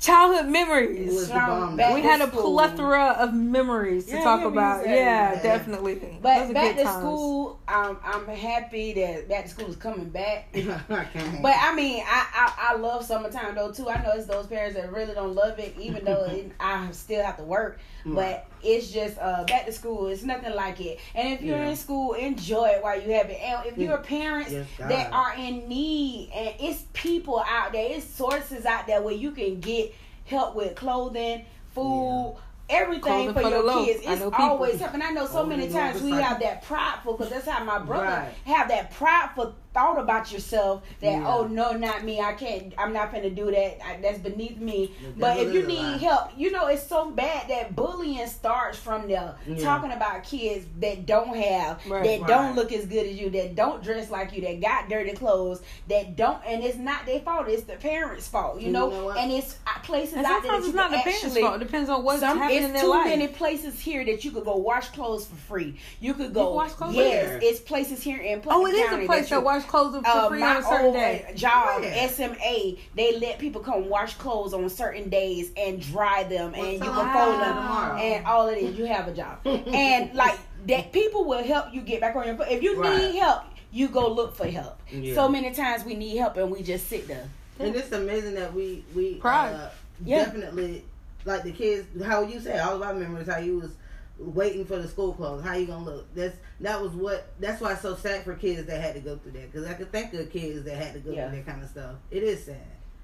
Childhood 0.00 0.46
It 0.46 0.50
memories. 0.50 1.12
was 1.12 1.26
the 1.28 1.34
bomb. 1.34 1.76
We 1.76 2.02
had 2.02 2.20
a 2.20 2.28
school. 2.28 2.54
plethora 2.54 3.16
of 3.18 3.34
memories 3.34 4.06
to 4.06 4.12
Yeah, 4.12 4.22
talk 4.22 4.40
yeah, 4.42 4.46
about. 4.46 4.78
used 4.82 4.94
Yeah, 4.94 5.34
that. 5.34 5.42
definitely. 5.42 6.18
But 6.22 6.50
are 6.50 6.52
back 6.52 6.76
to 6.76 6.84
times. 6.84 6.96
school, 6.98 7.58
um, 7.66 7.98
I'm 8.04 8.26
happy 8.28 8.92
that 8.94 9.28
back 9.28 9.44
to 9.44 9.50
school 9.50 9.66
is 9.66 9.74
coming 9.76 10.08
back. 10.10 10.50
I. 10.54 11.40
But 11.42 11.54
I 11.58 11.74
mean, 11.74 12.04
I, 12.06 12.26
I 12.32 12.72
I 12.72 12.76
love 12.76 13.04
summertime 13.04 13.56
though 13.56 13.72
too. 13.72 13.88
I 13.88 14.00
know 14.02 14.12
it's 14.12 14.26
those 14.26 14.46
parents 14.46 14.76
that 14.76 14.92
really 14.92 15.14
don't 15.14 15.34
love 15.34 15.58
it, 15.58 15.74
even 15.80 16.04
though 16.04 16.24
it, 16.26 16.52
I 16.60 16.88
still 16.92 17.24
have 17.24 17.36
to 17.38 17.42
work. 17.42 17.80
But 18.06 18.46
it's 18.62 18.90
just 18.90 19.18
uh, 19.18 19.44
back 19.44 19.66
to 19.66 19.72
school. 19.72 20.06
It's 20.06 20.22
nothing 20.22 20.54
like 20.54 20.80
it. 20.80 20.98
And 21.14 21.34
if 21.34 21.42
you're 21.42 21.58
Yeah. 21.58 21.68
in 21.70 21.76
school, 21.76 22.14
enjoy 22.14 22.66
it 22.68 22.82
while 22.82 23.00
you 23.00 23.12
have 23.12 23.28
it. 23.30 23.38
And 23.42 23.66
if 23.66 23.76
you're 23.76 23.98
parents 23.98 24.50
Yes, 24.52 24.66
that 24.78 25.12
are 25.12 25.34
in 25.34 25.68
need, 25.68 26.30
and 26.34 26.54
it's 26.58 26.84
people 26.94 27.44
out 27.46 27.72
there, 27.72 27.86
it's 27.92 28.06
sources 28.06 28.64
out 28.64 28.86
there 28.86 29.02
where 29.02 29.14
you 29.14 29.32
can 29.32 29.60
get 29.60 29.87
help 30.28 30.54
with 30.54 30.74
clothing, 30.76 31.44
food. 31.74 32.36
Everything 32.70 33.02
Clothing 33.02 33.32
for, 33.34 33.40
for 33.40 33.48
your 33.48 33.62
low. 33.62 33.84
kids. 33.86 34.06
I 34.06 34.12
It's 34.12 34.20
know 34.20 34.30
people. 34.30 34.44
always 34.44 34.78
helping. 34.78 35.00
I 35.00 35.08
know 35.10 35.24
so 35.26 35.38
Oh, 35.40 35.46
many 35.46 35.70
times 35.70 36.02
we 36.02 36.10
have 36.10 36.38
that 36.40 36.62
prideful 36.64 37.14
because 37.16 37.32
that's 37.32 37.48
how 37.48 37.64
my 37.64 37.78
brother 37.78 38.04
Right. 38.04 38.32
have 38.44 38.68
that 38.68 38.90
prideful 38.90 39.54
thought 39.78 39.98
about 39.98 40.32
yourself 40.32 40.82
that 41.00 41.12
Yeah. 41.12 41.32
oh 41.32 41.46
no 41.46 41.72
not 41.72 42.04
me 42.04 42.20
I 42.20 42.32
can't 42.32 42.74
I'm 42.76 42.92
not 42.92 43.12
gonna 43.12 43.30
do 43.30 43.46
that 43.50 43.78
I, 43.86 43.98
that's 44.02 44.18
beneath 44.18 44.58
me 44.58 44.92
The 45.14 45.20
but 45.20 45.36
if 45.38 45.52
you 45.54 45.62
need 45.66 45.78
lie. 45.78 45.96
help 45.98 46.30
you 46.36 46.50
know 46.50 46.66
it's 46.66 46.84
so 46.86 47.10
bad 47.10 47.48
that 47.48 47.76
bullying 47.76 48.26
starts 48.26 48.76
from 48.78 49.02
the 49.02 49.34
Yeah. 49.46 49.56
talking 49.62 49.92
about 49.92 50.24
kids 50.24 50.66
that 50.80 51.06
don't 51.06 51.36
have 51.36 51.78
Right. 51.86 52.02
that 52.04 52.20
Right. 52.22 52.26
don't 52.28 52.56
look 52.56 52.72
as 52.72 52.86
good 52.86 53.06
as 53.06 53.16
you 53.20 53.30
that 53.30 53.54
don't 53.54 53.82
dress 53.82 54.10
like 54.10 54.32
you 54.34 54.40
that 54.42 54.60
got 54.60 54.88
dirty 54.88 55.12
clothes 55.12 55.62
that 55.88 56.16
don't 56.16 56.38
and 56.46 56.64
it's 56.64 56.76
not 56.76 57.06
their 57.06 57.20
fault 57.20 57.46
it's 57.48 57.62
the 57.62 57.74
parents 57.76 58.26
fault 58.26 58.60
you 58.60 58.66
You 58.66 58.72
know, 58.72 58.90
know 58.90 59.10
and 59.10 59.30
it's 59.30 59.56
uh, 59.66 59.78
places 59.84 60.14
And 60.14 60.26
out 60.26 60.42
there 60.42 60.52
that 60.52 60.62
sometimes 60.62 60.64
you 60.64 60.68
it's 60.70 60.76
not 60.76 60.90
the 60.90 60.96
parents' 60.98 61.38
fault. 61.38 61.56
It 61.56 61.64
depends 61.64 61.88
on 61.90 62.02
what's 62.04 62.20
some, 62.20 62.38
happening 62.38 62.58
it's 62.58 62.66
in 62.66 62.72
their 62.72 62.82
too 62.82 62.88
life. 62.90 63.06
many 63.06 63.28
places 63.28 63.78
here 63.78 64.04
that 64.04 64.24
you 64.24 64.30
could 64.32 64.44
go 64.44 64.56
wash 64.56 64.88
clothes 64.88 65.26
for 65.26 65.36
free. 65.36 65.76
You 66.00 66.14
could 66.14 66.34
go 66.34 66.46
can 66.48 66.56
wash 66.56 66.72
clothes 66.72 66.94
Yes, 66.96 67.28
where? 67.28 67.38
it's 67.42 67.60
places 67.60 68.02
here 68.02 68.18
in 68.20 68.38
oh, 68.38 68.42
Putnam 68.42 68.66
it 68.66 68.74
is 68.74 68.88
County 68.88 69.04
a 69.04 69.06
place 69.06 69.28
that 69.30 69.36
you- 69.36 69.40
wash 69.42 69.64
clothes 69.68 69.94
for 70.02 70.06
uh, 70.08 70.28
free 70.28 70.40
my 70.40 70.56
on 70.56 70.56
a 70.56 70.62
certain 70.62 70.86
old 70.86 70.94
day. 70.94 71.32
job, 71.36 71.82
Where? 71.82 72.08
SMA, 72.08 72.76
they 72.96 73.18
let 73.18 73.38
people 73.38 73.60
come 73.60 73.88
wash 73.88 74.14
clothes 74.14 74.52
on 74.54 74.68
certain 74.68 75.08
days 75.08 75.52
and 75.56 75.80
dry 75.80 76.24
them, 76.24 76.52
Well, 76.52 76.64
and 76.64 76.84
you 76.84 76.90
can 76.90 77.12
fold 77.12 77.40
them, 77.40 77.56
tomorrow. 77.56 77.96
and 77.98 78.26
all 78.26 78.48
it 78.48 78.58
is, 78.58 78.76
you 78.76 78.86
have 78.86 79.08
a 79.08 79.12
job, 79.12 79.38
and 79.46 80.12
like 80.14 80.38
that, 80.66 80.92
people 80.92 81.24
will 81.24 81.42
help 81.44 81.72
you 81.72 81.82
get 81.82 82.00
back 82.00 82.16
on 82.16 82.26
your 82.26 82.36
foot. 82.36 82.48
If 82.50 82.62
you 82.62 82.80
Right. 82.80 82.98
need 82.98 83.18
help, 83.18 83.42
you 83.70 83.88
go 83.88 84.08
look 84.12 84.34
for 84.34 84.46
help. 84.46 84.80
Yeah. 84.90 85.14
So 85.14 85.28
many 85.28 85.52
times 85.52 85.84
we 85.84 85.94
need 85.94 86.16
help 86.16 86.36
and 86.38 86.50
we 86.50 86.62
just 86.62 86.88
sit 86.88 87.06
there. 87.06 87.28
And 87.60 87.74
it's 87.74 87.92
amazing 87.92 88.34
that 88.34 88.52
we 88.54 88.84
we 88.94 89.14
Pride. 89.16 89.52
uh, 89.54 89.68
Yeah. 90.04 90.24
definitely 90.24 90.84
like 91.24 91.42
the 91.42 91.52
kids. 91.52 91.86
How 92.04 92.22
you 92.22 92.40
say 92.40 92.58
all 92.58 92.76
of 92.76 92.82
our 92.82 92.94
memories. 92.94 93.28
How 93.28 93.38
you 93.38 93.58
was 93.58 93.72
waiting 94.18 94.64
for 94.64 94.78
the 94.78 94.88
school 94.88 95.12
clothes. 95.14 95.42
How 95.44 95.54
you 95.54 95.66
gonna 95.66 95.84
look? 95.84 96.14
That's 96.14 96.36
that 96.60 96.80
was 96.82 96.92
what. 96.92 97.32
That's 97.40 97.60
why 97.60 97.72
it's 97.72 97.82
so 97.82 97.94
sad 97.94 98.24
for 98.24 98.34
kids 98.34 98.66
that 98.66 98.80
had 98.80 98.94
to 98.94 99.00
go 99.00 99.16
through 99.16 99.32
that. 99.32 99.52
Because 99.52 99.66
I 99.68 99.74
could 99.74 99.92
think 99.92 100.12
of 100.14 100.30
kids 100.30 100.64
that 100.64 100.76
had 100.76 100.94
to 100.94 101.00
go 101.00 101.12
Yeah. 101.12 101.28
through 101.28 101.38
that 101.38 101.46
kind 101.46 101.62
of 101.62 101.68
stuff. 101.70 101.96
It 102.10 102.22
is 102.22 102.44
sad. 102.44 102.56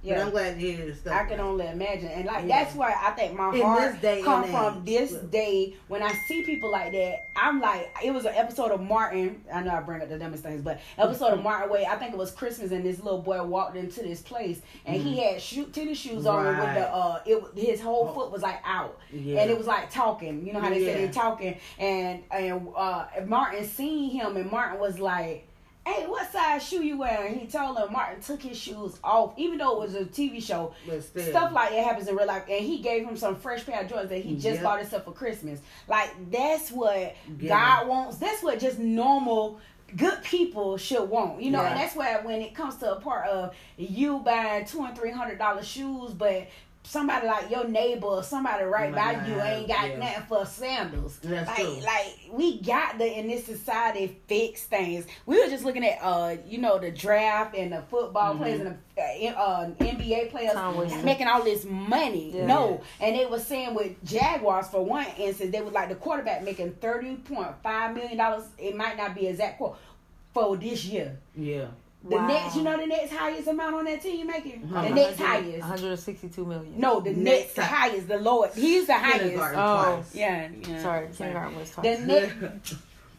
But 0.06 0.18
I'm 0.18 0.30
glad 0.30 0.56
hear 0.58 0.94
stuff. 0.94 1.12
I 1.14 1.24
can 1.24 1.40
only 1.40 1.66
imagine, 1.66 2.08
and 2.08 2.26
like 2.26 2.46
Yeah. 2.46 2.64
that's 2.64 2.74
why 2.76 2.94
I 3.00 3.10
think 3.12 3.36
my 3.36 3.54
In 3.54 3.62
heart 3.62 4.02
come 4.24 4.44
from 4.44 4.78
age. 4.78 4.84
this 4.84 5.12
day 5.30 5.74
when 5.88 6.02
I 6.02 6.12
see 6.28 6.42
people 6.42 6.70
like 6.70 6.92
that. 6.92 7.28
I'm 7.36 7.60
like, 7.60 7.90
it 8.04 8.12
was 8.12 8.24
an 8.26 8.34
episode 8.34 8.70
of 8.70 8.80
Martin. 8.80 9.42
I 9.52 9.62
know 9.62 9.72
I 9.72 9.80
bring 9.80 10.00
up 10.02 10.08
the 10.08 10.18
dumbest 10.18 10.42
things, 10.44 10.62
but 10.62 10.80
episode 10.98 11.32
of 11.32 11.42
Martin 11.42 11.68
where 11.70 11.84
I 11.90 11.96
think 11.96 12.12
it 12.12 12.18
was 12.18 12.30
Christmas, 12.30 12.70
and 12.70 12.84
this 12.84 13.02
little 13.02 13.22
boy 13.22 13.42
walked 13.42 13.76
into 13.76 14.02
this 14.02 14.20
place, 14.22 14.60
and 14.86 15.00
he 15.02 15.18
had 15.20 15.40
shoe 15.42 15.64
tennis 15.66 15.98
shoes 15.98 16.26
on 16.26 16.44
with 16.46 16.54
Mm-hmm. 16.56 16.74
The 16.74 16.88
uh, 16.94 17.20
it 17.26 17.58
his 17.58 17.80
whole 17.80 18.08
Oh. 18.10 18.14
foot 18.14 18.30
was 18.32 18.42
like 18.42 18.60
out, 18.64 18.98
Yeah. 19.12 19.40
and 19.42 19.50
it 19.50 19.56
was 19.58 19.66
like 19.66 19.90
talking. 19.90 20.46
You 20.46 20.52
know 20.52 20.60
how 20.60 20.68
they 20.70 20.80
say 20.84 21.00
Yeah. 21.00 21.06
they 21.06 21.12
talking, 21.12 21.56
and 21.78 22.22
and 22.30 22.68
uh, 22.76 23.06
Martin 23.26 23.64
seen 23.64 24.10
him, 24.10 24.36
and 24.36 24.50
Martin 24.50 24.78
was 24.80 24.98
like. 24.98 25.48
Hey, 25.86 26.06
what 26.06 26.30
size 26.32 26.66
shoe 26.66 26.82
you 26.82 26.96
wearing? 26.96 27.38
He 27.38 27.46
told 27.46 27.76
him 27.76 27.92
Martin 27.92 28.22
took 28.22 28.40
his 28.42 28.56
shoes 28.58 28.98
off, 29.04 29.34
even 29.36 29.58
though 29.58 29.74
it 29.74 29.78
was 29.80 29.94
a 29.94 30.04
TV 30.06 30.42
show 30.42 30.72
stuff 30.98 31.52
like 31.52 31.70
that 31.70 31.84
happens 31.84 32.08
in 32.08 32.16
real 32.16 32.26
life 32.26 32.44
and 32.48 32.64
he 32.64 32.78
gave 32.78 33.06
him 33.06 33.16
some 33.16 33.36
fresh 33.36 33.66
pair 33.66 33.82
of 33.82 33.88
Jordans 33.90 34.08
that 34.08 34.22
he 34.22 34.34
just 34.34 34.54
Yep. 34.56 34.62
bought 34.62 34.78
himself 34.80 35.04
for 35.04 35.12
christmas 35.12 35.60
like 35.88 36.10
that's 36.30 36.70
what 36.70 37.14
Yeah. 37.38 37.48
god 37.48 37.88
wants 37.88 38.16
that's 38.18 38.42
what 38.42 38.58
just 38.60 38.78
normal 38.78 39.58
good 39.96 40.22
people 40.22 40.76
should 40.78 41.08
want 41.08 41.40
you 41.42 41.50
know 41.50 41.62
Yeah. 41.62 41.68
and 41.70 41.76
that's 41.80 41.94
why 41.94 42.16
when 42.22 42.40
it 42.40 42.54
comes 42.54 42.76
to 42.78 42.92
a 42.96 43.00
part 43.00 43.26
of 43.28 43.54
you 43.76 44.18
buying 44.20 44.64
two 44.64 44.82
and 44.84 44.96
three 44.96 45.10
hundred 45.10 45.38
dollar 45.38 45.62
shoes 45.62 46.12
but 46.12 46.46
somebody 46.86 47.26
like 47.26 47.50
your 47.50 47.66
neighbor 47.66 48.06
or 48.06 48.22
somebody 48.22 48.62
right 48.64 48.92
Might 48.92 49.14
by 49.20 49.26
you 49.26 49.34
have- 49.38 49.46
ain't 49.58 49.68
got 49.68 49.88
yeah. 49.88 49.96
nothing 49.98 50.22
for 50.28 50.44
sandals 50.46 51.18
That's 51.22 51.48
like 51.48 51.56
true. 51.58 51.80
like 51.80 52.18
we 52.30 52.60
got 52.60 52.98
to 52.98 53.06
in 53.18 53.26
this 53.26 53.46
society 53.46 54.18
fix 54.26 54.64
things 54.64 55.06
we 55.24 55.40
were 55.42 55.48
just 55.48 55.64
looking 55.64 55.82
at 55.84 55.98
uh 56.02 56.36
you 56.46 56.58
know 56.58 56.78
the 56.78 56.90
draft 56.90 57.56
and 57.56 57.72
the 57.72 57.80
football 57.88 58.34
Mhm. 58.34 58.38
players 58.38 58.60
and 58.60 58.78
the 58.96 59.28
uh, 59.28 59.32
uh, 59.32 59.70
nba 59.70 60.30
players 60.30 60.54
making 61.04 61.26
all 61.26 61.42
this 61.42 61.64
money. 61.64 62.30
Yeah. 62.32 62.46
No, 62.46 62.80
and 63.00 63.16
they 63.16 63.26
were 63.26 63.40
saying 63.40 63.74
with 63.74 63.92
Jaguars 64.04 64.68
for 64.68 64.84
one 64.84 65.06
instance, 65.18 65.50
they 65.50 65.60
was 65.62 65.72
like 65.72 65.88
the 65.88 65.96
quarterback 65.96 66.44
making 66.44 66.72
thirty 66.74 67.16
point 67.16 67.48
five 67.62 67.94
million 67.96 68.16
dollars. 68.18 68.44
It 68.58 68.76
might 68.76 68.96
not 68.96 69.14
be 69.16 69.26
exact 69.26 69.58
quote 69.58 69.76
for 70.32 70.56
this 70.56 70.84
year. 70.84 71.16
Yeah. 71.34 71.66
The 72.06 72.16
Wow. 72.16 72.26
next, 72.26 72.56
you 72.56 72.62
know, 72.62 72.76
the 72.76 72.86
next 72.86 73.12
highest 73.12 73.48
amount 73.48 73.74
on 73.76 73.84
that 73.86 74.02
team 74.02 74.26
making 74.26 74.68
How 74.68 74.82
the 74.82 74.90
next 74.90 75.18
100 75.18 75.42
highest. 75.44 75.60
162 75.60 76.44
million. 76.44 76.78
No, 76.78 77.00
the 77.00 77.10
Next 77.14 77.56
next, 77.56 77.68
highest, 77.68 78.08
the 78.08 78.18
lowest. 78.18 78.56
He's 78.56 78.86
the 78.86 78.92
highest. 78.94 79.20
Kindergarten 79.22 79.58
Oh. 79.60 79.82
twice. 79.96 80.14
Yeah, 80.14 80.48
yeah. 80.68 80.82
Sorry, 80.82 81.08
kindergarten 81.16 81.58
was 81.58 81.70
talking. 81.70 82.06
The 82.06 82.20
twice. 82.20 82.32
next, 82.40 82.74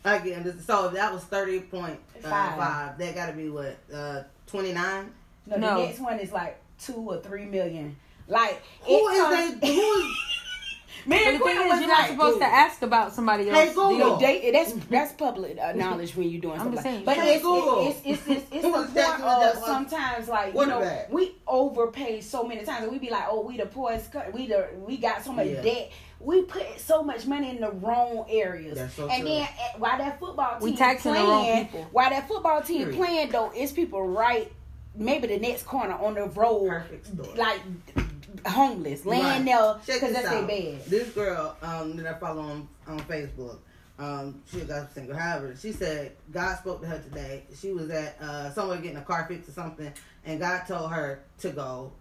Again, 0.07 0.43
this- 0.43 0.65
so 0.67 0.86
if 0.89 0.93
that 0.93 1.11
was 1.11 1.23
thirty 1.23 1.61
point 1.61 1.97
uh, 2.23 2.29
Five. 2.29 2.57
five. 2.57 2.97
That 2.99 3.15
got 3.15 3.25
to 3.25 3.33
be 3.33 3.49
what 3.49 3.75
uh, 3.91 4.21
twenty 4.45 4.71
nine. 4.71 5.11
no, 5.47 5.57
No. 5.57 5.79
the 5.81 5.88
next 5.88 5.99
one 5.99 6.19
is 6.19 6.31
like 6.31 6.59
two 6.79 6.93
or 6.93 7.17
three 7.21 7.45
million. 7.45 7.95
Like 8.27 8.61
Who 8.83 8.93
it 8.93 9.13
is 9.13 9.19
comes- 9.19 9.59
they? 9.61 9.73
Who 9.75 9.81
is? 9.81 10.05
Me 11.08 11.18
But 11.18 11.28
and 11.28 11.39
the 11.39 11.43
thing 11.45 11.58
is, 11.58 11.80
you're 11.80 11.88
not 11.88 11.99
like, 11.99 12.10
supposed 12.12 12.39
to 12.39 12.45
ask 12.45 12.82
about 12.82 13.14
somebody 13.14 13.49
else. 13.49 13.60
Hey, 13.60 13.68
Google. 13.70 13.89
deal. 13.97 14.10
No, 14.10 14.18
they, 14.20 14.51
that's 14.51 14.74
that's 14.89 15.14
public 15.14 15.58
knowledge 15.76 16.16
when 16.16 16.30
you're 16.30 16.41
doing 16.41 16.60
I'm 16.60 16.74
like 16.74 16.84
saying. 16.84 17.06
But 17.06 17.18
Hey, 17.18 17.36
it's, 17.36 17.43
Google. 17.43 17.88
it's 17.88 17.99
it's 18.03 18.28
it's 18.28 18.45
it's 18.51 18.66
Who 18.66 18.72
the 18.72 18.78
point 18.78 18.88
who 18.89 18.93
that 18.95 19.56
of 19.56 19.64
sometimes 19.64 20.28
like 20.28 20.53
you 20.53 20.66
know 20.66 20.78
Quarterback. 20.80 21.12
we 21.14 21.36
overpay 21.47 22.22
so 22.22 22.43
many 22.43 22.64
times 22.66 22.84
and 22.84 22.91
we 22.91 22.97
be 22.99 23.10
like 23.12 23.26
oh 23.30 23.41
we 23.41 23.58
the 23.58 23.66
poorest 23.68 24.12
co- 24.12 24.24
we 24.34 24.47
the 24.47 24.68
we 24.88 24.97
got 24.97 25.24
so 25.24 25.32
much 25.32 25.47
Yeah. 25.47 25.62
debt 25.62 25.91
we 26.20 26.41
put 26.43 26.80
so 26.80 27.03
much 27.03 27.28
money 27.28 27.51
in 27.51 27.60
the 27.62 27.72
wrong 27.72 28.26
areas 28.30 28.78
so 28.95 29.08
and 29.08 29.22
true. 29.22 29.30
then 29.30 29.41
eh, 29.43 29.47
while 29.78 29.97
that 29.99 30.20
football 30.20 30.60
team 30.60 30.72
We 30.72 30.76
taxing 30.76 31.14
the 31.14 31.20
playing 31.20 31.68
wrong 31.74 31.86
while 31.91 32.10
that 32.10 32.28
football 32.28 32.62
team 32.62 32.80
Period. 32.89 32.95
playing 32.97 33.30
though 33.32 33.51
it's 33.53 33.72
people 33.74 34.01
right 34.08 34.51
maybe 34.95 35.28
the 35.28 35.38
next 35.38 35.64
corner 35.64 35.93
on 35.93 36.16
the 36.16 36.26
road 36.28 36.70
Perfect 36.70 37.08
story. 37.08 37.30
like 37.38 37.62
homeless 38.47 39.05
laying 39.05 39.23
Right. 39.23 39.45
there 39.45 39.75
because 39.85 40.01
this 40.01 40.13
that's 40.13 40.29
their 40.29 40.47
bed. 40.47 40.85
This 40.87 41.09
girl 41.09 41.55
um, 41.61 41.95
that 41.97 42.07
I 42.15 42.19
follow 42.19 42.41
on, 42.43 42.67
on 42.87 42.99
Facebook, 43.01 43.57
um, 43.99 44.41
she 44.51 44.61
got 44.61 44.93
single. 44.93 45.15
However, 45.15 45.55
she 45.59 45.71
said 45.71 46.13
God 46.31 46.57
spoke 46.57 46.81
to 46.81 46.87
her 46.87 46.99
today. 46.99 47.43
She 47.59 47.71
was 47.71 47.89
at 47.89 48.17
uh, 48.21 48.51
somewhere 48.51 48.77
getting 48.77 48.97
a 48.97 49.01
car 49.01 49.25
fixed 49.27 49.49
or 49.49 49.53
something, 49.53 49.91
and 50.25 50.39
God 50.39 50.65
told 50.67 50.91
her 50.91 51.21
to 51.39 51.49
go 51.49 51.91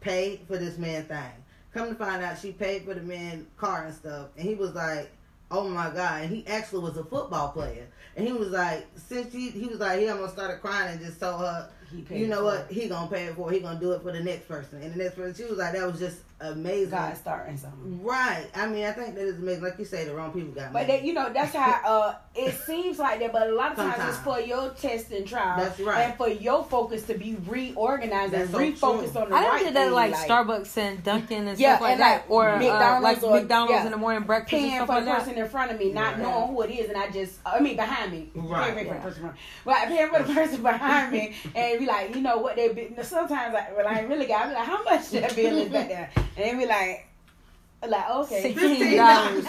pay 0.00 0.40
for 0.48 0.56
this 0.58 0.78
man 0.78 1.04
thing. 1.04 1.30
Come 1.72 1.88
to 1.88 1.94
find 1.96 2.22
out, 2.22 2.38
she 2.38 2.52
paid 2.52 2.84
for 2.84 2.94
the 2.94 3.00
man 3.02 3.46
car 3.56 3.84
and 3.86 3.94
stuff, 3.94 4.28
and 4.36 4.46
he 4.48 4.54
was 4.54 4.74
like, 4.74 5.10
"Oh 5.50 5.68
my 5.68 5.90
God!" 5.90 6.22
And 6.22 6.30
he 6.34 6.46
actually 6.46 6.82
was 6.82 6.96
a 6.96 7.04
football 7.04 7.48
player, 7.50 7.86
and 8.16 8.26
he 8.26 8.32
was 8.32 8.50
like, 8.50 8.86
"Since 8.96 9.32
he 9.32 9.50
he 9.50 9.66
was 9.66 9.78
like, 9.78 10.00
he 10.00 10.08
almost 10.08 10.34
started 10.34 10.60
crying 10.60 10.92
and 10.92 11.00
just 11.00 11.20
told 11.20 11.40
her." 11.40 11.70
He 12.08 12.18
You 12.18 12.26
know 12.28 12.42
what? 12.44 12.66
it. 12.68 12.72
He 12.74 12.88
gonna 12.88 13.08
pay 13.10 13.26
it 13.26 13.36
for. 13.36 13.50
it. 13.52 13.54
He 13.54 13.60
gonna 13.60 13.78
do 13.78 13.92
it 13.92 14.02
for 14.02 14.10
the 14.12 14.20
next 14.22 14.48
person, 14.48 14.82
and 14.82 14.92
the 14.94 14.98
next 15.04 15.14
person. 15.14 15.34
She 15.34 15.48
was 15.48 15.58
like, 15.58 15.74
"That 15.74 15.86
was 15.86 16.00
just 16.00 16.18
amazing." 16.44 16.90
God 16.90 17.16
starting 17.16 17.56
something. 17.56 18.02
Right. 18.02 18.46
I 18.54 18.66
mean, 18.66 18.84
I 18.84 18.92
think 18.92 19.14
that 19.14 19.22
is 19.24 19.38
amazing. 19.38 19.62
Like 19.64 19.78
you 19.78 19.84
say, 19.84 20.04
the 20.04 20.14
wrong 20.14 20.32
people 20.32 20.52
got 20.52 20.72
But 20.72 20.86
that, 20.86 21.02
you 21.04 21.12
know, 21.12 21.32
that's 21.32 21.54
how 21.54 21.80
uh, 21.84 22.14
it 22.34 22.54
seems 22.54 22.98
like 22.98 23.20
that. 23.20 23.32
But 23.32 23.48
a 23.48 23.54
lot 23.54 23.72
of 23.72 23.76
times 23.76 23.94
Sometimes. 23.96 24.14
it's 24.16 24.24
for 24.24 24.40
your 24.40 24.70
test 24.70 25.10
and 25.10 25.26
trial, 25.26 25.56
That's 25.58 25.80
right. 25.80 26.08
and 26.08 26.16
for 26.16 26.28
your 26.28 26.64
focus 26.64 27.02
to 27.04 27.14
be 27.14 27.36
reorganized 27.46 28.32
That's 28.32 28.52
and 28.54 28.76
so 28.78 28.88
refocused 28.98 29.12
true. 29.12 29.20
on 29.22 29.30
the 29.30 29.36
I 29.36 29.40
done 29.42 29.50
right 29.50 29.64
did 29.64 29.74
that 29.74 29.84
thing, 29.84 29.92
like, 29.92 30.14
Starbucks 30.14 30.76
and 30.78 31.02
Dunkin' 31.04 31.48
and 31.48 31.58
Yeah, 31.58 31.76
stuff 31.76 31.80
like 31.82 31.92
and, 31.92 32.00
that, 32.00 32.12
like, 32.22 32.30
or 32.30 32.48
uh, 32.50 33.00
like 33.00 33.22
or- 33.22 33.34
McDonald's 33.40 33.72
yeah. 33.72 33.84
in 33.86 33.90
the 33.92 33.96
morning 33.96 34.22
breakfast 34.24 34.52
and 34.54 34.62
paying 34.62 34.74
stuff 34.76 34.86
for 34.88 34.92
like 34.94 35.04
the 35.04 35.10
that. 35.10 35.18
person 35.20 35.38
in 35.38 35.48
front 35.48 35.70
of 35.72 35.78
me, 35.78 35.92
not 35.92 36.14
Right. 36.14 36.18
knowing 36.22 36.48
who 36.48 36.62
it 36.62 36.70
is, 36.70 36.88
and 36.88 36.98
I 36.98 37.10
just, 37.10 37.38
I 37.46 37.60
mean, 37.60 37.76
behind 37.76 38.12
me, 38.12 38.30
Right. 38.34 38.74
paying 38.74 38.88
for 38.88 38.94
the 38.94 39.00
person, 39.00 39.30
in 39.64 39.88
paying 39.88 40.08
for 40.10 40.22
the 40.22 40.34
person 40.34 40.62
behind 40.62 41.12
me, 41.12 41.34
and 41.54 41.78
be 41.78 41.86
like, 41.86 42.14
you 42.14 42.20
know 42.20 42.38
what 42.38 42.56
they 42.56 42.68
be. 42.72 42.94
Sometimes, 43.02 43.54
I, 43.54 43.68
well, 43.76 43.86
I 43.86 44.00
ain't 44.00 44.08
really 44.08 44.26
got. 44.26 44.46
I 44.46 44.48
be 44.48 44.54
like, 44.54 44.64
how 44.66 44.82
much 44.84 45.10
that 45.10 45.34
bill 45.36 45.58
is 45.58 45.68
back 45.70 45.88
there, 45.88 46.10
and 46.36 46.44
they 46.44 46.54
be 46.54 46.66
like, 46.66 47.06
like 47.88 48.10
okay, 48.10 48.40
Sixteen 48.42 48.96
dollars. 48.96 49.44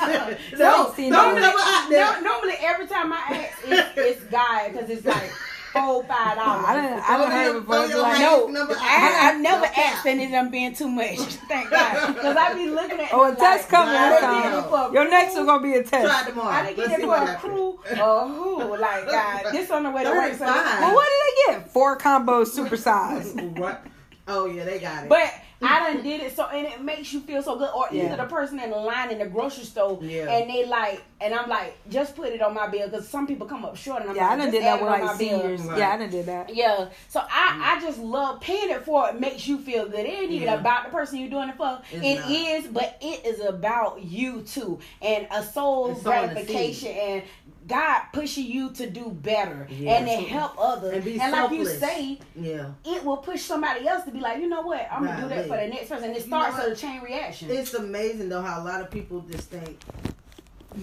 No, 0.57 0.85
Sixteen 0.85 1.09
normally, 1.11 1.41
dollars. 1.41 1.89
there. 1.89 2.05
no, 2.05 2.19
normally 2.21 2.55
every 2.61 2.87
time 2.87 3.13
I 3.13 3.17
ask, 3.17 3.57
it's, 3.65 3.97
it's 3.97 4.23
guy 4.25 4.69
because 4.69 4.89
it's 4.89 5.05
like 5.05 5.29
four, 5.71 6.03
five 6.03 6.35
dollars. 6.35 6.65
I 6.67 6.75
didn't. 6.81 6.99
I 7.09 7.17
didn't 7.17 7.31
heard 7.31 7.55
it 7.55 7.59
before. 7.61 7.85
It's 7.85 7.95
like, 7.95 8.19
no, 8.19 8.47
number 8.47 8.75
I, 8.77 9.19
I 9.31 9.35
out. 9.35 9.39
never 9.41 9.65
No 9.65 9.71
asked 9.77 10.05
and 10.05 10.21
it 10.21 10.31
done 10.31 10.51
being 10.51 10.73
too 10.75 10.89
much. 10.89 11.17
Thank 11.47 11.69
God, 11.69 12.13
because 12.13 12.35
I 12.35 12.53
be 12.53 12.69
looking 12.69 12.99
at. 12.99 13.13
oh, 13.13 13.31
a 13.31 13.35
test 13.35 13.63
like, 13.63 13.69
coming 13.69 13.95
I 13.95 14.09
this 14.09 14.19
time. 14.19 14.43
get 14.43 14.59
it 14.59 14.69
for 14.69 14.89
a 14.89 14.93
Your 14.93 15.09
next 15.09 15.33
crew. 15.33 15.45
one 15.45 15.61
gonna 15.61 15.63
be 15.63 15.73
a 15.79 15.83
test. 15.83 16.05
Try 16.05 16.29
tomorrow. 16.29 16.49
I 16.49 16.63
didn't 16.65 16.77
Let's 16.77 16.89
get 16.89 16.99
it 16.99 17.05
for 17.05 17.15
a 17.15 17.35
crew 17.37 17.79
or 18.01 18.27
who. 18.27 18.77
Like 18.77 19.05
God, 19.05 19.43
this 19.53 19.71
on 19.71 19.83
the 19.83 19.91
way 19.91 20.03
to 20.03 20.09
work. 20.09 20.33
So 20.33 20.45
Well, 20.45 20.93
what 20.93 21.07
did 21.07 21.53
they 21.55 21.59
get? 21.61 21.71
Four 21.71 21.97
combos, 21.97 22.47
supersized. 22.53 23.57
What? 23.57 23.81
Oh 24.27 24.45
yeah, 24.47 24.65
they 24.65 24.79
got 24.79 25.03
it. 25.03 25.09
But 25.09 25.31
I 25.61 25.93
done 25.93 26.03
did 26.03 26.21
it 26.21 26.35
so, 26.35 26.45
and 26.47 26.65
it 26.67 26.81
makes 26.81 27.13
you 27.13 27.19
feel 27.21 27.41
so 27.43 27.57
good. 27.57 27.69
Or 27.75 27.87
Yeah. 27.91 28.05
either 28.05 28.17
the 28.17 28.25
person 28.25 28.59
in 28.59 28.71
the 28.71 28.75
line 28.77 29.11
in 29.11 29.19
the 29.19 29.27
grocery 29.27 29.63
store, 29.65 29.99
Yeah. 30.01 30.29
and 30.31 30.49
they 30.49 30.65
like, 30.65 31.03
and 31.21 31.33
I'm 31.33 31.47
like, 31.47 31.77
just 31.89 32.15
put 32.15 32.29
it 32.29 32.41
on 32.41 32.53
my 32.53 32.67
bill 32.67 32.89
because 32.89 33.07
some 33.07 33.27
people 33.27 33.45
come 33.47 33.63
up 33.63 33.77
short, 33.77 34.01
and 34.01 34.09
I'm 34.09 34.15
Yeah, 34.15 34.25
I 34.25 34.29
like, 34.31 34.37
done 34.39 34.47
just 34.47 34.51
did 34.53 34.63
that 34.63 34.75
add 34.75 34.81
with 34.81 34.89
like 35.01 35.15
seniors. 35.17 35.61
Right. 35.61 35.77
Yeah, 35.77 35.89
I 35.93 35.97
done 35.97 36.09
did 36.09 36.25
that. 36.25 36.55
Yeah, 36.55 36.89
so 37.07 37.19
I 37.21 37.23
mm. 37.23 37.61
I 37.61 37.81
just 37.81 37.99
love 37.99 38.41
paying 38.41 38.69
it 38.71 38.83
for. 38.83 39.07
It 39.09 39.19
makes 39.19 39.47
you 39.47 39.59
feel 39.59 39.85
good. 39.87 39.99
It 39.99 40.09
ain't 40.09 40.31
even 40.31 40.47
Yeah. 40.47 40.59
about 40.59 40.85
the 40.85 40.91
person 40.91 41.19
you're 41.19 41.29
doing 41.29 41.49
it 41.49 41.57
for. 41.57 41.79
It's 41.91 42.03
It 42.03 42.15
not. 42.19 42.31
is, 42.31 42.67
but 42.67 42.97
it 43.01 43.25
is 43.25 43.39
about 43.41 44.03
you 44.03 44.41
too, 44.41 44.79
and 45.01 45.27
a 45.31 45.43
soul 45.43 45.89
And 45.91 46.03
gratification, 46.03 46.89
and 46.91 47.23
God 47.67 48.01
pushing 48.13 48.45
you 48.45 48.71
to 48.71 48.89
do 48.89 49.09
better 49.09 49.67
Yeah. 49.69 49.97
and 49.97 50.07
to 50.07 50.29
help 50.29 50.53
others. 50.57 50.93
And 50.93 51.03
be 51.03 51.17
like 51.17 51.51
you 51.51 51.65
say, 51.65 52.19
yeah, 52.35 52.71
it 52.85 53.03
will 53.03 53.17
push 53.17 53.41
somebody 53.41 53.87
else 53.87 54.03
to 54.05 54.11
be 54.11 54.19
like, 54.19 54.39
you 54.39 54.47
know 54.47 54.61
what, 54.61 54.87
I'm 54.91 55.05
gonna 55.05 55.21
do 55.21 55.29
that 55.29 55.47
Golly. 55.47 55.49
for 55.49 55.57
the 55.57 55.67
next 55.67 55.89
person. 55.89 56.05
And 56.09 56.15
it 56.17 56.25
You 56.25 56.31
know 56.31 56.49
starts 56.51 56.81
a 56.81 56.85
chain 56.85 57.01
reaction. 57.01 57.49
it's 57.49 57.73
amazing 57.73 58.29
though 58.29 58.41
how 58.41 58.61
a 58.61 58.63
lot 58.63 58.81
of 58.81 58.91
people 58.91 59.21
just 59.21 59.49
think 59.49 59.79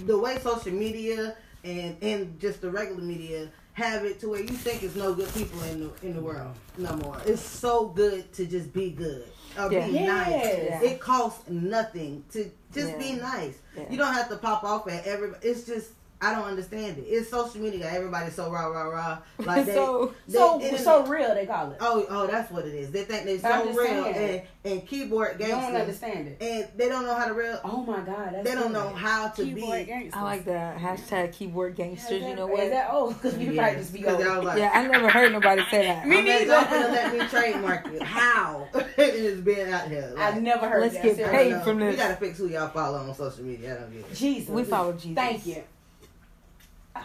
the 0.07 0.19
way 0.19 0.39
social 0.41 0.73
media 0.73 1.37
and 1.65 1.97
and 2.03 2.41
just 2.41 2.61
the 2.61 2.71
regular 2.71 3.03
media 3.03 3.49
have 3.75 4.05
it 4.05 4.21
to 4.21 4.29
where 4.29 4.41
you 4.41 4.49
think 4.49 4.83
it's 4.83 4.97
no 4.97 5.15
good 5.15 5.33
people 5.35 5.63
in 5.65 5.81
the 5.81 6.07
in 6.07 6.15
the 6.15 6.19
mm-hmm. 6.21 6.25
world 6.25 6.55
no 6.79 6.97
more. 6.97 7.17
It's 7.25 7.41
so 7.43 7.87
good 7.89 8.33
to 8.35 8.47
just 8.47 8.73
be 8.73 8.91
good 8.91 9.25
or 9.59 9.71
Yeah. 9.73 9.87
be 9.87 9.93
Yes. 9.93 10.07
nice. 10.09 10.33
Yeah. 10.43 10.91
It 10.91 11.01
costs 11.01 11.49
nothing 11.49 12.25
to 12.33 12.51
just 12.75 12.99
be 12.99 13.13
nice. 13.13 13.55
Yeah. 13.77 13.85
You 13.91 13.99
don't 13.99 14.13
have 14.13 14.29
to 14.31 14.37
pop 14.37 14.65
off 14.65 14.89
at 14.89 15.07
everybody. 15.07 15.47
It's 15.47 15.65
just 15.65 15.91
I 16.23 16.33
don't 16.35 16.45
understand 16.45 16.99
it. 16.99 17.03
It's 17.09 17.29
social 17.29 17.61
media. 17.61 17.91
Everybody's 17.93 18.35
so 18.35 18.49
rah 18.51 18.67
rah 18.67 18.85
rah. 18.85 19.19
Like 19.45 19.67
they, 19.67 19.75
So- 19.75 20.15
they- 20.29 20.33
so 20.39 20.61
internet- 20.61 20.81
so 20.85 21.05
real 21.07 21.35
they 21.35 21.47
call 21.47 21.73
it. 21.73 21.79
Oh, 21.81 22.07
oh, 22.09 22.27
that's 22.29 22.51
what 22.53 22.65
it 22.65 22.75
is. 22.75 22.93
They 22.93 23.03
think 23.05 23.25
they're 23.27 23.39
so 23.41 23.73
real 23.73 24.05
and, 24.05 24.43
and 24.65 24.87
keyboard 24.87 25.41
You 25.41 25.49
don't 25.49 25.61
gangsters, 25.61 25.81
understand 25.81 26.29
it. 26.29 26.37
and 26.41 26.69
they 26.79 26.89
don't 26.89 27.05
know 27.05 27.15
how 27.17 27.27
to 27.27 27.35
real. 27.35 27.61
Oh 27.65 27.83
my 27.83 28.01
God, 28.01 28.31
that's 28.35 28.49
They 28.49 28.55
don't 28.55 28.69
good. 28.69 28.73
know 28.73 28.89
how 28.91 29.29
to 29.29 29.43
Keyboard 29.45 29.81
be. 29.81 29.85
gangsters. 29.85 30.13
I 30.15 30.23
like 30.23 30.45
the 30.45 30.53
hashtag 30.53 31.33
keyboard 31.33 31.73
Is 31.73 31.77
gangsters. 31.79 32.21
that- 32.23 32.29
You 32.31 32.37
know 32.37 32.47
Is 32.53 32.59
what? 32.59 32.71
that 32.71 32.89
oh, 32.93 32.97
old? 33.07 33.15
Because 33.15 33.35
we 33.37 33.47
Yeah. 33.51 33.63
probably 33.63 33.81
just 33.81 33.93
be 33.93 34.03
'Cause 34.03 34.15
old. 34.15 34.25
I 34.27 34.37
like, 34.39 34.59
Yeah, 34.59 34.71
I 34.75 34.87
never 34.87 35.09
heard 35.11 35.33
nobody 35.33 35.63
say 35.71 35.87
that. 35.87 36.07
Me 36.07 36.19
I'm 36.19 36.25
neither. 36.25 36.47
not 36.47 36.71
gonna 36.71 36.89
let 36.89 37.13
me 37.19 37.27
trademark 37.27 37.87
it. 37.89 38.03
How 38.03 38.69
it 38.75 39.15
is 39.15 39.41
being 39.41 39.73
out 39.73 39.89
here. 39.89 40.15
I've 40.17 40.41
never 40.41 40.69
heard 40.69 40.83
Let's 40.83 40.95
that. 40.95 41.03
get 41.03 41.31
paid 41.33 41.51
don't 41.51 41.59
know. 41.59 41.65
from 41.65 41.79
We 41.89 41.97
gotta 41.97 42.15
fix 42.17 42.39
who 42.39 42.47
y'all 42.47 42.69
follow 42.69 42.99
on 42.99 43.13
social 43.15 43.43
media. 43.45 43.77
I 43.77 43.81
don't 43.81 43.93
get 43.93 44.01
it. 44.09 44.15
Jesus. 44.15 44.49
We 44.51 44.63
follow 44.63 44.93
Jesus. 44.93 45.17
Thank 45.17 45.47
you. 45.47 45.65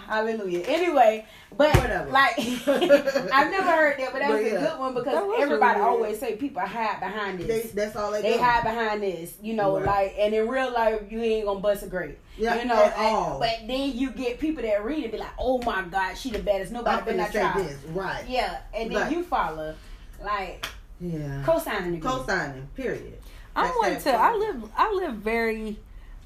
Hallelujah. 0.07 0.63
Anyway, 0.67 1.25
but 1.57 1.75
Whatever. 1.75 2.09
like 2.11 2.33
I've 2.67 3.51
never 3.51 3.71
heard 3.71 3.99
that, 3.99 4.11
but 4.13 4.19
that 4.19 4.29
But 4.29 4.41
was 4.43 4.51
yeah. 4.51 4.57
a 4.59 4.69
good 4.69 4.79
one 4.79 4.93
because 4.93 5.33
everybody 5.39 5.79
really 5.79 5.89
always 5.91 6.19
say 6.19 6.35
people 6.35 6.61
hide 6.61 6.99
behind 6.99 7.39
They, 7.39 7.43
this. 7.45 7.71
that's 7.71 7.95
all 7.95 8.11
they, 8.11 8.21
They 8.21 8.33
do. 8.33 8.39
hide 8.39 8.63
behind 8.63 9.03
this, 9.03 9.33
you 9.41 9.53
know, 9.53 9.75
Right. 9.77 9.85
like, 9.85 10.15
and 10.19 10.33
in 10.33 10.47
real 10.47 10.71
life, 10.71 11.01
you 11.09 11.21
ain't 11.21 11.45
gonna 11.45 11.59
bust 11.59 11.83
a 11.83 11.87
grape, 11.87 12.17
Yeah, 12.37 12.55
you 12.61 12.65
know. 12.65 12.75
at 12.83 12.97
and- 12.97 13.15
all. 13.15 13.39
But 13.39 13.59
then 13.67 13.91
you 13.97 14.11
get 14.11 14.39
people 14.39 14.63
that 14.63 14.83
read 14.85 15.03
it, 15.05 15.11
be 15.11 15.17
like, 15.17 15.29
"Oh 15.37 15.61
my 15.63 15.83
God, 15.83 16.15
she 16.17 16.29
the 16.31 16.39
baddest. 16.39 16.71
Nobody 16.71 17.03
been 17.03 17.17
finna 17.17 17.31
that 17.33 17.55
say 17.57 17.63
this. 17.63 17.77
Right. 17.89 18.23
Yeah, 18.27 18.57
and 18.73 18.89
then 18.91 19.01
Right. 19.01 19.11
you 19.11 19.23
follow, 19.23 19.75
like, 20.23 20.65
Yeah. 21.01 21.43
co-signing 21.45 21.99
Co-signing. 22.01 22.67
Period. 22.75 23.19
I'm 23.55 23.65
That's 23.65 23.77
one 23.77 23.93
that 23.93 24.03
to. 24.03 24.11
I 24.13 24.33
live. 24.35 24.63
I 24.77 24.93
live 24.93 25.13
very. 25.15 25.79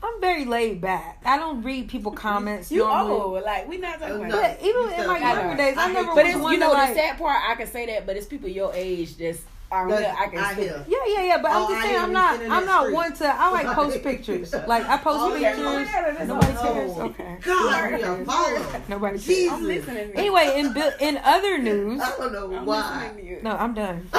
I'm 0.03 0.19
very 0.19 0.45
laid 0.45 0.81
back. 0.81 1.21
I 1.25 1.37
don't 1.37 1.61
read 1.61 1.89
people 1.89 2.11
comments. 2.27 2.71
You 2.71 2.79
normally. 2.79 3.19
old, 3.19 3.43
like 3.43 3.67
we 3.67 3.77
not 3.77 3.99
talking 3.99 4.15
about. 4.17 4.29
no. 4.29 4.41
that. 4.41 4.59
But 4.59 4.67
even 4.67 4.99
in 4.99 5.07
my 5.07 5.19
younger 5.19 5.57
days, 5.57 5.77
I, 5.77 5.89
I 5.89 5.93
never. 5.93 6.07
But 6.07 6.25
was 6.25 6.33
it's 6.33 6.41
one 6.41 6.53
you 6.53 6.59
to 6.59 6.65
know 6.65 6.71
like. 6.71 6.89
the 6.89 6.95
sad 6.95 7.17
part. 7.17 7.41
I 7.47 7.55
can 7.55 7.67
say 7.67 7.85
that, 7.87 8.05
but 8.05 8.17
it's 8.17 8.25
people 8.25 8.49
your 8.49 8.73
age 8.73 9.17
that's 9.17 9.41
Oh, 9.73 9.77
on 9.77 9.87
That's- 9.87 10.17
I 10.19 10.27
can 10.27 10.39
I. 10.39 10.51
Yeah, 10.59 10.97
yeah, 11.07 11.21
yeah. 11.23 11.41
But 11.41 11.51
Oh, 11.53 11.65
I'm 11.67 11.71
just 11.73 11.81
saying, 11.87 11.99
I'm 12.01 12.11
not. 12.13 12.39
I'm 12.41 12.65
not 12.65 12.81
street. 12.83 12.93
one 12.93 13.13
to. 13.13 13.25
I 13.27 13.49
like 13.51 13.65
post 13.75 14.03
pictures. 14.03 14.53
Like 14.53 14.85
I 14.85 14.97
post 14.97 15.17
Oh, 15.21 15.35
yeah. 15.35 15.55
pictures. 15.55 16.17
That's 16.17 16.27
Nobody 16.27 16.57
all. 16.57 16.73
cares. 16.73 16.91
Okay. 16.91 17.37
God, 17.43 17.91
we. 17.93 18.79
Nobody 18.89 19.13
cares. 19.13 19.25
Jesus. 19.25 19.53
I'm 19.53 19.63
listening. 19.65 20.11
Anyway, 20.15 20.53
in 20.57 20.73
bi- 20.73 20.93
in 20.99 21.17
other 21.23 21.57
news, 21.69 22.01
I 22.01 22.17
don't 22.17 22.33
know 22.33 22.53
I'm 22.53 22.65
why. 22.65 23.03
listening 23.05 23.23
to 23.25 23.31
you. 23.31 23.39
no, 23.43 23.51
I'm 23.51 23.73
done. 23.73 24.09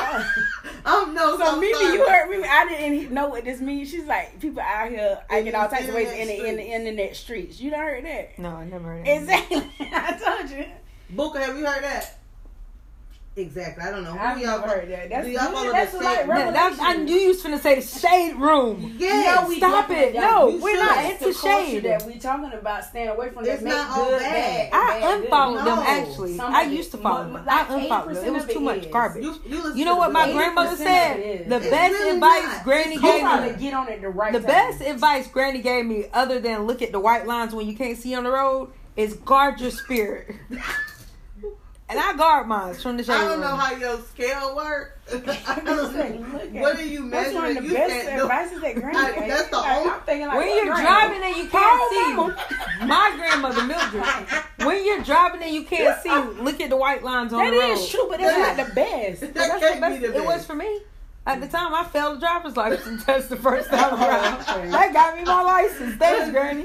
I'm 0.85 1.15
no. 1.15 1.37
So 1.37 1.45
I'm 1.45 1.61
Mimi, 1.61 1.75
sorry. 1.75 1.93
you 1.97 2.09
heard 2.09 2.31
me. 2.31 2.45
I 2.49 2.67
didn't 2.69 3.13
know 3.13 3.29
what 3.29 3.45
this 3.45 3.61
means. 3.61 3.91
She's 3.91 4.05
like 4.05 4.41
people 4.41 4.63
out 4.63 4.89
here 4.89 5.19
acting 5.29 5.55
all 5.55 5.69
types 5.69 5.87
of 5.89 5.95
ways 5.95 6.11
in 6.13 6.29
the 6.29 6.47
in 6.49 6.57
the 6.57 6.63
Internet 6.63 6.81
internet 6.93 7.17
streets. 7.17 7.61
You 7.61 7.71
done 7.71 7.81
heard 7.81 8.05
that? 8.05 8.39
No, 8.39 8.51
I 8.57 8.65
never 8.65 8.85
heard. 8.89 9.01
Of 9.03 9.07
Exactly. 9.07 9.71
I 9.81 10.13
told 10.13 10.51
you. 10.51 10.65
Booker, 11.11 11.41
have 11.41 11.59
you 11.59 11.67
heard 11.67 11.85
that? 11.85 12.19
Exactly. 13.35 13.83
I 13.83 13.91
don't 13.91 14.05
know 14.05 14.13
who 14.13 14.19
I've 14.19 14.39
y'all 14.41 14.61
never 14.61 14.69
heard 14.69 14.91
that. 14.91 15.09
That's 15.09 15.27
do 15.27 15.33
y'all 15.33 15.47
good. 15.47 15.55
follow 15.55 15.73
That's 15.73 15.93
the 15.93 15.99
like 16.01 16.19
same- 16.19 16.29
that, 16.29 16.53
that, 16.53 16.79
I 16.83 16.97
knew 16.97 17.15
you 17.15 17.29
was 17.29 17.43
finna 17.43 17.59
say 17.61 17.77
the 17.77 17.81
shade 17.81 18.35
room. 18.37 18.95
Yes. 18.99 19.41
No, 19.43 19.49
we 19.49 19.57
Stop 19.57 19.89
it. 19.89 20.15
No, 20.15 20.49
You 20.49 20.61
we're 20.63 20.77
not 20.79 20.97
That's 20.97 21.13
into 21.23 21.25
the 21.33 21.39
shade. 21.49 21.83
that 21.85 22.05
we 22.07 22.19
talking 22.19 22.53
about. 22.53 22.85
Staying 22.85 23.09
away 23.09 23.31
from 23.31 23.45
that. 23.45 23.55
It's 23.55 23.63
Make 23.63 23.73
not 23.73 23.99
all 23.99 24.11
bad. 24.11 24.21
bad. 24.21 24.71
I 24.75 24.87
bad, 25.01 25.01
good. 25.17 25.25
unfollowed 25.25 25.59
them 25.61 25.65
No. 25.65 25.83
actually. 25.83 26.37
Some 26.37 26.55
I 26.55 26.63
used 26.65 26.91
to 26.91 26.99
follow 26.99 27.25
mo- 27.25 27.33
them. 27.33 27.47
like 27.47 27.71
I 27.71 27.75
unfollowed 27.75 28.17
them. 28.17 28.25
It 28.27 28.33
was 28.33 28.45
of 28.45 28.51
it 28.51 28.53
too 28.53 28.61
much 28.61 28.79
is. 28.85 28.87
garbage. 28.93 29.25
You, 29.25 29.35
you, 29.47 29.75
You 29.77 29.85
know 29.87 29.97
what 29.97 30.13
my 30.13 30.31
grandmother 30.31 30.77
said? 30.77 31.49
The 31.49 31.59
best 31.61 31.93
really 31.95 32.11
advice 32.17 32.43
not. 32.43 32.65
Granny 32.65 32.95
It's 32.97 33.03
You 33.03 33.13
gave 33.13 33.21
probably 33.23 33.53
me. 33.53 33.57
get 33.59 33.73
on 33.75 33.89
at 33.89 34.01
the 34.03 34.09
right 34.11 34.33
The 34.35 34.41
best 34.41 34.83
advice 34.83 35.27
Granny 35.29 35.63
gave 35.63 35.87
me, 35.87 36.05
other 36.13 36.39
than 36.39 36.65
look 36.67 36.83
at 36.83 36.93
the 36.93 37.01
white 37.01 37.27
lines 37.27 37.55
when 37.55 37.67
you 37.67 37.75
can't 37.77 37.97
see 37.97 38.15
on 38.15 38.25
the 38.25 38.31
road, 38.31 38.73
is 38.95 39.15
guard 39.15 39.59
your 39.59 39.71
spirit. 39.71 40.35
and 41.93 42.01
I 42.01 42.17
guard 42.17 42.47
mine 42.49 42.75
from 42.75 42.97
the 42.97 43.05
shade 43.05 43.13
I 43.13 43.19
don't 43.21 43.31
room. 43.33 43.41
know 43.43 43.57
how 43.57 43.77
your 43.77 43.99
scale 44.01 44.57
works. 44.57 44.99
I 45.13 45.17
I'm 45.59 45.65
don't 45.65 45.77
just 45.77 45.93
saying, 45.95 46.21
know. 46.23 46.29
look 46.39 46.43
at 46.43 46.53
What 46.53 46.79
it. 46.79 46.81
are 46.81 46.87
you 46.89 47.11
That's 47.11 47.35
one 47.35 47.43
measuring? 47.45 47.57
of 47.59 47.63
the 47.65 47.69
You 47.69 47.75
best 47.75 47.93
can't 48.07 48.23
advices 48.23 48.61
that 48.63 48.75
Granny 48.81 48.99
I- 48.99 49.29
that's 49.29 49.49
the 49.49 49.57
Like, 49.59 49.77
only- 49.79 49.91
I'm 49.91 50.01
thinking 50.01 50.27
like, 50.29 50.37
when 50.39 50.49
you're 50.57 50.65
Granny? 50.67 50.83
driving 50.83 51.23
and 51.23 51.37
you 51.37 51.49
can't 51.49 51.81
Oh, 51.81 52.35
see, 52.81 52.87
my 52.87 53.13
grandmother 53.17 53.63
Mildred. 53.65 54.05
When 54.67 54.85
you're 54.87 55.03
driving 55.03 55.43
and 55.43 55.55
you 55.55 55.65
can't 55.65 56.01
see, 56.03 56.11
look 56.43 56.61
at 56.61 56.71
the 56.71 56.77
white 56.77 57.03
lines 57.03 57.33
on 57.33 57.45
That 57.45 57.51
the 57.51 57.59
road. 57.59 57.73
is 57.73 57.89
true, 57.89 58.07
but 58.09 58.19
that's 58.21 58.37
That- 58.37 58.57
not 58.57 58.67
the 58.69 58.75
best. 58.75 59.21
That 59.21 59.35
That's 59.35 59.55
the 59.55 59.61
can't 59.61 59.81
best- 59.81 60.01
be 60.01 60.07
the 60.09 60.17
It 60.17 60.25
was 60.25 60.45
for 60.47 60.55
me. 60.55 60.81
At 61.25 61.41
the 61.41 61.47
time, 61.47 61.73
I 61.73 61.85
failed 61.85 62.17
the 62.17 62.21
driver's 62.21 62.57
license 62.57 63.05
test 63.05 63.29
the 63.29 63.37
first 63.37 63.71
time 63.71 63.95
around. 63.95 64.73
That 64.73 64.93
got 64.93 65.17
me 65.17 65.23
my 65.23 65.41
license. 65.43 65.95
Thanks, 65.95 66.31
Granny. 66.33 66.63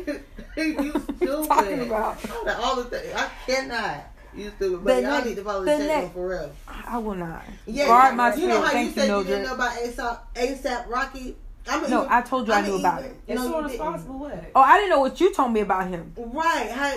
you 0.58 0.84
What 0.94 1.04
stupid. 1.04 1.22
you 1.22 1.46
talking 1.48 1.80
about? 1.82 2.18
All 2.64 2.76
the 2.78 2.86
things. 2.86 3.14
I 3.16 3.30
cannot. 3.46 4.06
You 4.38 4.52
stupid. 4.56 4.72
The 4.72 4.78
But 4.78 5.02
y'all 5.02 5.12
next- 5.12 5.26
need 5.28 5.36
to 5.38 5.44
follow 5.44 5.60
the 5.66 5.66
the 5.72 5.78
channel 5.78 6.02
next- 6.02 6.14
for 6.14 6.28
real. 6.30 6.52
I 6.88 6.98
will 7.00 7.16
not. 7.16 7.44
Yeah, 7.66 7.86
Guard 7.88 8.12
you, 8.12 8.18
my 8.18 8.36
you 8.36 8.48
know 8.48 8.62
how 8.62 8.72
Thank 8.72 8.88
you 8.90 8.94
said 9.02 9.08
you, 9.10 9.18
you 9.18 9.24
didn't 9.24 9.44
know 9.44 9.54
about 9.56 9.72
ASAP, 9.74 10.18
ASAP 10.36 10.88
Rocky? 10.90 11.36
I 11.70 11.82
mean, 11.82 11.90
No, 11.90 12.04
you- 12.04 12.08
I 12.10 12.22
told 12.22 12.48
you 12.48 12.54
I 12.54 12.62
mean, 12.62 12.72
knew 12.72 12.80
about 12.80 13.02
it. 13.04 13.16
As 13.28 13.36
no, 13.36 13.42
soon 13.44 13.52
you 13.52 13.66
as 13.66 13.72
didn't. 13.72 14.20
what? 14.20 14.44
Oh, 14.56 14.62
I 14.62 14.78
didn't 14.78 14.90
know 14.92 15.00
what 15.02 15.20
you 15.20 15.34
told 15.34 15.52
me 15.52 15.60
about 15.62 15.88
him. 15.88 16.14
Right. 16.16 16.72
How, 16.72 16.94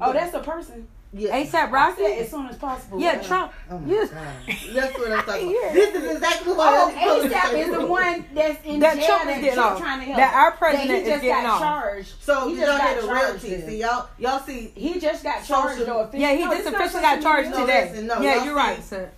Oh, 0.00 0.12
that's 0.12 0.34
a 0.34 0.40
person. 0.40 0.86
Yeah. 1.16 1.30
ASAP 1.42 1.44
I 1.44 1.44
said 1.46 1.72
Rocky. 1.72 2.02
as 2.04 2.30
soon 2.30 2.46
as 2.48 2.56
possible. 2.56 3.00
Yeah, 3.00 3.12
Uh, 3.20 3.22
Trump. 3.22 3.52
Oh 3.70 3.78
my 3.78 3.88
You- 3.92 4.06
God. 4.06 4.16
That's 4.74 4.98
what 4.98 5.12
I'm 5.12 5.24
talking 5.24 5.50
Yeah. 5.50 5.56
about. 5.62 5.74
This 5.74 5.94
is 5.94 6.10
exactly 6.12 6.52
what 6.52 6.72
Oh, 6.74 6.86
I'm 6.86 6.92
supposed 6.92 7.22
to 7.22 7.28
ASAP 7.38 7.52
is 7.58 7.70
the 7.70 7.86
one 7.98 8.24
that's 8.34 8.64
in 8.64 8.80
That 8.80 8.96
jail 8.96 9.06
Trump 9.06 9.20
is 9.22 9.26
that 9.28 9.40
getting 9.40 9.54
Trump 9.54 9.72
off. 9.72 9.78
trying 9.80 9.98
to 10.00 10.04
help. 10.06 10.16
That 10.18 10.34
our 10.34 10.50
That 10.50 10.58
president 10.58 10.90
he 10.90 10.96
is 10.96 11.08
just 11.08 11.22
getting 11.22 11.42
got 11.44 11.52
off. 11.52 11.60
charged. 11.60 12.14
So 12.20 12.48
he 12.48 12.54
you 12.54 12.60
just 12.60 12.66
don't 12.66 12.78
got 12.78 12.88
hear 12.90 13.00
the 13.02 13.06
charged. 13.08 13.44
realty. 13.44 13.66
See 13.66 13.80
y'all, 13.80 14.08
y'all 14.18 14.38
see. 14.40 14.72
He 14.74 15.00
just 15.00 15.22
got 15.24 15.44
Social- 15.44 15.62
charged 15.62 15.86
though. 15.86 16.10
Yeah, 16.12 16.32
he 16.34 16.44
No, 16.44 16.50
just 16.54 16.66
officially 16.68 17.02
got 17.02 17.22
charged. 17.22 17.50
No, 17.50 17.60
today. 17.60 17.88
listen, 17.90 18.06
no, 18.06 18.20
yeah, 18.20 18.34
y'all 18.36 18.44
you're 18.44 18.54
see- 18.54 18.58
right, 18.60 18.84
son. 18.84 19.08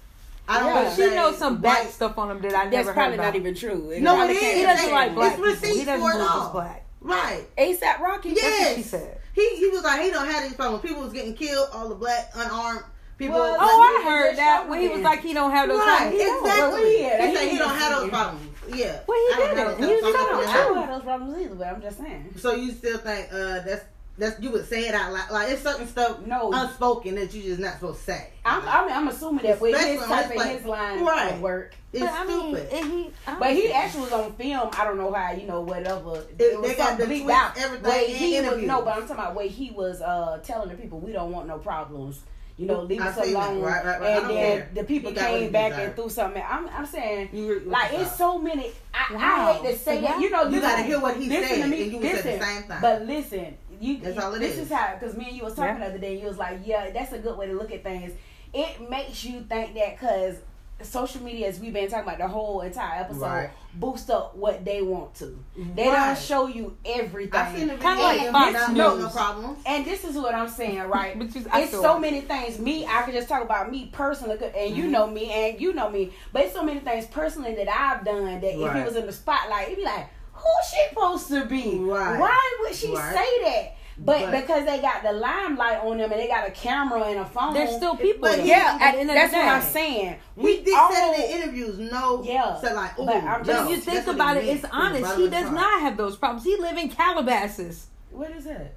I 0.51 0.61
don't 0.61 0.69
Yeah. 0.75 0.83
But 0.85 0.95
she 0.97 1.15
knows 1.15 1.37
some 1.37 1.55
white- 1.55 1.61
black 1.63 1.89
stuff 1.93 2.17
on 2.17 2.31
him 2.31 2.41
that 2.41 2.55
I 2.55 2.65
That's 2.65 2.73
never 2.73 2.87
heard 2.89 2.95
probably 2.95 3.15
about. 3.17 3.25
not 3.27 3.37
even 3.37 3.55
true. 3.55 3.95
No, 4.01 4.15
probably 4.17 4.35
it 4.37 4.41
can't. 4.41 4.57
He 4.57 4.63
doesn't 4.63 4.85
It's 4.87 4.93
like 4.93 5.07
true. 5.09 5.15
black 5.17 5.33
people. 5.37 5.45
receipts 5.51 5.77
He 5.79 5.85
doesn't 5.85 6.01
for 6.01 6.11
it 6.11 6.15
believe 6.15 6.31
all. 6.31 6.51
black. 6.53 6.85
Right. 7.01 7.45
ASAP 7.59 8.01
Rocky. 8.01 8.31
That's 8.31 8.43
what 8.43 8.51
Yes. 8.61 8.77
she 8.77 8.83
said. 8.83 9.19
He 9.35 9.57
he 9.57 9.69
was 9.69 9.83
like 9.85 10.03
he 10.03 10.11
don't 10.11 10.27
have 10.29 10.43
these 10.45 10.55
problems. 10.55 10.83
People 10.83 11.03
was 11.03 11.13
getting 11.13 11.35
killed. 11.35 11.69
All 11.73 11.89
the 11.89 11.95
black 11.95 12.31
unarmed 12.35 12.83
people. 13.19 13.37
Well, 13.37 13.57
Oh, 13.59 14.03
Like, 14.05 14.07
I 14.07 14.11
heard 14.11 14.37
that 14.37 14.69
when 14.69 14.81
he 14.81 14.89
was 14.89 15.03
like 15.03 15.23
he 15.23 15.33
don't 15.35 15.51
have 15.51 15.69
those 15.69 15.79
Right, 15.79 15.87
problems. 15.87 16.13
He 16.21 16.25
don't. 16.27 16.47
exactly. 16.47 16.73
Well, 16.73 16.85
he 16.85 16.97
he 16.97 17.03
he 17.03 17.09
said 17.09 17.45
he 17.45 17.51
didn't 17.51 17.59
don't 17.59 17.77
have 17.79 18.01
those 18.01 18.11
problems. 18.11 18.47
Yeah. 18.69 19.01
Well, 19.07 19.19
he 19.19 19.35
I 19.35 19.37
don't 19.39 19.49
did 19.49 19.59
have 19.59 19.69
it. 19.69 19.79
those 19.81 19.89
He 19.89 19.95
was 19.95 20.15
problems. 20.15 20.17
telling 20.17 20.29
I'm 20.29 20.39
us. 20.39 20.47
looking 20.47 20.49
I 20.49 20.61
at 20.61 20.67
don't 20.69 20.77
have 20.79 20.89
those 20.95 21.03
problems 21.05 21.39
either, 21.41 21.55
but 21.55 21.67
I'm 21.69 21.81
just 21.83 21.99
saying. 21.99 22.35
So 22.39 22.55
you 22.55 22.73
still 22.73 22.99
think 22.99 23.29
uh 23.33 23.61
that's 23.61 23.85
that's 24.19 24.41
you 24.41 24.51
would 24.51 24.69
say 24.69 24.89
it 24.89 24.95
out 24.95 25.13
loud 25.13 25.31
like 25.31 25.51
it's 25.51 25.63
certain 25.63 25.87
stuff 25.87 26.21
No. 26.27 26.51
unspoken 26.53 27.15
that 27.15 27.33
you 27.33 27.43
just 27.43 27.61
not 27.61 27.75
supposed 27.75 28.01
to 28.01 28.05
say. 28.05 28.31
I'm, 28.45 28.63
I 28.67 28.85
mean, 28.87 28.95
I'm 28.97 29.09
assuming 29.09 29.45
that 29.45 29.61
with 29.61 29.75
Especially 29.75 29.93
his 29.95 30.03
on 30.03 30.09
type 30.09 30.25
his 30.25 30.31
of 30.33 30.37
like- 30.39 30.57
his 30.59 30.65
line 30.67 31.05
Right. 31.05 31.33
of 31.35 31.41
work. 31.41 31.75
It's 31.93 32.03
But 32.05 32.13
I 32.13 32.25
mean, 32.27 32.55
stupid. 32.57 32.73
and 32.73 32.93
he, 32.93 33.11
But 33.39 33.53
he 33.53 33.73
actually 33.73 34.01
was 34.03 34.13
on 34.13 34.33
film. 34.35 34.71
I 34.79 34.85
don't 34.85 34.99
know 34.99 35.13
how, 35.13 35.33
you 35.33 35.47
know, 35.47 35.61
whatever. 35.63 36.17
It, 36.17 36.39
They- 36.39 36.57
was 36.57 36.69
they 36.71 36.75
got 36.77 36.89
something 36.99 37.09
the 37.09 37.15
tweets, 37.25 37.31
out. 37.31 37.57
everything, 37.59 37.91
Way 37.91 38.07
and 38.09 38.17
he 38.17 38.41
was 38.41 38.63
no, 38.65 38.83
but 38.83 38.95
I'm 38.95 39.01
talking 39.03 39.15
about 39.17 39.35
way 39.35 39.49
he 39.49 39.71
was 39.71 40.03
uh 40.03 40.39
telling 40.45 40.69
the 40.69 40.75
people 40.75 40.99
we 41.01 41.13
don't 41.13 41.31
want 41.33 41.47
no 41.49 41.59
problems. 41.59 42.21
You 42.59 42.67
know, 42.67 42.81
leave 42.83 43.01
I 43.01 43.07
us 43.11 43.17
alone. 43.19 43.61
Right, 43.61 43.85
right, 43.85 44.01
right. 44.01 44.11
And 44.21 44.31
then 44.31 44.35
care. 44.59 44.71
the 44.75 44.83
people 44.83 45.11
He 45.11 45.15
got 45.17 45.31
what 45.31 45.39
came 45.39 45.53
back 45.53 45.71
deserved. 45.71 45.87
and 45.87 45.95
threw 45.95 46.09
something. 46.11 46.43
I'm, 46.47 46.69
I'm 46.71 46.87
saying, 46.87 47.29
You 47.33 47.53
re- 47.55 47.61
like 47.65 47.93
it's 47.93 48.17
so 48.17 48.37
many. 48.37 48.73
I, 48.93 49.15
Wow. 49.15 49.21
I 49.21 49.53
hate 49.53 49.73
to 49.75 49.79
say 49.79 50.01
that. 50.01 50.21
You 50.21 50.29
know, 50.29 50.43
You 50.43 50.49
listen- 50.51 50.63
gotta 50.63 50.83
hear 50.83 50.99
what 50.99 51.17
he 51.17 51.29
listen 51.29 51.49
said, 51.49 51.63
to 51.63 51.69
me. 51.69 51.83
and 51.85 51.93
you 51.93 51.99
would 51.99 52.07
say 52.11 52.17
the 52.21 52.29
listen, 52.31 52.41
same 52.43 52.63
thing. 52.65 52.79
But 52.81 53.03
listen, 53.07 53.57
you. 53.81 53.99
That's 53.99 54.19
all 54.19 54.35
it 54.35 54.39
this 54.41 54.55
is. 54.57 54.67
is 54.67 54.73
how 54.73 54.95
because 54.99 55.17
me 55.17 55.27
and 55.29 55.37
you 55.37 55.45
was 55.45 55.55
talking 55.55 55.75
Yeah. 55.75 55.81
the 55.81 55.87
other 55.87 55.99
day. 55.99 56.19
You 56.21 56.27
was 56.27 56.39
like, 56.39 56.61
yeah, 56.65 56.91
that's 56.91 57.13
a 57.13 57.19
good 57.19 57.37
way 57.37 57.47
to 57.47 57.55
look 57.55 57.73
at 57.73 57.83
things. 57.83 58.13
It 58.55 58.89
makes 58.91 59.25
you 59.25 59.41
think 59.43 59.75
that 59.75 59.97
because 59.99 60.37
social 60.81 61.21
media, 61.25 61.49
as 61.49 61.59
we've 61.59 61.73
been 61.73 61.89
talking 61.91 62.05
about 62.07 62.19
the 62.19 62.29
whole 62.29 62.61
entire 62.61 63.01
episode, 63.01 63.21
Right. 63.23 63.51
boost 63.75 64.11
up 64.11 64.37
what 64.37 64.65
they 64.65 64.81
want 64.81 65.13
to. 65.17 65.37
They 65.75 65.89
Right. 65.89 66.07
don't 66.07 66.19
show 66.19 66.47
you 66.47 66.77
everything. 66.85 67.35
I 67.41 67.53
seen 67.57 67.67
the 67.67 67.75
Kinda 67.75 68.01
like 68.01 68.31
Fox 68.31 68.53
not 68.53 68.73
no, 68.75 68.95
no 68.97 69.03
News. 69.03 69.13
problems. 69.13 69.59
And 69.67 69.85
this 69.85 70.05
is 70.05 70.15
what 70.15 70.37
I'm 70.37 70.49
saying, 70.49 70.79
right? 70.89 71.19
But 71.19 71.31
it's 71.35 71.73
so 71.73 71.99
many 71.99 72.21
things. 72.21 72.61
Me, 72.61 72.87
I 72.87 73.03
could 73.03 73.13
just 73.15 73.29
talk 73.29 73.43
about 73.43 73.73
me 73.73 73.91
personally, 73.93 74.37
and 74.37 74.55
Mm-hmm. 74.55 74.77
you 74.77 74.87
know 74.87 75.09
me, 75.09 75.31
and 75.33 75.61
you 75.61 75.73
know 75.75 75.91
me. 75.91 76.13
But 76.33 76.45
it's 76.45 76.55
so 76.55 76.63
many 76.63 76.79
things 76.79 77.07
personally 77.09 77.57
that 77.57 77.69
I've 77.69 78.05
done 78.05 78.27
that 78.41 78.45
if 78.45 78.61
Right. 78.65 78.77
it 78.77 78.87
was 78.87 78.95
in 78.95 79.07
the 79.07 79.13
spotlight, 79.13 79.67
it'd 79.67 79.79
be 79.79 79.85
like, 79.85 80.07
who 80.49 80.69
she 80.71 80.89
supposed 80.89 81.29
to 81.29 81.45
be? 81.47 81.79
Right. 81.79 82.19
Why 82.19 82.57
would 82.61 82.75
she 82.75 82.95
Right. 82.95 83.15
say 83.15 83.45
that? 83.45 83.75
But, 84.01 84.31
But- 84.31 84.41
because 84.43 84.65
they 84.65 84.81
got 84.81 85.03
the 85.03 85.11
limelight 85.13 85.79
on 85.83 85.99
them 85.99 86.13
and 86.13 86.21
they 86.21 86.29
got 86.29 86.47
a 86.47 86.53
camera 86.53 87.03
and 87.03 87.19
a 87.19 87.25
phone. 87.25 87.53
There's 87.53 87.75
still 87.75 87.97
people. 87.97 88.29
But 88.29 88.45
yeah, 88.45 88.79
At 88.81 88.93
the 88.95 89.01
end 89.01 89.11
of 89.11 89.15
that's 89.17 89.33
what. 89.33 89.45
I'm 89.45 89.63
saying. 89.63 90.17
We 90.37 90.63
did 90.63 90.75
all- 90.79 90.93
say 90.93 91.11
it 91.11 91.31
in 91.31 91.43
interviews. 91.43 91.79
No, 91.91 92.23
Yeah. 92.23 92.61
said 92.61 92.77
like, 92.77 92.93
oh, 92.97 93.07
But 93.07 93.17
I'm 93.17 93.43
But 93.43 93.47
just- 93.47 93.65
if 93.65 93.71
you 93.71 93.77
think 93.83 94.07
about 94.07 94.37
it, 94.37 94.45
it's 94.45 94.65
honest. 94.71 95.17
He 95.17 95.29
does 95.29 95.51
not 95.51 95.81
have 95.81 95.97
those 95.97 96.17
problems. 96.17 96.45
He 96.45 96.57
live 96.57 96.79
in 96.79 96.89
Calabasas, 96.91 97.87
What 98.13 98.31
is 98.31 98.45
that? 98.45 98.75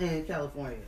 in 0.00 0.24
California. 0.24 0.78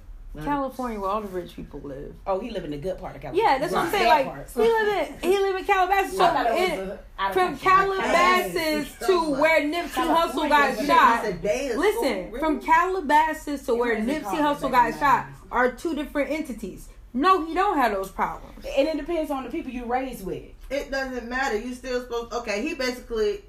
California, 0.45 1.01
where 1.01 1.11
all 1.11 1.21
the 1.21 1.29
rich 1.29 1.57
people 1.57 1.81
live. 1.81 2.15
Oh, 2.27 2.39
he 2.39 2.51
live 2.51 2.65
in 2.65 2.71
the 2.71 2.77
good 2.79 2.99
part 2.99 3.17
of 3.17 3.23
California. 3.23 3.51
Yeah, 3.53 3.59
that's 3.59 3.73
what 3.73 3.87
I'm 3.87 3.91
saying. 3.91 4.05
That 4.05 4.27
Like 4.27 4.27
part. 4.27 4.51
he 4.55 4.61
live 4.61 5.09
in 5.23 5.31
he 5.31 5.39
live 5.39 5.57
in 5.57 5.65
Calabasas. 5.65 6.17
So 6.17 6.25
I 6.25 6.31
thought 6.33 6.47
it 6.47 6.53
was 6.53 6.79
in- 6.79 6.99
a- 7.19 7.33
from. 7.33 7.55
Oh, 7.55 7.59
Calabasas 7.61 9.07
to 9.07 9.31
where 9.41 9.61
Nipsey 9.63 9.89
Hussle 10.07 10.49
got 10.49 10.87
shot. 10.87 11.25
It's 11.25 11.35
a 11.35 11.39
day 11.43 11.71
of 11.71 11.79
Listen, 11.79 12.29
school, 12.29 12.39
from? 12.39 12.61
Calabasas 12.61 13.67
to 13.67 13.75
where 13.75 13.93
It 13.93 14.01
wasn't 14.07 14.25
Nipsey 14.25 14.39
called 14.39 14.59
Hussle 14.59 14.71
got 14.71 14.99
shot 14.99 15.27
are 15.51 15.73
two 15.73 15.95
different 15.95 16.31
entities. 16.31 16.89
No, 17.13 17.45
he 17.45 17.55
don't 17.55 17.77
have 17.77 17.91
those 17.93 18.11
problems. 18.11 18.65
And 18.79 18.87
it 18.87 18.97
depends 18.97 19.33
on 19.33 19.43
the 19.45 19.51
people 19.51 19.73
you 19.73 19.85
raised 19.85 20.25
with. 20.25 20.45
It 20.71 20.93
doesn't 20.93 21.29
matter. 21.29 21.59
You 21.59 21.75
still 21.75 22.01
supposed. 22.03 22.33
Okay, 22.33 22.63
he 22.63 22.75
basically. 22.75 23.41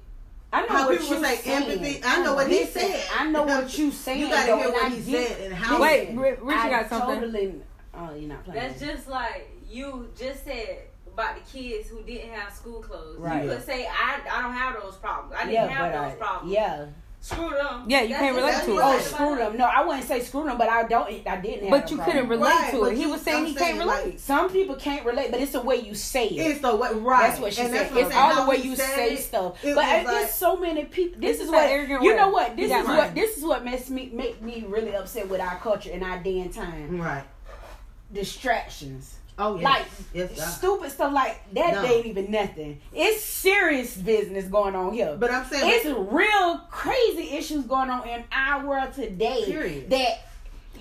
I 0.52 0.62
know 0.62 0.68
How 0.68 0.86
what 0.88 0.98
people 1.00 1.16
you 1.16 1.24
say 1.24 1.36
saying. 1.36 1.62
empathy, 1.62 2.00
I 2.04 2.22
know 2.22 2.34
what 2.34 2.48
he 2.48 2.64
said. 2.66 3.04
I 3.18 3.30
know 3.30 3.44
what 3.44 3.78
you 3.78 3.90
saying. 3.90 4.20
You 4.20 4.28
gotta 4.28 4.56
hear 4.56 4.68
what 4.70 4.84
I 4.84 4.88
he 4.90 5.00
said 5.00 5.40
and 5.40 5.54
how. 5.54 5.80
Wait, 5.80 6.14
Listen, 6.14 6.18
Richard 6.18 6.70
got 6.70 6.88
something. 6.90 7.20
Totally, 7.20 7.54
oh, 7.94 8.14
you're 8.14 8.28
not 8.28 8.44
playing. 8.44 8.60
That's 8.60 8.80
just 8.80 9.08
like 9.08 9.50
you 9.68 10.10
just 10.18 10.44
said 10.44 10.78
about 11.12 11.36
the 11.36 11.58
kids 11.58 11.88
who 11.88 12.02
didn't 12.02 12.30
have 12.32 12.52
school 12.52 12.80
clothes. 12.82 13.18
Right. 13.18 13.44
You 13.44 13.50
could 13.50 13.64
say 13.64 13.86
I 13.86 14.20
I 14.30 14.42
don't 14.42 14.52
have 14.52 14.80
those 14.82 14.96
problems. 14.96 15.34
I 15.36 15.44
didn't 15.44 15.54
yeah, 15.54 15.68
have 15.68 15.92
those 15.92 16.12
I, 16.12 16.16
problems. 16.16 16.52
yeah. 16.52 16.86
Screw 17.24 17.50
them. 17.50 17.84
Yeah, 17.86 18.02
you 18.02 18.08
That's 18.08 18.20
can't 18.20 18.34
relate 18.36 18.64
to 18.64 18.70
it. 18.72 18.82
Oh, 18.82 18.94
what 18.94 19.00
screw 19.04 19.36
them. 19.36 19.56
No, 19.56 19.64
I 19.66 19.86
wouldn't 19.86 20.04
say 20.08 20.20
screw 20.22 20.42
them, 20.42 20.58
but 20.58 20.68
I 20.68 20.82
don't. 20.88 21.08
I 21.24 21.36
didn't 21.40 21.68
have. 21.68 21.70
But 21.70 21.88
you 21.92 21.98
couldn't 21.98 22.28
relate 22.28 22.50
Right, 22.50 22.70
to 22.72 22.84
it. 22.86 22.96
He 22.96 23.06
was 23.06 23.20
saying 23.20 23.36
I'm 23.44 23.46
he 23.46 23.54
saying, 23.56 23.76
can't 23.76 23.86
like, 23.86 24.04
relate. 24.06 24.20
Some 24.20 24.50
people 24.50 24.74
can't 24.74 25.06
relate, 25.06 25.30
but 25.30 25.40
it's 25.40 25.52
the 25.52 25.60
way 25.60 25.76
you 25.76 25.94
say 25.94 26.26
it. 26.26 26.40
It's 26.50 26.60
the 26.60 26.74
way, 26.74 26.92
right. 26.94 27.28
That's 27.28 27.40
what 27.40 27.52
she 27.54 27.60
And 27.62 27.70
said. 27.72 27.94
what 27.94 28.06
It's 28.06 28.16
all 28.16 28.42
the 28.44 28.50
way 28.50 28.56
you 28.56 28.74
say 28.74 29.12
it, 29.14 29.20
stuff. 29.20 29.64
it 29.64 29.76
But 29.76 29.84
was 29.86 30.04
like- 30.04 30.06
there's 30.08 30.32
so 30.34 30.56
many 30.56 30.84
people. 30.86 31.20
This, 31.20 31.36
This 31.36 31.36
is 31.36 31.44
is 31.44 31.50
what 31.52 31.60
that 31.60 31.70
arrogant 31.70 32.02
you 32.02 32.16
know. 32.16 32.28
What 32.30 32.56
this 32.56 32.64
is 32.64 32.70
got 32.72 32.86
what 32.88 33.14
this 33.14 33.38
is 33.38 33.44
what 33.44 33.64
makes 33.64 33.88
me 33.88 34.10
make 34.12 34.42
me 34.42 34.64
really 34.66 34.96
upset 34.96 35.28
with 35.28 35.40
our 35.40 35.58
culture 35.60 35.90
and 35.92 36.02
our 36.02 36.18
day 36.18 36.40
and 36.40 36.52
time. 36.52 37.00
Right. 37.00 37.22
Distractions. 38.12 39.14
Oh, 39.38 39.56
yes. 39.56 39.64
Like 39.64 39.86
yes, 40.12 40.56
stupid 40.58 40.90
stuff 40.90 41.12
like 41.12 41.40
that 41.54 41.74
No. 41.74 41.84
ain't 41.84 42.06
even 42.06 42.30
nothing. 42.30 42.80
It's 42.92 43.24
serious 43.24 43.96
business 43.96 44.44
going 44.44 44.74
on 44.76 44.92
here. 44.92 45.16
But 45.18 45.30
I'm 45.30 45.46
saying, 45.46 45.64
it's 45.66 45.86
real 45.86 46.58
crazy 46.70 47.30
issues 47.36 47.64
going 47.64 47.90
on 47.90 48.06
in 48.06 48.24
our 48.30 48.66
world 48.66 48.92
today. 48.92 49.44
Period. 49.46 49.90
That 49.90 50.26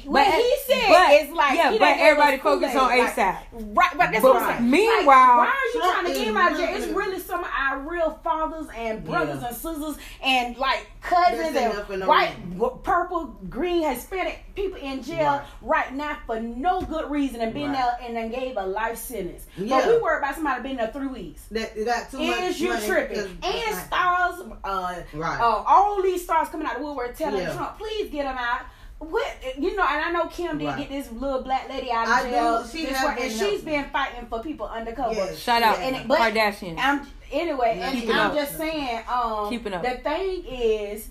what 0.05 0.25
But- 0.25 0.33
he 0.35 0.55
said 0.67 0.89
but- 0.89 1.11
is 1.13 1.29
like 1.31 1.55
yeah, 1.57 1.71
he 1.71 1.79
but 1.79 1.97
everybody 1.99 2.37
us 2.37 2.41
focus 2.43 2.75
on 2.75 2.89
Kool-Aid. 2.89 3.03
Like, 3.03 3.15
ASAP. 3.15 3.37
Right, 3.51 3.89
but 3.97 4.11
that's 4.11 4.21
But 4.21 4.33
what 4.33 4.43
I'm 4.43 4.57
saying. 4.57 4.69
meanwhile, 4.71 5.37
like, 5.37 5.47
why 5.47 5.47
are 5.47 5.73
you 5.73 5.79
trying 5.81 6.05
to 6.05 6.13
get 6.13 6.27
him 6.27 6.37
out 6.37 6.51
of 6.53 6.57
jail? 6.57 6.75
It's 6.75 6.87
really 6.87 7.19
some 7.19 7.39
of 7.41 7.49
our 7.57 7.79
real 7.79 8.19
fathers 8.23 8.67
and 8.75 9.03
brothers 9.03 9.41
Yeah. 9.41 9.47
and 9.47 9.55
sisters 9.57 9.97
and 10.23 10.57
like 10.57 10.87
cousins 11.01 11.53
That's 11.53 11.89
and 11.89 11.99
no 11.99 12.07
white, 12.07 12.35
reason. 12.51 12.79
purple, 12.83 13.25
green, 13.49 13.83
Hispanic 13.89 14.43
people 14.55 14.79
in 14.79 15.01
jail 15.03 15.41
right, 15.61 15.93
now 15.93 16.17
for 16.25 16.39
no 16.39 16.81
good 16.81 17.09
reason 17.09 17.41
and 17.41 17.53
been 17.53 17.71
Right. 17.71 17.77
there 17.99 18.07
and 18.07 18.15
then 18.15 18.29
gave 18.31 18.57
a 18.57 18.65
life 18.65 18.97
sentence. 18.97 19.45
Yeah. 19.57 19.79
But 19.79 19.87
we 19.87 19.97
worry 20.01 20.17
about 20.19 20.35
somebody 20.35 20.61
been 20.61 20.77
there 20.77 20.91
three 20.93 21.07
weeks. 21.07 21.41
that 21.51 21.75
you 21.75 21.85
got 21.85 22.09
too 22.11 22.19
much 22.19 22.39
Is 22.41 22.61
you 22.61 22.69
money 22.69 22.85
tripping? 22.87 23.15
'cause- 23.17 23.25
And 23.43 23.75
right. 23.75 23.85
stars, 23.87 24.41
uh, 24.63 24.93
Right. 25.13 25.39
uh, 25.39 25.63
all 25.67 26.01
these 26.01 26.23
stars 26.23 26.49
coming 26.49 26.65
out 26.67 26.75
of 26.75 26.81
the 26.81 26.87
woodwork 26.87 27.15
telling 27.17 27.41
Yeah. 27.41 27.53
Trump, 27.53 27.77
please 27.77 28.09
get 28.09 28.25
him 28.25 28.37
out. 28.37 28.61
What 29.01 29.25
you 29.57 29.75
know, 29.75 29.83
and 29.83 30.05
I 30.05 30.11
know 30.11 30.27
Kim 30.27 30.59
did 30.59 30.65
Right. 30.67 30.77
get 30.77 30.89
this 30.89 31.11
little 31.11 31.41
black 31.41 31.67
lady 31.67 31.91
out 31.91 32.07
of 32.07 32.13
I 32.13 32.23
do. 32.23 32.29
jail. 32.29 32.67
She 32.67 32.85
this 32.85 32.97
has 32.97 33.15
been 33.15 33.23
and 33.23 33.31
she's 33.31 33.39
helping. 33.41 33.65
been 33.65 33.83
fighting 33.89 34.25
for 34.27 34.39
people 34.43 34.67
undercover. 34.67 35.13
Yes. 35.15 35.39
Shout 35.39 35.63
out 35.63 35.79
And 35.79 35.95
it- 35.95 36.07
but- 36.07 36.19
Kardashian. 36.19 36.75
I'm 36.77 37.07
anyway, 37.31 37.77
Yeah, 37.79 37.89
and 37.89 37.99
keep 37.99 38.09
it 38.09 38.15
I'm 38.15 38.29
up. 38.29 38.35
just 38.35 38.57
saying, 38.57 39.01
um, 39.11 39.49
Keep 39.49 39.65
it 39.65 39.73
up. 39.73 39.81
the 39.81 39.89
thing 39.97 40.45
is, 40.45 41.09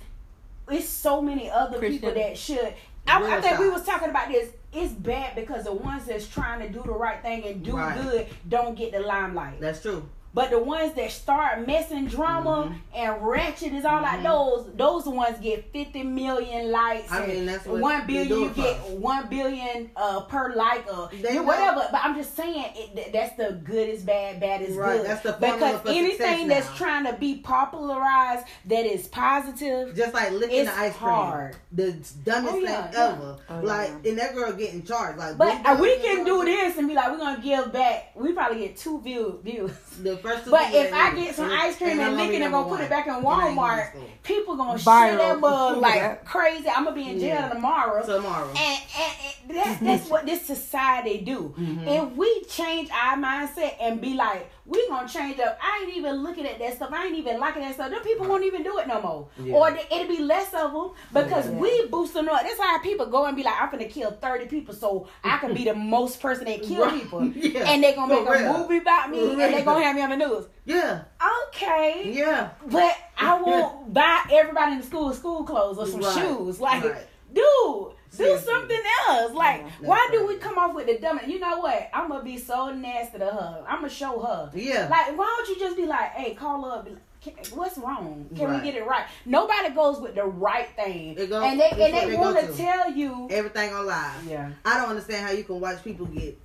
it's 0.71 0.89
so 0.89 1.21
many 1.21 1.51
other 1.51 1.81
people 1.81 2.15
that 2.15 2.39
should. 2.39 2.75
I, 3.09 3.17
I 3.17 3.27
Real 3.27 3.43
think 3.43 3.59
we 3.59 3.71
was 3.71 3.85
talking 3.85 4.09
about 4.11 4.29
this. 4.29 4.51
It's 4.73 4.93
bad 4.93 5.35
because 5.35 5.65
the 5.65 5.73
ones 5.73 6.05
that's 6.07 6.29
trying 6.29 6.61
to 6.61 6.69
do 6.69 6.81
the 6.85 6.93
right 6.93 7.21
thing 7.23 7.45
and 7.45 7.65
do 7.65 7.77
Right. 7.77 8.01
good 8.01 8.29
don't 8.49 8.77
get 8.77 8.93
the 8.93 9.01
limelight. 9.01 9.61
That's 9.61 9.83
true. 9.83 10.09
But 10.33 10.51
the 10.51 10.59
ones 10.61 10.93
that 10.95 11.11
start 11.11 11.67
messing 11.67 12.07
drama 12.07 12.75
and 12.95 13.21
ratchet 13.21 13.73
is 13.73 13.85
all 13.85 14.01
like 14.01 14.23
those. 14.23 14.71
Those 14.77 15.07
ones 15.07 15.39
get 15.41 15.73
fifty 15.73 16.03
million 16.05 16.71
likes. 16.71 17.11
I 17.11 17.25
and 17.25 17.33
mean, 17.33 17.47
that's 17.47 17.67
what 17.67 18.07
billion. 18.07 18.29
You 18.41 18.51
get 18.51 18.77
for. 18.79 18.97
one 18.97 19.27
billion 19.29 19.91
uh, 19.97 20.21
per 20.21 20.55
like 20.55 20.87
or 20.93 21.11
They 21.21 21.35
you- 21.35 21.43
whatever. 21.43 21.89
But 21.91 22.01
I'm 22.05 22.15
just 22.15 22.37
saying 22.37 22.65
it, 22.77 22.95
th- 22.95 23.13
that's 23.13 23.37
the 23.37 23.61
good 23.65 23.89
is 23.89 24.03
bad, 24.03 24.39
bad 24.41 24.63
is 24.63 24.77
Right, 24.77 24.99
good. 24.99 25.07
that's 25.07 25.23
the 25.23 25.33
because 25.33 25.81
for 25.81 25.89
anything 25.89 26.47
that's 26.49 26.69
now. 26.71 26.77
trying 26.77 27.05
to 27.07 27.13
be 27.15 27.37
popularized 27.39 28.47
that 28.67 28.87
is 28.87 29.09
positive. 29.09 29.97
Just 29.97 30.15
like 30.15 30.31
licking 30.33 30.61
It's 30.61 30.71
the 30.71 30.79
ice 30.79 30.97
cream. 30.97 31.51
The 31.73 31.93
dumbest 32.25 32.55
Oh, 32.55 32.59
yeah, 32.59 32.83
thing 32.85 32.93
yeah. 32.93 33.09
ever. 33.15 33.37
Oh, 33.49 33.61
like, 33.63 33.91
yeah. 34.05 34.11
and 34.11 34.19
that 34.19 34.35
girl 34.35 34.53
getting 34.53 34.85
charged. 34.85 35.19
Like, 35.19 35.37
But 35.37 35.57
this 35.63 35.67
uh, 35.67 35.79
we 35.81 35.97
can 35.99 36.25
do 36.25 36.45
this 36.45 36.77
and 36.79 36.87
be 36.89 36.95
like, 36.95 37.11
we're 37.11 37.19
gonna 37.19 37.43
give 37.43 37.73
back. 37.73 38.13
We 38.15 38.33
probably 38.33 38.61
get 38.61 38.77
two 38.77 39.01
view, 39.01 39.41
views. 39.43 39.73
The 40.03 40.17
first 40.17 40.20
two 40.20 40.20
But 40.23 40.75
if 40.75 40.93
I 40.93 41.15
get 41.15 41.35
some 41.35 41.51
ice 41.51 41.77
cream 41.77 41.91
and, 41.93 42.03
I'm 42.03 42.17
lick 42.17 42.31
it 42.31 42.43
and 42.43 42.53
number 42.53 42.69
go 42.71 42.77
put 42.77 42.81
it 42.85 42.91
back 42.91 43.07
in 43.07 43.15
And 43.15 43.27
I 43.27 43.49
ain't 43.49 43.57
going 43.57 43.57
to 43.57 43.61
Walmart, 43.61 43.89
school. 43.91 44.09
people 44.23 44.57
gonna 44.57 44.79
Viral. 44.79 45.09
share 45.09 45.17
that 45.19 45.41
mug 45.41 45.75
Yeah. 45.77 45.81
like 45.81 46.25
crazy. 46.25 46.69
I'm 46.69 46.85
gonna 46.85 46.97
be 46.97 47.09
in 47.11 47.19
jail 47.19 47.29
Yeah. 47.29 47.49
tomorrow. 47.49 48.05
Tomorrow. 48.05 48.49
and, 48.51 48.59
and, 48.99 49.13
and 49.51 49.57
that, 49.59 49.79
that's 49.81 50.09
what 50.11 50.27
this 50.27 50.45
society 50.47 51.19
do. 51.19 51.55
Mhm. 51.59 51.87
If 52.11 52.17
we 52.17 52.43
change 52.45 52.91
our 52.91 53.17
mindset 53.17 53.75
and 53.81 54.01
be 54.01 54.15
like, 54.15 54.51
we 54.71 54.87
gonna 54.89 55.09
change 55.09 55.41
up. 55.41 55.59
I 55.61 55.83
ain't 55.85 55.97
even 55.97 56.23
looking 56.23 56.47
at 56.47 56.61
that 56.61 56.75
stuff. 56.77 56.91
I 56.93 57.07
ain't 57.07 57.17
even 57.17 57.41
liking 57.41 57.63
that 57.63 57.75
stuff. 57.75 57.91
Them 57.91 58.03
people 58.03 58.29
won't 58.29 58.45
even 58.45 58.63
do 58.63 58.79
it 58.79 58.87
no 58.87 59.03
more. 59.03 59.29
Yeah. 59.43 59.55
Or 59.55 59.69
it'll 59.91 60.07
be 60.07 60.21
less 60.23 60.55
of 60.55 60.73
them 60.73 60.91
because 61.13 61.51
Yeah. 61.51 61.57
we 61.59 61.87
boosting 61.89 62.29
up. 62.29 62.43
That's 62.43 62.57
why 62.59 62.79
people 62.81 63.07
go 63.07 63.27
and 63.27 63.37
be 63.37 63.43
like, 63.43 63.61
I'm 63.61 63.69
gonna 63.71 63.87
kill 63.87 64.13
30 64.13 64.47
people 64.47 64.73
so 64.73 65.09
I 65.25 65.39
can 65.39 65.53
be 65.55 65.65
the 65.65 65.75
most 65.97 66.21
person 66.23 66.45
that 66.45 66.63
kill 66.63 66.83
Right. 66.83 67.01
people. 67.03 67.25
Yeah. 67.35 67.69
And 67.69 67.83
they 67.83 67.95
gonna 67.95 68.15
For 68.15 68.31
make 68.33 68.45
a 68.47 68.59
movie 68.59 68.77
about 68.79 69.11
me 69.11 69.43
and 69.43 69.53
they 69.55 69.63
gonna 69.63 69.83
have 69.85 69.97
me 69.97 70.03
on 70.03 70.11
the 70.11 70.17
news. 70.17 70.47
Yeah. 70.65 71.03
Okay. 71.49 72.13
Yeah. 72.15 72.51
But 72.65 72.97
I 73.19 73.41
won't 73.43 73.93
buy 73.93 74.23
everybody 74.31 74.73
in 74.73 74.79
the 74.83 74.87
school 74.87 75.13
school 75.13 75.43
clothes 75.43 75.79
or 75.79 75.87
some 75.87 76.01
Right. 76.01 76.15
shoes. 76.15 76.61
Like, 76.61 76.85
Right. 76.85 77.07
dude, 77.33 77.93
do 78.17 78.39
something 78.39 78.81
else. 79.09 79.33
Like, 79.33 79.67
why 79.81 80.09
do 80.13 80.27
we 80.27 80.37
come 80.37 80.59
off 80.59 80.75
with 80.75 80.87
the 80.87 80.99
dumb? 80.99 81.21
You 81.27 81.39
know 81.39 81.59
what? 81.59 81.89
I'm 81.95 82.09
gonna 82.09 82.25
be 82.25 82.39
so 82.39 82.73
nasty 82.73 83.19
to 83.19 83.27
her. 83.27 83.65
I'm 83.69 83.77
gonna 83.77 83.89
show 83.89 84.21
her. 84.21 84.51
Yeah. 84.55 84.89
Like, 84.91 85.17
why 85.17 85.27
don't 85.37 85.49
you 85.49 85.59
just 85.59 85.77
be 85.77 85.87
like, 85.87 86.11
hey, 86.13 86.35
call 86.35 86.65
up. 86.65 86.85
be 86.85 86.91
like, 86.91 87.01
"Can- 87.21 87.57
What's 87.59 87.77
wrong? 87.79 88.29
Can 88.35 88.47
Right. 88.49 88.63
we 88.63 88.71
get 88.71 88.77
it 88.81 88.87
right? 88.87 89.07
Nobody 89.27 89.71
goes 89.75 90.01
with 90.01 90.15
the 90.15 90.25
right 90.25 90.69
thing, 90.77 91.19
and 91.19 91.31
they 91.61 91.71
and 91.71 91.81
they 91.81 91.91
they 92.11 92.17
want 92.17 92.39
to 92.41 92.47
to. 92.49 92.53
tell 92.57 92.91
you. 92.91 93.29
Everything 93.31 93.73
on 93.75 93.87
live. 93.87 94.27
Yeah, 94.27 94.51
I 94.65 94.79
don't 94.79 94.89
understand 94.91 95.27
how 95.27 95.33
you 95.33 95.45
can 95.45 95.61
watch 95.61 95.83
people 95.85 96.07
get 96.07 96.39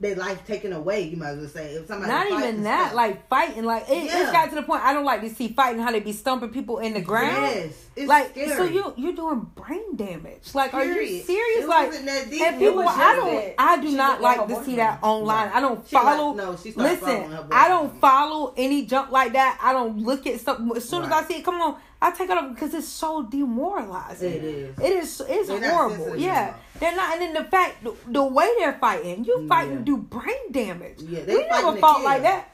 their 0.00 0.16
life 0.16 0.46
taken 0.46 0.72
away. 0.72 1.02
You 1.02 1.16
might 1.18 1.28
as 1.32 1.38
well 1.40 1.48
say 1.48 1.74
if 1.74 1.86
somebody 1.86 2.10
Not 2.10 2.26
even 2.30 2.62
that, 2.62 2.86
stuff. 2.86 2.94
like 2.96 3.28
fighting, 3.28 3.64
like 3.64 3.82
it, 3.90 4.04
it's 4.04 4.14
Yeah. 4.14 4.32
got 4.32 4.48
to 4.48 4.54
the 4.54 4.62
point. 4.62 4.82
I 4.82 4.94
don't 4.94 5.04
like 5.04 5.20
to 5.20 5.28
see 5.30 5.48
fighting 5.48 5.82
how 5.82 5.92
they 5.92 6.00
be 6.00 6.12
stumping 6.12 6.48
people 6.48 6.78
in 6.78 6.94
the 6.94 7.02
ground. 7.02 7.36
Yes, 7.54 7.86
it's 7.96 8.08
like 8.08 8.30
scary. 8.30 8.48
so, 8.56 8.64
you 8.64 8.94
you're 8.96 9.12
doing 9.12 9.40
brain 9.54 9.96
damage. 9.96 10.54
Like, 10.54 10.72
are 10.72 10.84
you 10.86 11.22
serious? 11.22 11.64
It 11.64 11.68
Like, 11.68 11.88
wasn't 11.88 12.06
that 12.06 12.30
deep. 12.30 12.40
and 12.42 12.58
people, 12.58 12.80
I 12.88 13.14
don't, 13.14 13.34
that 13.34 13.54
I 13.58 13.80
do 13.80 13.88
she 13.90 13.94
not 13.94 14.20
like 14.22 14.38
like 14.38 14.48
to 14.48 14.64
see 14.64 14.76
that 14.76 15.00
online. 15.02 15.46
Right. 15.48 15.56
I 15.56 15.60
don't 15.60 15.86
She 15.86 15.94
follow. 15.94 16.32
no, 16.32 16.56
she 16.56 16.70
started 16.70 16.98
following 16.98 17.30
her 17.30 17.36
listen. 17.36 17.48
I 17.52 17.68
don't 17.68 18.00
follow 18.00 18.54
any 18.56 18.86
junk 18.86 19.10
like 19.10 19.34
that. 19.34 19.58
I 19.62 19.74
don't 19.74 19.98
look 19.98 20.26
at 20.26 20.40
something. 20.40 20.74
As 20.76 20.88
soon 20.88 21.04
as 21.04 21.12
I 21.12 21.24
see 21.24 21.34
it, 21.34 21.44
come 21.44 21.60
on, 21.60 21.76
I 22.02 22.10
take 22.12 22.30
it 22.30 22.36
off 22.38 22.54
because 22.54 22.72
it's 22.72 22.88
so 22.88 23.22
demoralizing. 23.24 24.32
It 24.32 24.44
is. 24.44 24.78
It 24.78 24.92
is. 24.92 25.22
It's 25.28 25.48
They're 25.48 25.70
horrible. 25.70 25.96
sensitive 25.96 26.20
Yeah, 26.20 26.42
enough. 26.48 26.60
they're 26.80 26.96
not. 26.96 27.12
And 27.12 27.20
then 27.22 27.34
the 27.34 27.44
fact, 27.44 27.84
the, 27.84 27.94
the 28.08 28.24
way 28.24 28.48
they're 28.58 28.78
fighting, 28.78 29.24
you 29.24 29.46
fighting 29.48 29.78
Yeah. 29.78 29.84
do 29.84 29.96
brain 29.98 30.50
damage. 30.52 31.00
Yeah, 31.02 31.24
they 31.24 31.34
we 31.36 31.46
never 31.46 31.76
fought 31.76 32.02
like 32.02 32.22
that. 32.22 32.46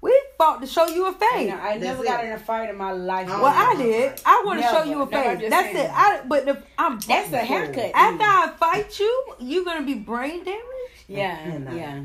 We 0.00 0.20
fought 0.36 0.60
to 0.62 0.66
show 0.66 0.86
you 0.88 1.06
a 1.06 1.10
You 1.10 1.14
face. 1.14 1.48
know, 1.50 1.56
I 1.58 1.76
never 1.78 2.02
That's 2.02 2.08
got 2.08 2.24
it. 2.24 2.26
in 2.28 2.32
a 2.32 2.38
fight 2.38 2.70
in 2.70 2.76
my 2.76 2.90
life. 2.92 3.28
I 3.28 3.40
Well, 3.40 3.52
I 3.54 3.74
did. 3.76 4.20
I 4.26 4.42
want 4.44 4.60
to 4.60 4.66
show 4.66 4.82
you 4.82 4.96
a 4.96 4.98
No, 4.98 5.06
face. 5.06 5.38
just 5.38 5.50
That's 5.50 5.72
saying. 5.72 5.86
it. 5.86 5.90
I 5.92 6.22
but 6.26 6.48
if 6.48 6.62
I'm 6.78 6.98
That's 7.00 7.32
a 7.32 7.38
haircut. 7.38 7.92
After 7.94 8.24
I 8.24 8.52
fight 8.58 8.98
you, 9.00 9.24
you're 9.40 9.64
gonna 9.64 9.82
be 9.86 9.94
brain 9.94 10.42
damaged. 10.44 10.62
Yeah, 11.08 11.38
Yeah, 11.48 11.74
yeah. 11.74 12.02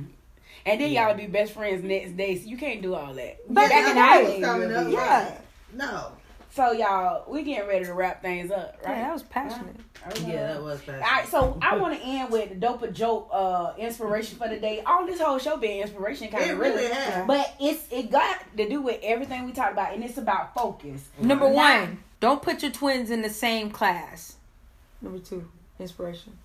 And 0.66 0.82
then 0.82 0.92
y'all 0.92 1.14
be 1.16 1.28
best 1.28 1.54
friends 1.54 1.84
next 1.84 2.18
day, 2.18 2.38
so 2.38 2.48
you 2.48 2.58
can't 2.58 2.82
do 2.82 2.94
all 2.94 3.14
that. 3.14 3.54
Back 3.54 3.70
Back 3.70 3.72
in 3.72 3.90
in 3.90 3.96
the 3.96 4.02
the 4.02 4.32
day. 4.32 4.40
day, 4.40 4.42
coming 4.46 4.74
up. 4.74 4.92
Yeah. 4.92 5.38
No. 5.74 6.12
So 6.58 6.72
y'all, 6.72 7.24
we 7.32 7.44
getting 7.44 7.70
ready 7.70 7.86
to 7.86 7.94
wrap 7.94 8.24
things 8.24 8.50
up, 8.50 8.80
right? 8.84 8.98
Yeah, 8.98 9.04
that 9.04 9.14
was 9.14 9.22
passionate. 9.22 9.76
Yeah, 10.26 10.54
that 10.54 10.64
was 10.64 10.82
fast. 10.82 11.04
All 11.04 11.12
right, 11.12 11.28
so 11.28 11.60
I 11.62 11.78
want 11.78 11.96
to 11.96 12.04
end 12.04 12.32
with 12.32 12.50
the 12.50 12.56
dope 12.56 12.92
joke 12.94 13.30
uh, 13.32 13.74
inspiration 13.78 14.40
for 14.40 14.48
the 14.50 14.58
day. 14.58 14.82
All 14.84 15.06
this 15.06 15.22
whole 15.22 15.38
show 15.38 15.58
being 15.58 15.82
inspiration, 15.84 16.30
kind 16.30 16.50
of 16.50 16.58
really 16.58 16.78
really, 16.78 16.96
has. 16.96 17.28
but 17.28 17.54
it's 17.60 17.84
it 17.92 18.10
got 18.10 18.40
to 18.58 18.68
do 18.68 18.82
with 18.82 19.00
everything 19.04 19.46
we 19.46 19.52
talked 19.52 19.74
about, 19.74 19.94
and 19.94 20.04
it's 20.04 20.18
about 20.18 20.56
focus. 20.56 21.08
Number 21.20 21.46
Not- 21.46 21.54
one, 21.54 22.04
don't 22.22 22.42
put 22.42 22.64
your 22.64 22.72
twins 22.72 23.12
in 23.12 23.22
the 23.22 23.30
same 23.30 23.70
class. 23.70 24.38
Number 25.00 25.20
two, 25.20 25.48
inspiration. 25.80 26.40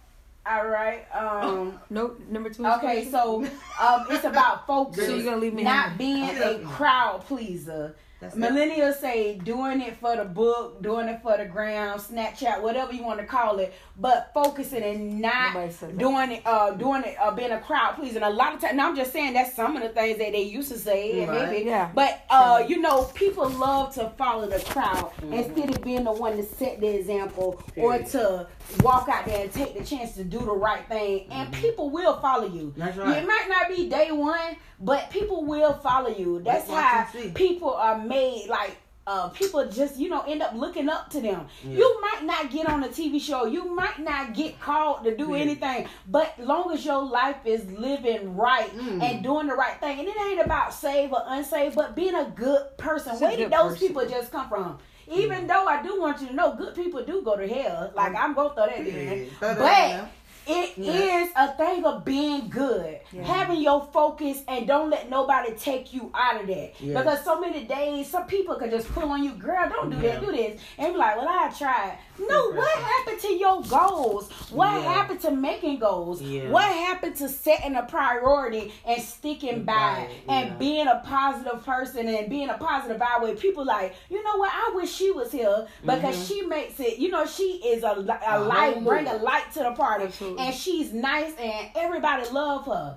All 0.45 0.67
right. 0.67 1.07
Um. 1.15 1.81
No, 1.89 2.17
number 2.29 2.51
two. 2.51 2.67
Okay, 2.67 3.09
so 3.11 3.47
um, 3.81 4.07
it's 4.11 4.25
about 4.25 4.67
focus. 4.67 5.07
So 5.07 5.15
you're 5.15 5.25
gonna 5.25 5.39
leave 5.39 5.55
me 5.55 5.63
not 5.63 5.93
hanging? 5.93 6.37
being 6.37 6.43
a 6.43 6.59
crowd 6.69 7.25
pleaser. 7.27 7.95
That's 8.23 8.37
it. 8.37 8.39
Millennials 8.41 8.95
say 9.01 9.37
doing 9.39 9.81
it 9.81 9.97
for 9.97 10.16
the 10.16 10.25
book, 10.25 10.81
doing 10.81 11.09
it 11.09 11.20
for 11.23 11.37
the 11.37 11.45
gram, 11.45 11.99
Snapchat, 11.99 12.62
whatever 12.62 12.93
you 12.93 13.03
want 13.03 13.18
to 13.20 13.27
call 13.27 13.59
it, 13.59 13.75
but 13.99 14.31
focusing 14.33 14.83
and 14.85 15.20
not 15.20 15.55
Nobody 15.55 15.73
said 15.73 15.91
that. 15.91 15.99
doing 15.99 16.31
it, 16.33 16.43
uh, 16.47 16.70
doing 16.70 17.03
it, 17.05 17.16
uh, 17.20 17.33
being 17.33 17.51
a 17.51 17.61
crowd 17.61 17.97
pleasing. 17.97 18.23
A 18.23 18.31
lot 18.31 18.55
of 18.55 18.61
times, 18.61 18.77
now 18.77 18.89
I'm 18.89 18.97
just 18.97 19.12
saying 19.12 19.35
that's 19.35 19.55
some 19.55 19.77
of 19.77 19.83
the 19.83 19.89
things 19.89 20.18
that 20.18 20.33
they 20.33 20.43
used 20.43 20.70
to 20.70 20.79
say, 20.79 21.27
Right. 21.27 21.51
maybe, 21.51 21.66
Yeah. 21.66 21.91
but 21.95 22.23
uh, 22.31 22.64
you 22.66 22.81
know, 22.81 23.05
people 23.14 23.49
love 23.51 23.93
to 23.95 24.11
follow 24.16 24.47
the 24.47 24.61
crowd 24.61 25.11
Mm-hmm. 25.20 25.33
instead 25.35 25.70
of 25.77 25.83
being 25.83 26.05
the 26.05 26.12
one 26.12 26.37
to 26.37 26.45
set 26.45 26.81
the 26.81 26.89
example 26.97 27.61
or 27.77 27.99
to 27.99 28.47
walk 28.83 29.09
out 29.09 29.27
there 29.27 29.43
and 29.43 29.53
take 29.53 29.77
the 29.77 29.85
chance 29.85 30.15
to 30.15 30.25
do 30.25 30.39
the 30.39 30.53
right 30.53 30.87
thing, 30.89 31.27
and 31.31 31.53
people 31.53 31.91
will 31.91 32.19
follow 32.21 32.47
you. 32.47 32.69
Mm-hmm. 32.71 32.81
That's 32.81 32.97
right. 32.97 33.23
It 33.23 33.27
might 33.27 33.47
not 33.49 33.69
be 33.69 33.89
day 33.89 34.11
one, 34.13 34.57
but 34.81 35.11
people 35.11 35.45
will 35.45 35.75
follow 35.75 36.11
you. 36.11 36.41
That's 36.45 36.69
how 36.69 37.07
people 37.35 37.75
are 37.75 37.99
made. 37.99 38.47
Like 38.49 38.77
uh, 39.05 39.29
people 39.31 39.69
just 39.69 39.99
you 39.99 40.09
know 40.09 40.23
end 40.29 40.43
up 40.43 40.55
looking 40.55 40.89
up 40.89 41.11
to 41.11 41.21
them. 41.21 41.47
Yeah. 41.65 41.79
You 41.79 42.01
might 42.01 42.25
not 42.25 42.51
get 42.53 42.69
on 42.69 42.85
a 42.85 42.89
TV 42.89 43.21
show. 43.21 43.47
You 43.47 43.75
might 43.75 43.99
not 43.99 44.33
get 44.33 44.61
called 44.61 45.03
to 45.05 45.17
do 45.17 45.35
Yeah. 45.35 45.41
anything. 45.41 45.89
But 46.09 46.39
long 46.39 46.73
as 46.73 46.85
your 46.85 47.03
life 47.03 47.37
is 47.45 47.69
living 47.73 48.37
right 48.37 48.71
Mm. 48.77 49.03
and 49.03 49.23
doing 49.25 49.49
the 49.49 49.55
right 49.55 49.79
thing, 49.81 49.99
and 49.99 50.09
it 50.09 50.17
ain't 50.21 50.41
about 50.41 50.73
save 50.73 51.13
or 51.13 51.21
unsave, 51.29 51.75
but 51.75 51.97
being 51.97 52.15
a 52.15 52.33
good 52.37 52.79
person. 52.79 53.13
It's 53.15 53.21
Where 53.23 53.37
did 53.37 53.51
those 53.51 53.73
person. 53.73 53.89
people 53.89 54.07
just 54.09 54.31
come 54.31 54.49
from? 54.49 54.79
Even 55.11 55.47
though 55.47 55.67
I 55.67 55.83
do 55.83 56.01
want 56.01 56.21
you 56.21 56.29
to 56.29 56.35
know, 56.35 56.55
good 56.55 56.75
people 56.75 57.05
do 57.05 57.23
go 57.23 57.37
to 57.37 57.47
hell. 57.49 57.91
Like 57.95 58.11
um, 58.11 58.17
I'm 58.17 58.35
gonna 58.35 58.55
throw 58.55 58.67
that 58.67 58.79
in. 58.87 59.29
But 59.41 60.09
it 60.45 60.77
Yeah. 60.77 61.23
is 61.23 61.29
a 61.37 61.53
thing 61.57 61.85
of 61.85 62.05
being 62.05 62.49
good, 62.49 62.99
Yeah. 63.13 63.23
having 63.23 63.61
your 63.61 63.87
focus, 63.93 64.43
and 64.49 64.67
don't 64.67 64.91
let 64.91 65.09
nobody 65.09 65.53
take 65.55 65.93
you 65.95 66.11
out 66.15 66.41
of 66.41 66.47
that. 66.49 66.81
Yeah. 66.81 66.99
Because 66.99 67.25
so 67.25 67.41
many 67.41 67.63
days, 67.65 68.11
some 68.11 68.27
people 68.27 68.57
could 68.57 68.71
just 68.71 68.89
pull 68.93 69.09
on 69.11 69.23
you, 69.23 69.31
girl, 69.33 69.69
don't 69.69 69.91
do 69.91 69.97
that, 70.01 70.21
do 70.21 70.33
this, 70.33 70.61
and 70.79 70.95
be 70.95 70.99
like, 70.99 71.17
well, 71.17 71.29
I 71.29 71.49
tried. 71.57 71.97
No, 72.19 72.51
what 72.53 72.69
happened 72.79 73.21
to 73.21 73.33
your 73.33 73.63
goals? 73.63 74.31
What 74.51 74.71
Yeah. 74.73 74.93
happened 74.93 75.21
to 75.23 75.31
making 75.31 75.79
goals? 75.79 76.21
Yeah. 76.21 76.51
What 76.51 76.65
happened 76.65 77.17
to 77.17 77.29
setting 77.29 77.75
a 77.75 77.83
priority 77.85 78.73
and 78.85 79.01
sticking 79.03 79.65
by 79.65 79.73
Right, 79.73 80.09
and 80.29 80.49
yeah. 80.51 80.55
being 80.57 80.87
a 80.89 81.03
positive 81.07 81.65
person 81.65 82.07
and 82.09 82.29
being 82.29 82.51
a 82.51 82.55
positive 82.59 82.99
vibe 83.01 83.23
with 83.23 83.41
people 83.41 83.65
like, 83.65 83.95
you 84.11 84.23
know 84.23 84.37
what, 84.37 84.53
I 84.55 84.73
wish 84.75 84.93
she 84.93 85.11
was 85.11 85.33
here 85.33 85.67
because 85.85 86.17
Mhm. 86.17 86.29
she 86.29 86.43
makes 86.43 86.79
it, 86.81 86.99
you 86.99 87.09
know, 87.11 87.25
she 87.27 87.53
is 87.65 87.83
a, 87.83 88.21
a 88.27 88.41
light, 88.41 88.85
bring 88.85 89.07
a 89.09 89.15
light 89.17 89.51
to 89.55 89.61
the 89.61 89.73
party 89.73 90.05
Absolutely. 90.05 90.45
and 90.47 90.55
she's 90.55 90.93
nice 90.93 91.35
and 91.39 91.71
everybody 91.75 92.29
love 92.31 92.67
her. 92.67 92.97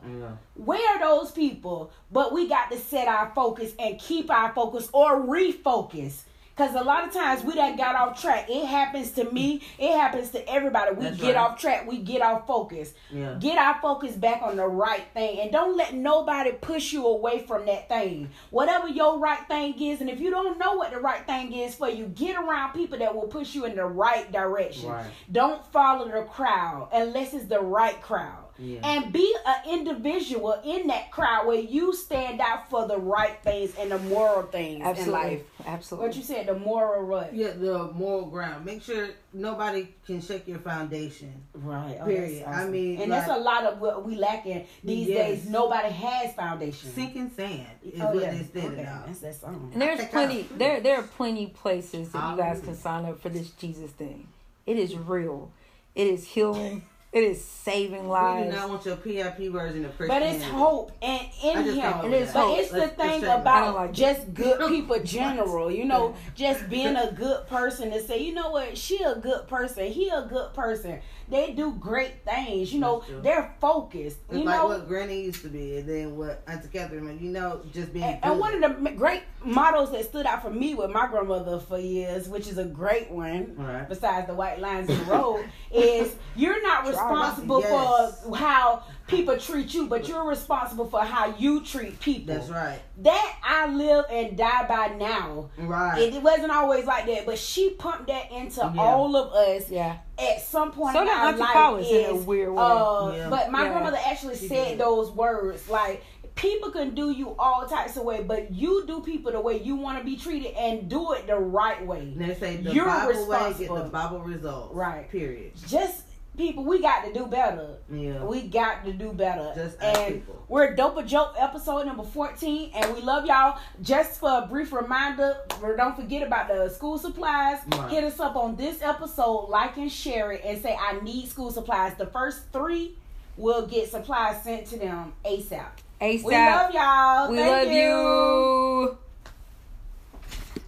Where 0.56 0.96
are 0.96 1.00
those 1.00 1.32
people? 1.32 1.90
But 2.12 2.34
we 2.34 2.48
got 2.48 2.70
to 2.72 2.78
set 2.78 3.08
our 3.08 3.32
focus 3.34 3.74
and 3.80 3.98
keep 3.98 4.30
our 4.30 4.52
focus 4.54 4.90
or 4.94 5.22
refocus. 5.22 6.24
Cause 6.56 6.74
a 6.74 6.84
lot 6.84 7.06
of 7.06 7.14
times 7.14 7.44
we 7.44 7.54
done 7.54 7.76
got 7.76 7.96
off 7.96 8.22
track. 8.22 8.50
It 8.50 8.66
happens 8.66 9.12
to 9.12 9.30
me. 9.30 9.62
It 9.78 9.92
happens 9.92 10.30
to 10.30 10.50
everybody. 10.50 10.96
We 10.96 11.04
That's 11.04 11.18
get 11.18 11.36
right. 11.36 11.52
off 11.52 11.60
track. 11.60 11.86
We 11.86 11.98
get 11.98 12.22
off 12.22 12.48
focus. 12.48 12.94
Yeah. 13.12 13.36
Get 13.42 13.58
our 13.58 13.78
focus 13.82 14.16
back 14.16 14.42
on 14.42 14.56
the 14.56 14.66
right 14.66 15.04
thing, 15.14 15.42
and 15.42 15.52
don't 15.52 15.76
let 15.76 15.94
nobody 15.94 16.54
push 16.54 16.94
you 16.94 17.06
away 17.06 17.46
from 17.46 17.66
that 17.66 17.90
thing. 17.90 18.30
Whatever 18.52 18.88
your 18.88 19.20
right 19.20 19.46
thing 19.50 19.82
is, 19.82 20.00
and 20.00 20.10
if 20.10 20.22
you 20.22 20.30
don't 20.30 20.58
know 20.58 20.76
what 20.76 20.92
the 20.92 21.00
right 21.00 21.26
thing 21.28 21.52
is 21.52 21.76
for 21.76 21.90
you, 21.90 22.06
get 22.06 22.38
around 22.38 22.72
people 22.72 22.98
that 23.00 23.14
will 23.14 23.28
push 23.28 23.54
you 23.54 23.66
in 23.66 23.76
the 23.76 23.86
right 23.86 24.32
direction. 24.32 24.90
Right. 24.90 25.12
Don't 25.30 25.66
follow 25.74 26.10
the 26.10 26.24
crowd 26.24 26.88
unless 26.94 27.34
it's 27.34 27.46
the 27.46 27.60
right 27.60 28.02
crowd. 28.02 28.45
Yeah. 28.58 28.80
And 28.84 29.12
be 29.12 29.36
an 29.46 29.70
individual 29.70 30.62
in 30.64 30.88
that 30.88 31.12
crowd 31.12 31.46
where 31.46 31.60
you 31.60 31.94
stand 31.94 32.40
out 32.40 32.70
for 32.70 32.88
the 32.88 32.98
right 32.98 33.38
things 33.44 33.74
and 33.78 33.92
the 33.92 34.00
moral 34.00 34.44
things 34.44 35.00
in 35.00 35.12
life. 35.12 35.42
Absolutely. 35.66 36.08
What 36.08 36.16
you 36.16 36.24
said, 36.24 36.48
the 36.48 36.58
moral 36.58 37.06
what? 37.06 37.34
Yeah, 37.34 37.52
the 37.52 37.92
moral 37.94 38.26
ground. 38.28 38.66
Make 38.66 38.82
sure 38.82 39.10
nobody 39.34 39.90
can 40.06 40.22
shake 40.22 40.48
your 40.48 40.60
foundation. 40.60 41.34
Right. 41.54 41.98
Oh, 42.02 42.06
Period. 42.06 42.46
that's 42.46 42.58
I 42.58 42.70
mean, 42.70 43.02
and 43.02 43.12
that's 43.12 43.30
a 43.30 43.38
lot 43.38 43.64
of 43.66 43.82
what 43.82 44.06
we 44.06 44.16
lacking 44.16 44.66
these 44.84 45.08
Yes. 45.08 45.42
days. 45.42 45.50
Nobody 45.50 45.90
has 45.90 46.34
foundation. 46.34 46.92
Sinking 46.92 47.32
sand 47.32 47.68
is 47.84 48.00
oh 48.00 48.06
what 48.14 48.24
yeah, 48.24 48.32
they 48.32 48.48
said 48.54 48.72
okay. 48.72 48.82
it. 48.82 48.86
That's 48.86 49.20
that 49.20 49.36
song. 49.36 49.70
And 49.74 49.82
there's 49.82 50.06
plenty 50.06 50.42
out. 50.42 50.58
there 50.58 50.80
there 50.80 50.98
are 50.98 51.04
plenty 51.04 51.48
places 51.48 52.10
that 52.12 52.32
you 52.32 52.38
guys 52.38 52.62
can 52.62 52.76
sign 52.76 53.06
up 53.06 53.22
for 53.22 53.30
this 53.30 53.50
Jesus 53.52 53.92
thing. 53.92 54.28
It 54.66 54.78
is 54.78 54.96
real. 54.96 55.52
It 55.94 56.08
is 56.08 56.26
healing. 56.28 56.84
It 57.16 57.24
is 57.24 57.42
saving 57.46 58.10
lives. 58.10 58.48
We 58.48 58.52
do 58.52 58.58
not 58.58 58.70
want 58.70 58.86
your 58.86 58.98
PIP 58.98 59.50
version 59.50 59.86
of 59.86 59.98
But 59.98 60.22
it's 60.22 60.44
hope 60.44 60.92
and 61.02 61.22
in 61.42 61.64
him. 61.64 61.76
can't 61.76 62.02
go 62.02 62.08
It 62.08 62.12
with 62.12 62.22
is 62.24 62.28
that. 62.28 62.34
But 62.34 62.48
hope. 62.50 62.60
it's 62.60 62.72
the 62.72 62.78
Let's- 62.78 62.98
let's 62.98 63.10
thing 63.12 63.22
check 63.22 63.24
it 63.24 63.30
out. 63.30 63.38
I 63.38 63.42
about 63.42 63.76
like 63.76 63.94
just 63.94 64.34
good 64.34 64.60
people 64.68 65.00
general, 65.00 65.72
you 65.72 65.86
know, 65.86 66.14
just 66.36 66.70
being 66.70 66.98
a 66.98 67.14
good 67.14 67.48
person 67.48 67.90
to 67.92 68.02
say, 68.02 68.20
you 68.22 68.34
know 68.34 68.50
what, 68.52 68.78
she 68.78 69.02
a 69.02 69.16
good 69.16 69.48
person, 69.48 69.86
he 69.90 70.10
a 70.10 70.24
good 70.30 70.54
person. 70.54 71.00
They 71.28 71.54
do 71.54 71.72
great 71.80 72.24
things, 72.24 72.72
you 72.72 72.80
know, 72.80 73.04
they're 73.24 73.56
focused, 73.60 74.20
It's 74.30 74.38
you 74.38 74.44
like 74.44 74.58
know. 74.60 74.68
what 74.68 74.88
Granny 74.88 75.22
used 75.24 75.42
to 75.42 75.48
be, 75.48 75.78
and 75.78 75.90
then 75.90 76.16
what 76.18 76.44
Auntie 76.48 76.68
Catherine, 76.68 77.18
you 77.20 77.32
know, 77.32 77.62
just 77.74 77.92
being. 77.94 78.04
And, 78.06 78.22
good. 78.22 78.30
and 78.32 78.40
one 78.40 78.64
of 78.64 78.84
the 78.84 78.92
great 78.92 79.24
mottos 79.44 79.92
that 79.94 80.06
stood 80.06 80.28
out 80.28 80.44
for 80.44 80.52
me 80.52 80.76
with 80.76 80.92
my 80.92 81.08
grandmother 81.08 81.58
for 81.60 81.80
years, 81.80 82.30
which 82.30 82.48
is 82.48 82.60
a 82.60 82.66
great 82.66 83.10
one, 83.10 83.56
Right. 83.58 83.90
besides 83.90 84.28
the 84.28 84.36
white 84.36 84.60
lines 84.60 84.88
in 84.88 85.00
the 85.00 85.06
road, 85.06 85.46
is 85.74 86.14
you're 86.36 86.62
not 86.62 86.86
responsible 87.10 87.62
Yes. 87.62 88.24
for 88.24 88.36
how 88.36 88.84
people 89.08 89.38
treat 89.38 89.74
you, 89.74 89.88
but 89.88 90.08
you're 90.08 90.24
responsible 90.28 90.86
for 90.90 91.02
how 91.02 91.34
you 91.38 91.62
treat 91.64 92.00
people. 92.00 92.34
That's 92.36 92.50
right. 92.50 92.80
That 93.04 93.36
I 93.44 93.68
live 93.68 94.06
and 94.10 94.38
die 94.38 94.66
by 94.68 94.96
now. 94.96 95.50
Right. 95.58 96.00
It, 96.02 96.16
it 96.16 96.22
wasn't 96.24 96.52
always 96.52 96.86
like 96.86 97.06
that, 97.08 97.26
but 97.26 97.38
she 97.38 97.72
pumped 97.72 98.08
that 98.08 98.32
into 98.32 98.62
Yeah. 98.62 98.82
all 98.82 99.16
of 99.16 99.34
us 99.34 99.70
yeah. 99.70 99.98
at 100.18 100.42
some 100.42 100.72
point 100.72 100.96
So 100.96 101.02
in 101.04 101.08
our 101.08 101.28
Auntie 101.28 101.40
life. 101.40 101.54
Powers 101.54 101.88
in 101.90 101.96
a 102.06 102.16
is, 102.16 102.26
weird 102.26 102.54
way. 102.54 102.62
Uh, 102.64 103.12
Yeah. 103.16 103.30
But 103.30 103.52
my 103.52 103.64
Yeah. 103.64 103.70
grandmother 103.70 104.00
actually 104.06 104.38
She 104.38 104.48
said 104.48 104.70
did. 104.70 104.80
those 104.80 105.12
words 105.12 105.70
like. 105.70 106.04
People 106.36 106.70
can 106.70 106.94
do 106.94 107.12
you 107.12 107.34
all 107.40 107.66
types 107.66 107.96
of 107.96 108.04
way, 108.04 108.22
but 108.22 108.52
you 108.52 108.86
do 108.86 109.00
people 109.00 109.32
the 109.32 109.40
way 109.40 109.58
you 109.62 109.78
want 109.78 110.00
to 110.00 110.04
be 110.04 110.18
treated 110.18 110.54
and 110.58 110.90
do 110.90 111.14
it 111.14 111.28
the 111.28 111.38
right 111.38 111.88
way. 111.88 112.00
And 112.00 112.20
they 112.20 112.36
say 112.36 112.58
the 112.58 112.74
You're 112.74 112.86
Bible 112.86 113.26
way 113.30 113.54
get 113.58 113.70
the 113.74 113.90
Bible 113.90 114.20
results. 114.20 114.76
Right. 114.76 115.10
Period. 115.10 115.54
Just 115.66 116.02
people, 116.36 116.64
we 116.64 116.82
got 116.82 117.06
to 117.06 117.14
do 117.14 117.26
better. 117.26 117.78
Yeah. 117.92 118.24
We 118.24 118.44
got 118.44 118.86
to 118.86 118.94
do 118.94 119.12
better. 119.12 119.52
Just 119.56 119.82
and 119.82 120.16
people. 120.16 120.46
we're 120.48 120.76
Dope 120.76 120.98
a 120.98 121.04
Joke 121.04 121.36
episode 121.38 121.86
number 121.86 122.04
14, 122.04 122.72
and 122.76 122.94
we 122.94 123.02
love 123.02 123.26
y'all. 123.26 123.60
Just 123.82 124.20
for 124.20 124.44
a 124.44 124.48
brief 124.48 124.72
reminder, 124.74 125.38
or 125.62 125.76
don't 125.76 125.96
forget 125.96 126.26
about 126.26 126.48
the 126.48 126.70
school 126.70 126.98
supplies. 126.98 127.60
Right. 127.68 127.92
Hit 127.92 128.04
us 128.04 128.20
up 128.20 128.36
on 128.36 128.56
this 128.56 128.82
episode, 128.82 129.48
like 129.50 129.78
and 129.78 129.92
share 129.92 130.32
it, 130.32 130.42
and 130.46 130.62
say, 130.62 130.78
I 130.80 131.00
need 131.02 131.28
school 131.28 131.52
supplies. 131.52 131.96
The 131.96 132.08
first 132.08 132.52
three 132.52 132.96
will 133.38 133.66
get 133.66 133.90
supplies 133.90 134.44
sent 134.44 134.68
to 134.68 134.80
them 134.80 135.14
ASAP. 135.26 135.66
ASAP. 136.02 136.24
We 136.24 136.34
love 136.34 136.74
y'all. 136.74 137.32
We 137.32 137.38
Thank 137.38 137.68
love 137.68 137.74
you. 137.74 138.98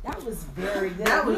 That 0.03 0.23
was 0.23 0.43
very 0.43 0.89
good. 0.91 1.05
That 1.05 1.25
was 1.25 1.37